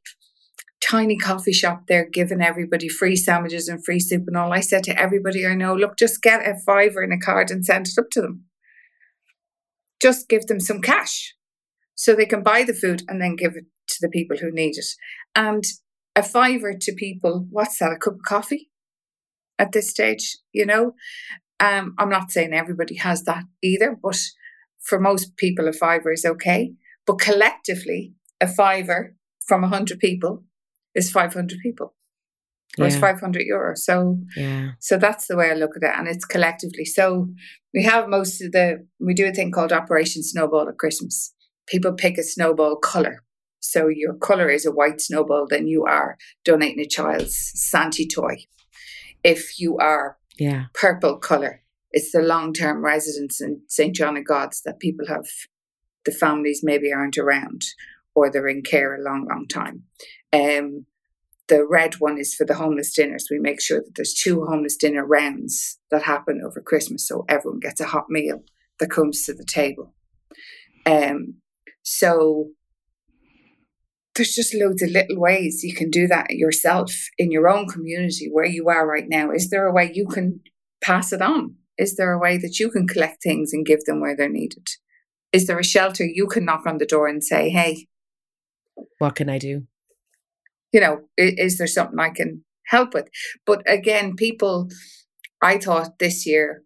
tiny 0.88 1.16
coffee 1.16 1.52
shop 1.52 1.84
there 1.86 2.08
giving 2.08 2.42
everybody 2.42 2.88
free 2.88 3.16
sandwiches 3.16 3.68
and 3.68 3.84
free 3.84 4.00
soup 4.00 4.24
and 4.26 4.36
all. 4.36 4.52
I 4.52 4.60
said 4.60 4.82
to 4.84 4.98
everybody 4.98 5.46
I 5.46 5.54
know, 5.54 5.74
look, 5.74 5.96
just 5.96 6.22
get 6.22 6.46
a 6.46 6.58
fiver 6.66 7.02
in 7.02 7.12
a 7.12 7.18
card 7.18 7.50
and 7.50 7.64
send 7.64 7.86
it 7.86 7.98
up 7.98 8.10
to 8.12 8.20
them 8.20 8.44
just 10.02 10.28
give 10.28 10.46
them 10.46 10.58
some 10.58 10.82
cash 10.82 11.34
so 11.94 12.14
they 12.14 12.26
can 12.26 12.42
buy 12.42 12.64
the 12.64 12.74
food 12.74 13.02
and 13.08 13.22
then 13.22 13.36
give 13.36 13.56
it 13.56 13.64
to 13.86 13.96
the 14.00 14.08
people 14.08 14.36
who 14.36 14.50
need 14.50 14.76
it. 14.76 14.86
And 15.36 15.64
a 16.16 16.22
fiver 16.22 16.74
to 16.74 16.92
people, 16.92 17.46
what's 17.50 17.78
that, 17.78 17.92
a 17.92 17.96
cup 17.96 18.14
of 18.14 18.22
coffee 18.26 18.68
at 19.58 19.72
this 19.72 19.88
stage, 19.88 20.36
you 20.52 20.66
know? 20.66 20.94
Um, 21.60 21.94
I'm 21.98 22.10
not 22.10 22.32
saying 22.32 22.52
everybody 22.52 22.96
has 22.96 23.22
that 23.24 23.44
either, 23.62 23.96
but 24.02 24.18
for 24.80 24.98
most 24.98 25.36
people, 25.36 25.68
a 25.68 25.72
fiver 25.72 26.12
is 26.12 26.24
okay. 26.24 26.72
But 27.06 27.20
collectively, 27.20 28.14
a 28.40 28.48
fiver 28.48 29.14
from 29.46 29.60
100 29.62 30.00
people 30.00 30.42
is 30.94 31.10
500 31.10 31.58
people 31.62 31.94
or 32.78 32.86
yeah. 32.86 32.92
it's 32.92 32.96
500 32.96 33.42
euros. 33.50 33.78
So, 33.78 34.18
yeah. 34.36 34.70
so 34.80 34.96
that's 34.96 35.26
the 35.26 35.36
way 35.36 35.50
I 35.50 35.54
look 35.54 35.76
at 35.76 35.82
it. 35.82 35.98
And 35.98 36.08
it's 36.08 36.24
collectively. 36.24 36.84
So 36.84 37.28
we 37.74 37.82
have 37.84 38.08
most 38.08 38.40
of 38.40 38.52
the, 38.52 38.86
we 38.98 39.14
do 39.14 39.26
a 39.26 39.32
thing 39.32 39.52
called 39.52 39.72
Operation 39.72 40.22
Snowball 40.22 40.68
at 40.68 40.78
Christmas. 40.78 41.34
People 41.66 41.92
pick 41.92 42.16
a 42.16 42.22
snowball 42.22 42.76
color. 42.76 43.22
So 43.60 43.88
your 43.88 44.14
color 44.14 44.48
is 44.48 44.66
a 44.66 44.72
white 44.72 45.00
snowball, 45.00 45.46
then 45.48 45.68
you 45.68 45.84
are 45.84 46.16
donating 46.44 46.80
a 46.80 46.88
child's 46.88 47.52
Santi 47.54 48.08
toy. 48.08 48.38
If 49.22 49.60
you 49.60 49.76
are 49.76 50.16
yeah. 50.36 50.64
purple 50.74 51.18
color, 51.18 51.62
it's 51.92 52.10
the 52.10 52.22
long 52.22 52.52
term 52.52 52.84
residents 52.84 53.40
in 53.40 53.62
St. 53.68 53.94
John 53.94 54.16
of 54.16 54.26
God's 54.26 54.62
that 54.62 54.80
people 54.80 55.06
have, 55.06 55.26
the 56.04 56.10
families 56.10 56.60
maybe 56.64 56.92
aren't 56.92 57.18
around 57.18 57.62
or 58.14 58.30
they're 58.30 58.48
in 58.48 58.62
care 58.62 58.96
a 58.96 59.02
long, 59.02 59.26
long 59.30 59.46
time. 59.46 59.84
Um, 60.32 60.86
the 61.48 61.66
red 61.68 61.94
one 61.94 62.18
is 62.18 62.34
for 62.34 62.46
the 62.46 62.54
homeless 62.54 62.94
dinners. 62.94 63.28
We 63.30 63.38
make 63.38 63.60
sure 63.60 63.80
that 63.80 63.94
there's 63.96 64.14
two 64.14 64.44
homeless 64.44 64.76
dinner 64.76 65.04
rounds 65.04 65.78
that 65.90 66.02
happen 66.02 66.40
over 66.44 66.60
Christmas, 66.60 67.06
so 67.06 67.24
everyone 67.28 67.60
gets 67.60 67.80
a 67.80 67.86
hot 67.86 68.06
meal 68.08 68.42
that 68.78 68.90
comes 68.90 69.24
to 69.24 69.34
the 69.34 69.44
table. 69.44 69.94
Um, 70.86 71.34
so 71.82 72.50
there's 74.14 74.34
just 74.34 74.54
loads 74.54 74.82
of 74.82 74.90
little 74.90 75.18
ways 75.18 75.62
you 75.62 75.74
can 75.74 75.90
do 75.90 76.06
that 76.06 76.30
yourself 76.30 76.92
in 77.18 77.30
your 77.30 77.48
own 77.48 77.66
community 77.66 78.28
where 78.30 78.46
you 78.46 78.68
are 78.68 78.86
right 78.86 79.08
now. 79.08 79.30
Is 79.30 79.50
there 79.50 79.66
a 79.66 79.72
way 79.72 79.90
you 79.92 80.06
can 80.06 80.40
pass 80.82 81.12
it 81.12 81.22
on? 81.22 81.56
Is 81.78 81.96
there 81.96 82.12
a 82.12 82.18
way 82.18 82.36
that 82.38 82.58
you 82.58 82.70
can 82.70 82.86
collect 82.86 83.22
things 83.22 83.52
and 83.52 83.64
give 83.64 83.84
them 83.84 84.00
where 84.00 84.16
they're 84.16 84.28
needed? 84.28 84.68
Is 85.32 85.46
there 85.46 85.58
a 85.58 85.64
shelter 85.64 86.04
you 86.04 86.26
can 86.26 86.44
knock 86.44 86.66
on 86.66 86.78
the 86.78 86.86
door 86.86 87.08
and 87.08 87.24
say, 87.24 87.48
hey, 87.48 87.86
what 88.98 89.14
can 89.14 89.30
I 89.30 89.38
do? 89.38 89.66
You 90.72 90.80
know, 90.80 91.00
is, 91.16 91.34
is 91.38 91.58
there 91.58 91.66
something 91.66 91.98
I 91.98 92.10
can 92.10 92.44
help 92.66 92.94
with? 92.94 93.08
But 93.46 93.62
again, 93.70 94.16
people, 94.16 94.68
I 95.42 95.58
thought 95.58 95.98
this 95.98 96.26
year, 96.26 96.62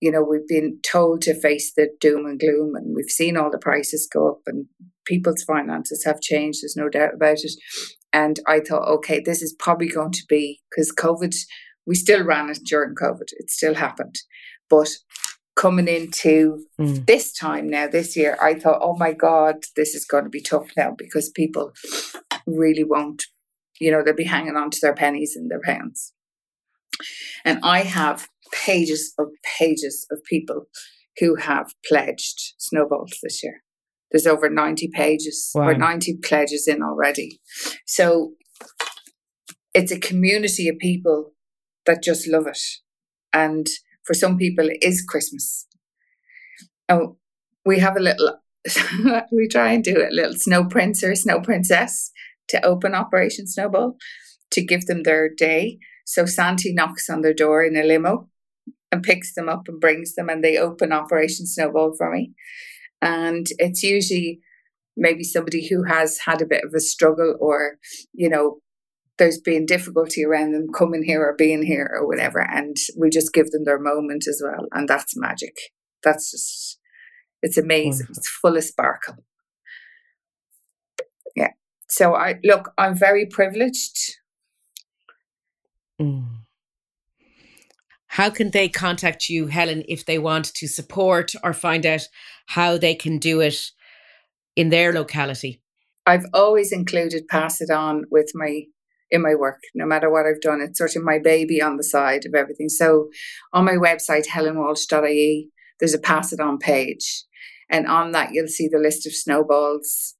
you 0.00 0.10
know, 0.10 0.22
we've 0.22 0.46
been 0.46 0.80
told 0.82 1.22
to 1.22 1.40
face 1.40 1.72
the 1.74 1.88
doom 2.00 2.26
and 2.26 2.38
gloom, 2.38 2.74
and 2.74 2.94
we've 2.94 3.10
seen 3.10 3.36
all 3.36 3.50
the 3.50 3.58
prices 3.58 4.08
go 4.12 4.28
up, 4.28 4.40
and 4.46 4.66
people's 5.06 5.42
finances 5.44 6.04
have 6.04 6.20
changed. 6.20 6.60
There's 6.62 6.76
no 6.76 6.88
doubt 6.88 7.14
about 7.14 7.38
it. 7.38 7.52
And 8.12 8.38
I 8.46 8.60
thought, 8.60 8.88
okay, 8.88 9.20
this 9.24 9.42
is 9.42 9.54
probably 9.58 9.88
going 9.88 10.12
to 10.12 10.24
be 10.28 10.60
because 10.70 10.92
COVID, 10.92 11.34
we 11.86 11.94
still 11.94 12.24
ran 12.24 12.50
it 12.50 12.60
during 12.64 12.94
COVID, 12.94 13.28
it 13.32 13.50
still 13.50 13.74
happened. 13.74 14.16
But 14.70 14.90
coming 15.56 15.88
into 15.88 16.64
mm. 16.80 17.06
this 17.06 17.32
time 17.32 17.68
now, 17.68 17.86
this 17.86 18.16
year, 18.16 18.36
I 18.42 18.54
thought, 18.54 18.80
oh 18.82 18.96
my 18.96 19.12
God, 19.12 19.56
this 19.76 19.94
is 19.94 20.04
going 20.04 20.24
to 20.24 20.30
be 20.30 20.40
tough 20.40 20.68
now 20.76 20.94
because 20.96 21.30
people 21.30 21.72
really 22.46 22.84
won't 22.84 23.24
you 23.80 23.90
know, 23.90 24.02
they'll 24.02 24.14
be 24.14 24.24
hanging 24.24 24.56
on 24.56 24.70
to 24.70 24.78
their 24.80 24.94
pennies 24.94 25.34
and 25.36 25.50
their 25.50 25.60
pounds. 25.64 26.12
And 27.44 27.58
I 27.62 27.80
have 27.80 28.28
pages 28.52 29.12
of 29.18 29.28
pages 29.58 30.06
of 30.10 30.22
people 30.24 30.66
who 31.18 31.36
have 31.36 31.72
pledged 31.88 32.54
snowballs 32.58 33.18
this 33.22 33.42
year. 33.42 33.62
There's 34.10 34.26
over 34.26 34.48
90 34.48 34.90
pages 34.92 35.50
wow. 35.54 35.68
or 35.68 35.74
90 35.74 36.18
pledges 36.22 36.68
in 36.68 36.82
already. 36.82 37.40
So 37.86 38.34
it's 39.74 39.90
a 39.90 39.98
community 39.98 40.68
of 40.68 40.78
people 40.78 41.32
that 41.86 42.02
just 42.02 42.28
love 42.28 42.46
it. 42.46 42.60
And 43.32 43.66
for 44.04 44.14
some 44.14 44.36
people, 44.36 44.68
it 44.68 44.78
is 44.82 45.04
Christmas. 45.06 45.66
Oh, 46.88 47.16
we 47.66 47.80
have 47.80 47.96
a 47.96 48.00
little, 48.00 48.38
we 49.32 49.48
try 49.48 49.72
and 49.72 49.82
do 49.82 50.06
a 50.08 50.14
little 50.14 50.34
snow 50.34 50.64
prince 50.64 51.02
or 51.02 51.14
snow 51.14 51.40
princess 51.40 52.12
to 52.48 52.64
open 52.64 52.94
Operation 52.94 53.46
Snowball 53.46 53.96
to 54.50 54.64
give 54.64 54.86
them 54.86 55.02
their 55.02 55.28
day. 55.28 55.78
So 56.04 56.26
Santi 56.26 56.72
knocks 56.72 57.08
on 57.08 57.22
their 57.22 57.34
door 57.34 57.64
in 57.64 57.76
a 57.76 57.82
limo 57.82 58.28
and 58.92 59.02
picks 59.02 59.34
them 59.34 59.48
up 59.48 59.62
and 59.66 59.80
brings 59.80 60.14
them, 60.14 60.28
and 60.28 60.44
they 60.44 60.56
open 60.56 60.92
Operation 60.92 61.46
Snowball 61.46 61.94
for 61.96 62.12
me. 62.12 62.32
And 63.02 63.46
it's 63.58 63.82
usually 63.82 64.40
maybe 64.96 65.24
somebody 65.24 65.66
who 65.66 65.82
has 65.84 66.18
had 66.24 66.40
a 66.40 66.46
bit 66.46 66.64
of 66.64 66.72
a 66.74 66.80
struggle 66.80 67.36
or, 67.40 67.78
you 68.12 68.28
know, 68.28 68.58
there's 69.18 69.38
been 69.38 69.66
difficulty 69.66 70.24
around 70.24 70.52
them 70.52 70.66
coming 70.72 71.02
here 71.04 71.22
or 71.22 71.34
being 71.36 71.62
here 71.62 71.90
or 71.98 72.06
whatever. 72.06 72.40
And 72.40 72.76
we 72.96 73.10
just 73.10 73.32
give 73.32 73.50
them 73.50 73.64
their 73.64 73.78
moment 73.78 74.24
as 74.28 74.42
well. 74.44 74.66
And 74.72 74.88
that's 74.88 75.16
magic. 75.16 75.54
That's 76.02 76.30
just, 76.30 76.78
it's 77.42 77.58
amazing. 77.58 78.06
Wonderful. 78.06 78.14
It's 78.16 78.28
full 78.28 78.56
of 78.56 78.64
sparkle. 78.64 79.16
So 81.94 82.16
I 82.16 82.40
look, 82.42 82.72
I'm 82.76 82.96
very 82.96 83.24
privileged. 83.24 84.16
Mm. 86.00 86.26
How 88.08 88.30
can 88.30 88.50
they 88.50 88.68
contact 88.68 89.28
you, 89.28 89.46
Helen, 89.46 89.84
if 89.88 90.04
they 90.04 90.18
want 90.18 90.46
to 90.54 90.66
support 90.66 91.34
or 91.44 91.52
find 91.52 91.86
out 91.86 92.08
how 92.46 92.78
they 92.78 92.96
can 92.96 93.18
do 93.18 93.40
it 93.40 93.70
in 94.56 94.70
their 94.70 94.92
locality? 94.92 95.62
I've 96.04 96.26
always 96.34 96.72
included 96.72 97.28
pass 97.28 97.60
it 97.60 97.70
on 97.70 98.06
with 98.10 98.32
my 98.34 98.62
in 99.12 99.22
my 99.22 99.36
work, 99.36 99.60
no 99.72 99.86
matter 99.86 100.10
what 100.10 100.26
I've 100.26 100.40
done. 100.40 100.60
It's 100.60 100.78
sort 100.78 100.96
of 100.96 101.04
my 101.04 101.20
baby 101.20 101.62
on 101.62 101.76
the 101.76 101.84
side 101.84 102.26
of 102.26 102.34
everything. 102.34 102.68
So 102.68 103.10
on 103.52 103.64
my 103.64 103.74
website, 103.74 104.26
helenwalsh.ie, 104.26 105.48
there's 105.78 105.94
a 105.94 106.00
pass 106.00 106.32
it 106.32 106.40
on 106.40 106.58
page. 106.58 107.24
And 107.70 107.86
on 107.86 108.10
that, 108.12 108.30
you'll 108.32 108.48
see 108.48 108.66
the 108.66 108.80
list 108.80 109.06
of 109.06 109.14
snowballs 109.14 110.16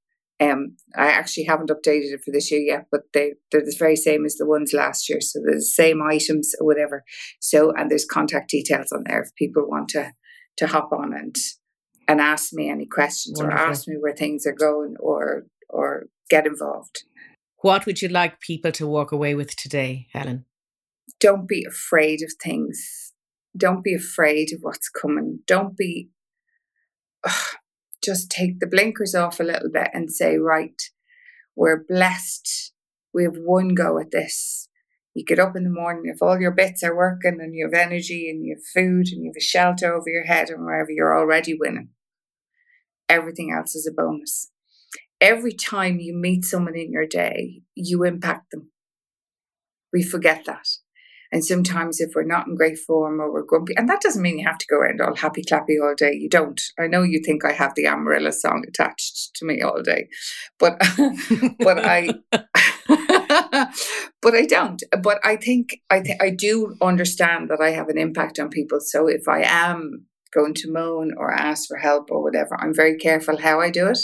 um, 0.50 0.76
I 0.96 1.06
actually 1.06 1.44
haven't 1.44 1.70
updated 1.70 2.12
it 2.12 2.22
for 2.24 2.30
this 2.32 2.50
year 2.50 2.60
yet, 2.60 2.86
but 2.90 3.02
they 3.12 3.34
they're 3.50 3.60
the 3.60 3.76
very 3.78 3.96
same 3.96 4.24
as 4.24 4.36
the 4.36 4.46
ones 4.46 4.72
last 4.72 5.08
year. 5.08 5.20
So 5.20 5.40
they're 5.44 5.56
the 5.56 5.62
same 5.62 6.02
items 6.02 6.54
or 6.60 6.66
whatever. 6.66 7.04
So 7.40 7.72
and 7.76 7.90
there's 7.90 8.04
contact 8.04 8.50
details 8.50 8.92
on 8.92 9.04
there 9.06 9.22
if 9.22 9.34
people 9.36 9.68
want 9.68 9.88
to 9.90 10.12
to 10.58 10.66
hop 10.66 10.90
on 10.92 11.12
and 11.12 11.34
and 12.06 12.20
ask 12.20 12.52
me 12.52 12.70
any 12.70 12.86
questions 12.86 13.40
Wonderful. 13.40 13.64
or 13.64 13.68
ask 13.68 13.88
me 13.88 13.96
where 13.98 14.14
things 14.14 14.46
are 14.46 14.52
going 14.52 14.94
or 15.00 15.46
or 15.68 16.06
get 16.30 16.46
involved. 16.46 17.04
What 17.58 17.86
would 17.86 18.02
you 18.02 18.08
like 18.08 18.40
people 18.40 18.72
to 18.72 18.86
walk 18.86 19.10
away 19.12 19.34
with 19.34 19.56
today, 19.56 20.06
Helen? 20.12 20.44
Don't 21.20 21.48
be 21.48 21.64
afraid 21.66 22.22
of 22.22 22.32
things. 22.42 23.12
Don't 23.56 23.82
be 23.82 23.94
afraid 23.94 24.52
of 24.52 24.58
what's 24.60 24.88
coming. 24.88 25.40
Don't 25.46 25.76
be 25.76 26.10
just 28.04 28.30
take 28.30 28.60
the 28.60 28.66
blinkers 28.66 29.14
off 29.14 29.40
a 29.40 29.44
little 29.44 29.70
bit 29.72 29.88
and 29.92 30.10
say, 30.10 30.36
right, 30.36 30.80
we're 31.56 31.84
blessed. 31.88 32.72
We 33.12 33.24
have 33.24 33.36
one 33.36 33.74
go 33.74 33.98
at 33.98 34.10
this. 34.10 34.68
You 35.14 35.24
get 35.24 35.38
up 35.38 35.54
in 35.54 35.62
the 35.62 35.70
morning, 35.70 36.12
if 36.12 36.20
all 36.20 36.40
your 36.40 36.50
bits 36.50 36.82
are 36.82 36.96
working 36.96 37.38
and 37.40 37.54
you 37.54 37.66
have 37.66 37.74
energy 37.74 38.28
and 38.28 38.44
you 38.44 38.56
have 38.56 38.66
food 38.74 39.06
and 39.12 39.22
you 39.22 39.30
have 39.30 39.40
a 39.40 39.40
shelter 39.40 39.94
over 39.94 40.08
your 40.08 40.24
head 40.24 40.50
and 40.50 40.64
wherever 40.64 40.90
you're 40.90 41.16
already 41.16 41.56
winning. 41.58 41.90
Everything 43.08 43.52
else 43.56 43.76
is 43.76 43.86
a 43.86 43.94
bonus. 43.94 44.50
Every 45.20 45.52
time 45.52 46.00
you 46.00 46.14
meet 46.16 46.44
someone 46.44 46.76
in 46.76 46.90
your 46.90 47.06
day, 47.06 47.62
you 47.76 48.02
impact 48.02 48.50
them. 48.50 48.72
We 49.92 50.02
forget 50.02 50.44
that. 50.46 50.66
And 51.34 51.44
sometimes 51.44 52.00
if 52.00 52.12
we're 52.14 52.22
not 52.22 52.46
in 52.46 52.54
great 52.54 52.78
form 52.78 53.20
or 53.20 53.32
we're 53.32 53.42
grumpy, 53.42 53.74
and 53.76 53.88
that 53.88 54.00
doesn't 54.00 54.22
mean 54.22 54.38
you 54.38 54.46
have 54.46 54.58
to 54.58 54.66
go 54.68 54.76
around 54.76 55.00
all 55.00 55.16
happy 55.16 55.42
clappy 55.42 55.82
all 55.82 55.92
day. 55.96 56.12
You 56.12 56.28
don't. 56.28 56.62
I 56.78 56.86
know 56.86 57.02
you 57.02 57.20
think 57.26 57.44
I 57.44 57.50
have 57.50 57.74
the 57.74 57.88
Amarillo 57.88 58.30
song 58.30 58.62
attached 58.68 59.34
to 59.34 59.44
me 59.44 59.60
all 59.60 59.82
day, 59.82 60.06
but 60.60 60.78
but 61.58 61.84
I 61.84 62.10
but 64.22 64.34
I 64.36 64.46
don't. 64.46 64.80
But 65.02 65.18
I 65.24 65.34
think 65.34 65.80
I 65.90 66.02
th- 66.02 66.18
I 66.20 66.30
do 66.30 66.76
understand 66.80 67.50
that 67.50 67.60
I 67.60 67.70
have 67.70 67.88
an 67.88 67.98
impact 67.98 68.38
on 68.38 68.48
people. 68.48 68.78
So 68.80 69.08
if 69.08 69.26
I 69.26 69.42
am 69.42 70.06
going 70.32 70.54
to 70.54 70.70
moan 70.70 71.14
or 71.18 71.32
ask 71.32 71.66
for 71.66 71.78
help 71.78 72.12
or 72.12 72.22
whatever, 72.22 72.56
I'm 72.60 72.72
very 72.72 72.96
careful 72.96 73.38
how 73.38 73.60
I 73.60 73.70
do 73.70 73.88
it 73.88 73.98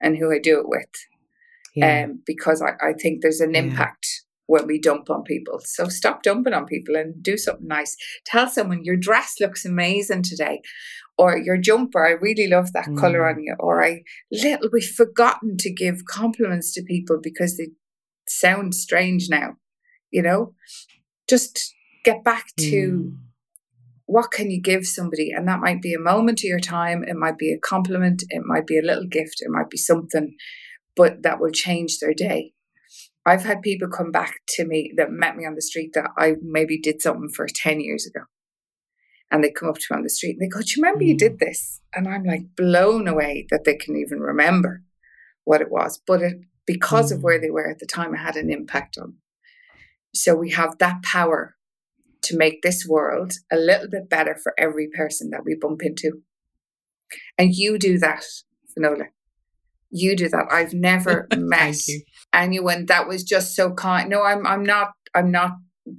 and 0.00 0.16
who 0.16 0.32
I 0.32 0.38
do 0.38 0.60
it 0.60 0.68
with. 0.68 0.94
Yeah. 1.74 2.04
Um, 2.04 2.22
because 2.24 2.62
I, 2.62 2.74
I 2.80 2.92
think 2.92 3.22
there's 3.22 3.40
an 3.40 3.54
yeah. 3.54 3.62
impact 3.62 4.06
when 4.46 4.66
we 4.66 4.80
dump 4.80 5.10
on 5.10 5.22
people. 5.24 5.60
So 5.64 5.88
stop 5.88 6.22
dumping 6.22 6.54
on 6.54 6.66
people 6.66 6.96
and 6.96 7.22
do 7.22 7.36
something 7.36 7.66
nice. 7.66 7.96
Tell 8.24 8.48
someone 8.48 8.84
your 8.84 8.96
dress 8.96 9.34
looks 9.40 9.64
amazing 9.64 10.22
today, 10.22 10.62
or 11.18 11.36
your 11.36 11.58
jumper. 11.58 12.06
I 12.06 12.10
really 12.12 12.46
love 12.46 12.72
that 12.72 12.86
mm. 12.86 12.98
color 12.98 13.28
on 13.28 13.42
you. 13.42 13.54
Or 13.58 13.84
I 13.84 14.02
little 14.30 14.70
we've 14.72 14.84
forgotten 14.84 15.56
to 15.58 15.72
give 15.72 16.04
compliments 16.08 16.72
to 16.74 16.82
people 16.82 17.18
because 17.22 17.56
they 17.56 17.68
sound 18.28 18.74
strange 18.74 19.28
now. 19.28 19.56
You 20.10 20.22
know, 20.22 20.54
just 21.28 21.74
get 22.04 22.24
back 22.24 22.46
to. 22.60 22.92
Mm. 22.92 23.16
What 24.08 24.30
can 24.30 24.52
you 24.52 24.62
give 24.62 24.86
somebody? 24.86 25.32
And 25.32 25.48
that 25.48 25.58
might 25.58 25.82
be 25.82 25.92
a 25.92 25.98
moment 25.98 26.38
of 26.38 26.44
your 26.44 26.60
time. 26.60 27.02
It 27.02 27.16
might 27.16 27.38
be 27.38 27.52
a 27.52 27.58
compliment. 27.58 28.22
It 28.28 28.42
might 28.46 28.64
be 28.64 28.78
a 28.78 28.82
little 28.82 29.08
gift. 29.08 29.38
It 29.40 29.50
might 29.50 29.68
be 29.68 29.78
something, 29.78 30.36
but 30.94 31.24
that 31.24 31.40
will 31.40 31.50
change 31.50 31.98
their 31.98 32.14
day 32.14 32.52
I've 33.26 33.42
had 33.42 33.60
people 33.60 33.88
come 33.88 34.12
back 34.12 34.40
to 34.50 34.64
me 34.64 34.92
that 34.96 35.10
met 35.10 35.36
me 35.36 35.44
on 35.44 35.56
the 35.56 35.60
street 35.62 35.90
that 35.94 36.10
I 36.16 36.36
maybe 36.40 36.78
did 36.78 37.02
something 37.02 37.28
for 37.28 37.48
10 37.52 37.80
years 37.80 38.06
ago. 38.06 38.24
And 39.32 39.42
they 39.42 39.50
come 39.50 39.68
up 39.68 39.78
to 39.78 39.86
me 39.90 39.96
on 39.96 40.04
the 40.04 40.08
street 40.08 40.36
and 40.38 40.40
they 40.40 40.48
go, 40.48 40.60
Do 40.60 40.66
you 40.68 40.82
remember 40.82 41.04
mm. 41.04 41.08
you 41.08 41.16
did 41.16 41.40
this? 41.40 41.80
And 41.92 42.06
I'm 42.06 42.22
like 42.22 42.54
blown 42.56 43.08
away 43.08 43.48
that 43.50 43.64
they 43.64 43.74
can 43.74 43.96
even 43.96 44.20
remember 44.20 44.84
what 45.42 45.60
it 45.60 45.72
was. 45.72 46.00
But 46.06 46.22
it, 46.22 46.36
because 46.64 47.10
mm. 47.10 47.16
of 47.16 47.24
where 47.24 47.40
mm. 47.40 47.42
they 47.42 47.50
were 47.50 47.68
at 47.68 47.80
the 47.80 47.86
time, 47.86 48.14
it 48.14 48.18
had 48.18 48.36
an 48.36 48.52
impact 48.52 48.96
on. 48.96 49.02
Them. 49.02 49.18
So 50.14 50.36
we 50.36 50.52
have 50.52 50.78
that 50.78 51.02
power 51.02 51.56
to 52.22 52.36
make 52.36 52.62
this 52.62 52.86
world 52.88 53.32
a 53.50 53.56
little 53.56 53.88
bit 53.90 54.08
better 54.08 54.36
for 54.40 54.54
every 54.56 54.88
person 54.88 55.30
that 55.30 55.44
we 55.44 55.56
bump 55.60 55.82
into. 55.82 56.22
And 57.36 57.52
you 57.52 57.76
do 57.76 57.98
that, 57.98 58.24
Finola 58.72 59.06
you 59.90 60.16
do 60.16 60.28
that. 60.28 60.46
I've 60.50 60.74
never 60.74 61.26
met 61.36 61.76
anyone 62.32 62.86
that 62.86 63.08
was 63.08 63.22
just 63.22 63.54
so 63.54 63.72
kind. 63.72 64.10
No, 64.10 64.22
I'm 64.22 64.46
I'm 64.46 64.62
not 64.62 64.92
I'm 65.14 65.30
not, 65.30 65.52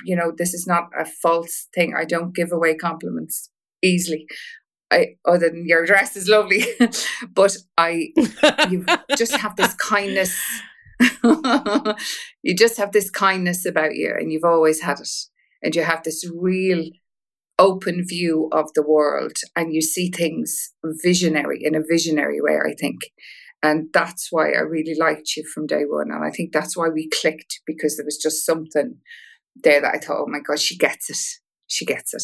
you 0.05 0.15
know, 0.15 0.31
this 0.35 0.53
is 0.53 0.67
not 0.67 0.89
a 0.97 1.05
false 1.05 1.67
thing. 1.73 1.93
I 1.97 2.05
don't 2.05 2.35
give 2.35 2.51
away 2.51 2.75
compliments 2.75 3.49
easily. 3.83 4.27
I 4.91 5.15
other 5.25 5.49
than 5.49 5.67
your 5.67 5.85
dress 5.85 6.15
is 6.15 6.27
lovely. 6.27 6.65
but 7.33 7.57
I 7.77 8.09
you 8.69 8.85
just 9.17 9.35
have 9.37 9.55
this 9.55 9.73
kindness. 9.75 10.39
you 12.43 12.55
just 12.55 12.77
have 12.77 12.91
this 12.91 13.09
kindness 13.09 13.65
about 13.65 13.95
you 13.95 14.13
and 14.17 14.31
you've 14.31 14.43
always 14.43 14.81
had 14.81 14.99
it. 14.99 15.09
And 15.63 15.75
you 15.75 15.83
have 15.83 16.03
this 16.03 16.29
real 16.39 16.85
open 17.59 18.05
view 18.05 18.49
of 18.51 18.71
the 18.75 18.83
world 18.83 19.37
and 19.55 19.73
you 19.73 19.81
see 19.81 20.11
things 20.11 20.71
visionary 21.03 21.59
in 21.63 21.75
a 21.75 21.81
visionary 21.87 22.39
way, 22.39 22.57
I 22.63 22.73
think. 22.79 22.97
And 23.63 23.89
that's 23.93 24.27
why 24.31 24.51
I 24.51 24.59
really 24.59 24.95
liked 24.99 25.35
you 25.35 25.43
from 25.43 25.65
day 25.65 25.83
one. 25.87 26.11
And 26.11 26.23
I 26.23 26.29
think 26.29 26.53
that's 26.53 26.77
why 26.77 26.89
we 26.89 27.09
clicked 27.09 27.61
because 27.65 27.97
there 27.97 28.05
was 28.05 28.17
just 28.17 28.45
something 28.45 28.97
there 29.63 29.81
that 29.81 29.95
I 29.95 29.97
thought, 29.97 30.21
oh 30.21 30.27
my 30.27 30.39
God, 30.39 30.59
she 30.59 30.77
gets 30.77 31.09
it. 31.09 31.17
She 31.67 31.85
gets 31.85 32.13
it. 32.13 32.23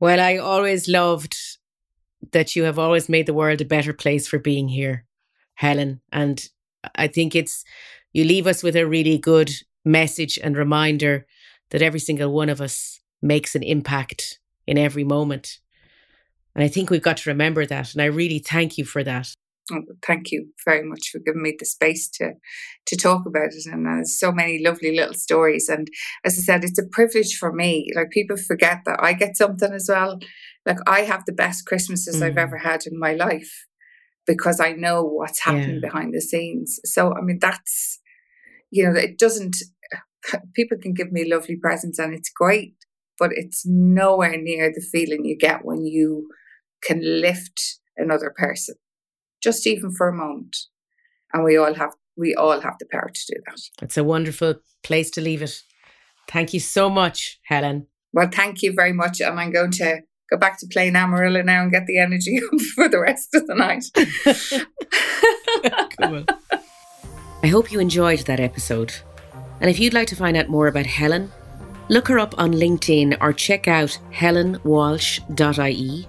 Well, 0.00 0.20
I 0.20 0.38
always 0.38 0.88
loved 0.88 1.36
that 2.32 2.56
you 2.56 2.64
have 2.64 2.78
always 2.78 3.08
made 3.08 3.26
the 3.26 3.34
world 3.34 3.60
a 3.60 3.66
better 3.66 3.92
place 3.92 4.26
for 4.26 4.38
being 4.38 4.68
here, 4.68 5.04
Helen. 5.54 6.00
And 6.10 6.46
I 6.94 7.06
think 7.06 7.34
it's, 7.34 7.64
you 8.12 8.24
leave 8.24 8.46
us 8.46 8.62
with 8.62 8.76
a 8.76 8.86
really 8.86 9.18
good 9.18 9.50
message 9.84 10.38
and 10.42 10.56
reminder 10.56 11.26
that 11.70 11.82
every 11.82 12.00
single 12.00 12.32
one 12.32 12.48
of 12.48 12.60
us 12.60 13.00
makes 13.20 13.54
an 13.54 13.62
impact 13.62 14.40
in 14.66 14.78
every 14.78 15.04
moment. 15.04 15.58
And 16.54 16.64
I 16.64 16.68
think 16.68 16.88
we've 16.88 17.02
got 17.02 17.18
to 17.18 17.30
remember 17.30 17.66
that. 17.66 17.92
And 17.92 18.02
I 18.02 18.06
really 18.06 18.38
thank 18.38 18.78
you 18.78 18.84
for 18.84 19.04
that. 19.04 19.34
Oh, 19.72 19.80
thank 20.06 20.30
you 20.30 20.48
very 20.66 20.86
much 20.86 21.08
for 21.10 21.20
giving 21.24 21.42
me 21.42 21.56
the 21.58 21.64
space 21.64 22.08
to 22.18 22.32
to 22.86 22.96
talk 22.96 23.24
about 23.26 23.48
it. 23.52 23.64
And 23.66 23.86
there's 23.86 24.18
so 24.18 24.30
many 24.30 24.62
lovely 24.62 24.94
little 24.94 25.14
stories. 25.14 25.70
And 25.70 25.88
as 26.24 26.38
I 26.38 26.42
said, 26.42 26.64
it's 26.64 26.78
a 26.78 26.86
privilege 26.86 27.36
for 27.38 27.50
me. 27.50 27.90
Like 27.94 28.10
people 28.10 28.36
forget 28.36 28.80
that 28.84 29.02
I 29.02 29.14
get 29.14 29.38
something 29.38 29.72
as 29.72 29.86
well. 29.88 30.18
Like 30.66 30.78
I 30.86 31.00
have 31.00 31.24
the 31.24 31.32
best 31.32 31.64
Christmases 31.66 32.16
mm. 32.16 32.22
I've 32.22 32.36
ever 32.36 32.58
had 32.58 32.86
in 32.86 32.98
my 32.98 33.14
life 33.14 33.66
because 34.26 34.60
I 34.60 34.72
know 34.72 35.02
what's 35.02 35.44
happening 35.44 35.80
yeah. 35.82 35.88
behind 35.88 36.12
the 36.12 36.20
scenes. 36.20 36.78
So 36.84 37.14
I 37.14 37.22
mean, 37.22 37.38
that's 37.40 38.00
you 38.70 38.84
know, 38.84 38.98
it 38.98 39.18
doesn't. 39.18 39.56
People 40.54 40.76
can 40.78 40.92
give 40.92 41.10
me 41.10 41.30
lovely 41.30 41.56
presents 41.56 41.98
and 41.98 42.12
it's 42.12 42.30
great, 42.30 42.74
but 43.18 43.30
it's 43.32 43.64
nowhere 43.64 44.36
near 44.36 44.70
the 44.70 44.84
feeling 44.92 45.24
you 45.24 45.38
get 45.38 45.64
when 45.64 45.86
you 45.86 46.28
can 46.82 47.00
lift 47.02 47.78
another 47.96 48.34
person 48.36 48.74
just 49.44 49.66
even 49.66 49.92
for 49.92 50.08
a 50.08 50.12
moment. 50.12 50.56
And 51.32 51.44
we 51.44 51.56
all 51.56 51.74
have 51.74 51.92
we 52.16 52.34
all 52.34 52.60
have 52.60 52.76
the 52.78 52.86
power 52.90 53.10
to 53.12 53.20
do 53.28 53.34
that. 53.46 53.60
It's 53.82 53.96
a 53.96 54.04
wonderful 54.04 54.54
place 54.82 55.10
to 55.12 55.20
leave 55.20 55.42
it. 55.42 55.62
Thank 56.28 56.54
you 56.54 56.60
so 56.60 56.88
much, 56.88 57.40
Helen. 57.44 57.86
Well, 58.12 58.28
thank 58.32 58.62
you 58.62 58.72
very 58.72 58.92
much. 58.92 59.20
And 59.20 59.38
I'm 59.38 59.52
going 59.52 59.72
to 59.72 60.00
go 60.30 60.38
back 60.38 60.58
to 60.60 60.66
playing 60.70 60.96
Amarillo 60.96 61.42
now 61.42 61.62
and 61.62 61.72
get 61.72 61.86
the 61.86 61.98
energy 61.98 62.40
for 62.74 62.88
the 62.88 63.00
rest 63.00 63.34
of 63.34 63.46
the 63.46 63.54
night. 63.54 63.84
cool. 66.00 66.24
I 67.42 67.48
hope 67.48 67.72
you 67.72 67.80
enjoyed 67.80 68.20
that 68.20 68.40
episode. 68.40 68.94
And 69.60 69.68
if 69.68 69.78
you'd 69.78 69.92
like 69.92 70.08
to 70.08 70.16
find 70.16 70.36
out 70.36 70.48
more 70.48 70.68
about 70.68 70.86
Helen, 70.86 71.30
look 71.88 72.08
her 72.08 72.18
up 72.18 72.34
on 72.38 72.52
LinkedIn 72.52 73.18
or 73.20 73.32
check 73.32 73.68
out 73.68 73.98
helenwalsh.ie 74.12 76.06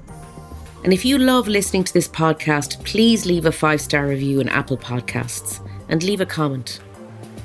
and 0.86 0.94
if 0.94 1.04
you 1.04 1.18
love 1.18 1.48
listening 1.48 1.84
to 1.84 1.92
this 1.92 2.08
podcast, 2.08 2.86
please 2.86 3.26
leave 3.26 3.48
a 3.48 3.52
five 3.52 3.82
star 3.82 4.06
review 4.06 4.40
in 4.40 4.48
Apple 4.48 4.78
Podcasts 4.78 5.68
and 5.90 6.04
leave 6.04 6.22
a 6.22 6.28
comment. 6.28 6.80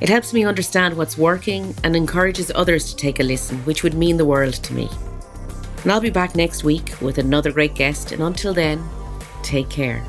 It 0.03 0.11
helps 0.11 0.35
me 0.35 0.45
understand 0.45 0.95
what's 0.95 1.17
working 1.17 1.75
and 1.83 1.97
encourages 1.97 2.53
others 2.55 2.91
to 2.91 2.97
take 2.97 3.19
a 3.19 3.23
listen, 3.23 3.57
which 3.65 3.83
would 3.83 3.95
mean 3.95 4.19
the 4.19 4.27
world 4.27 4.53
to 4.53 4.75
me. 4.75 4.91
And 5.83 5.91
I'll 5.91 6.03
be 6.03 6.11
back 6.11 6.37
next 6.37 6.65
week 6.65 6.93
with 7.01 7.17
another 7.17 7.51
great 7.51 7.75
guest. 7.75 8.13
And 8.13 8.23
until 8.23 8.53
then, 8.53 8.87
take 9.43 9.71
care. 9.71 10.05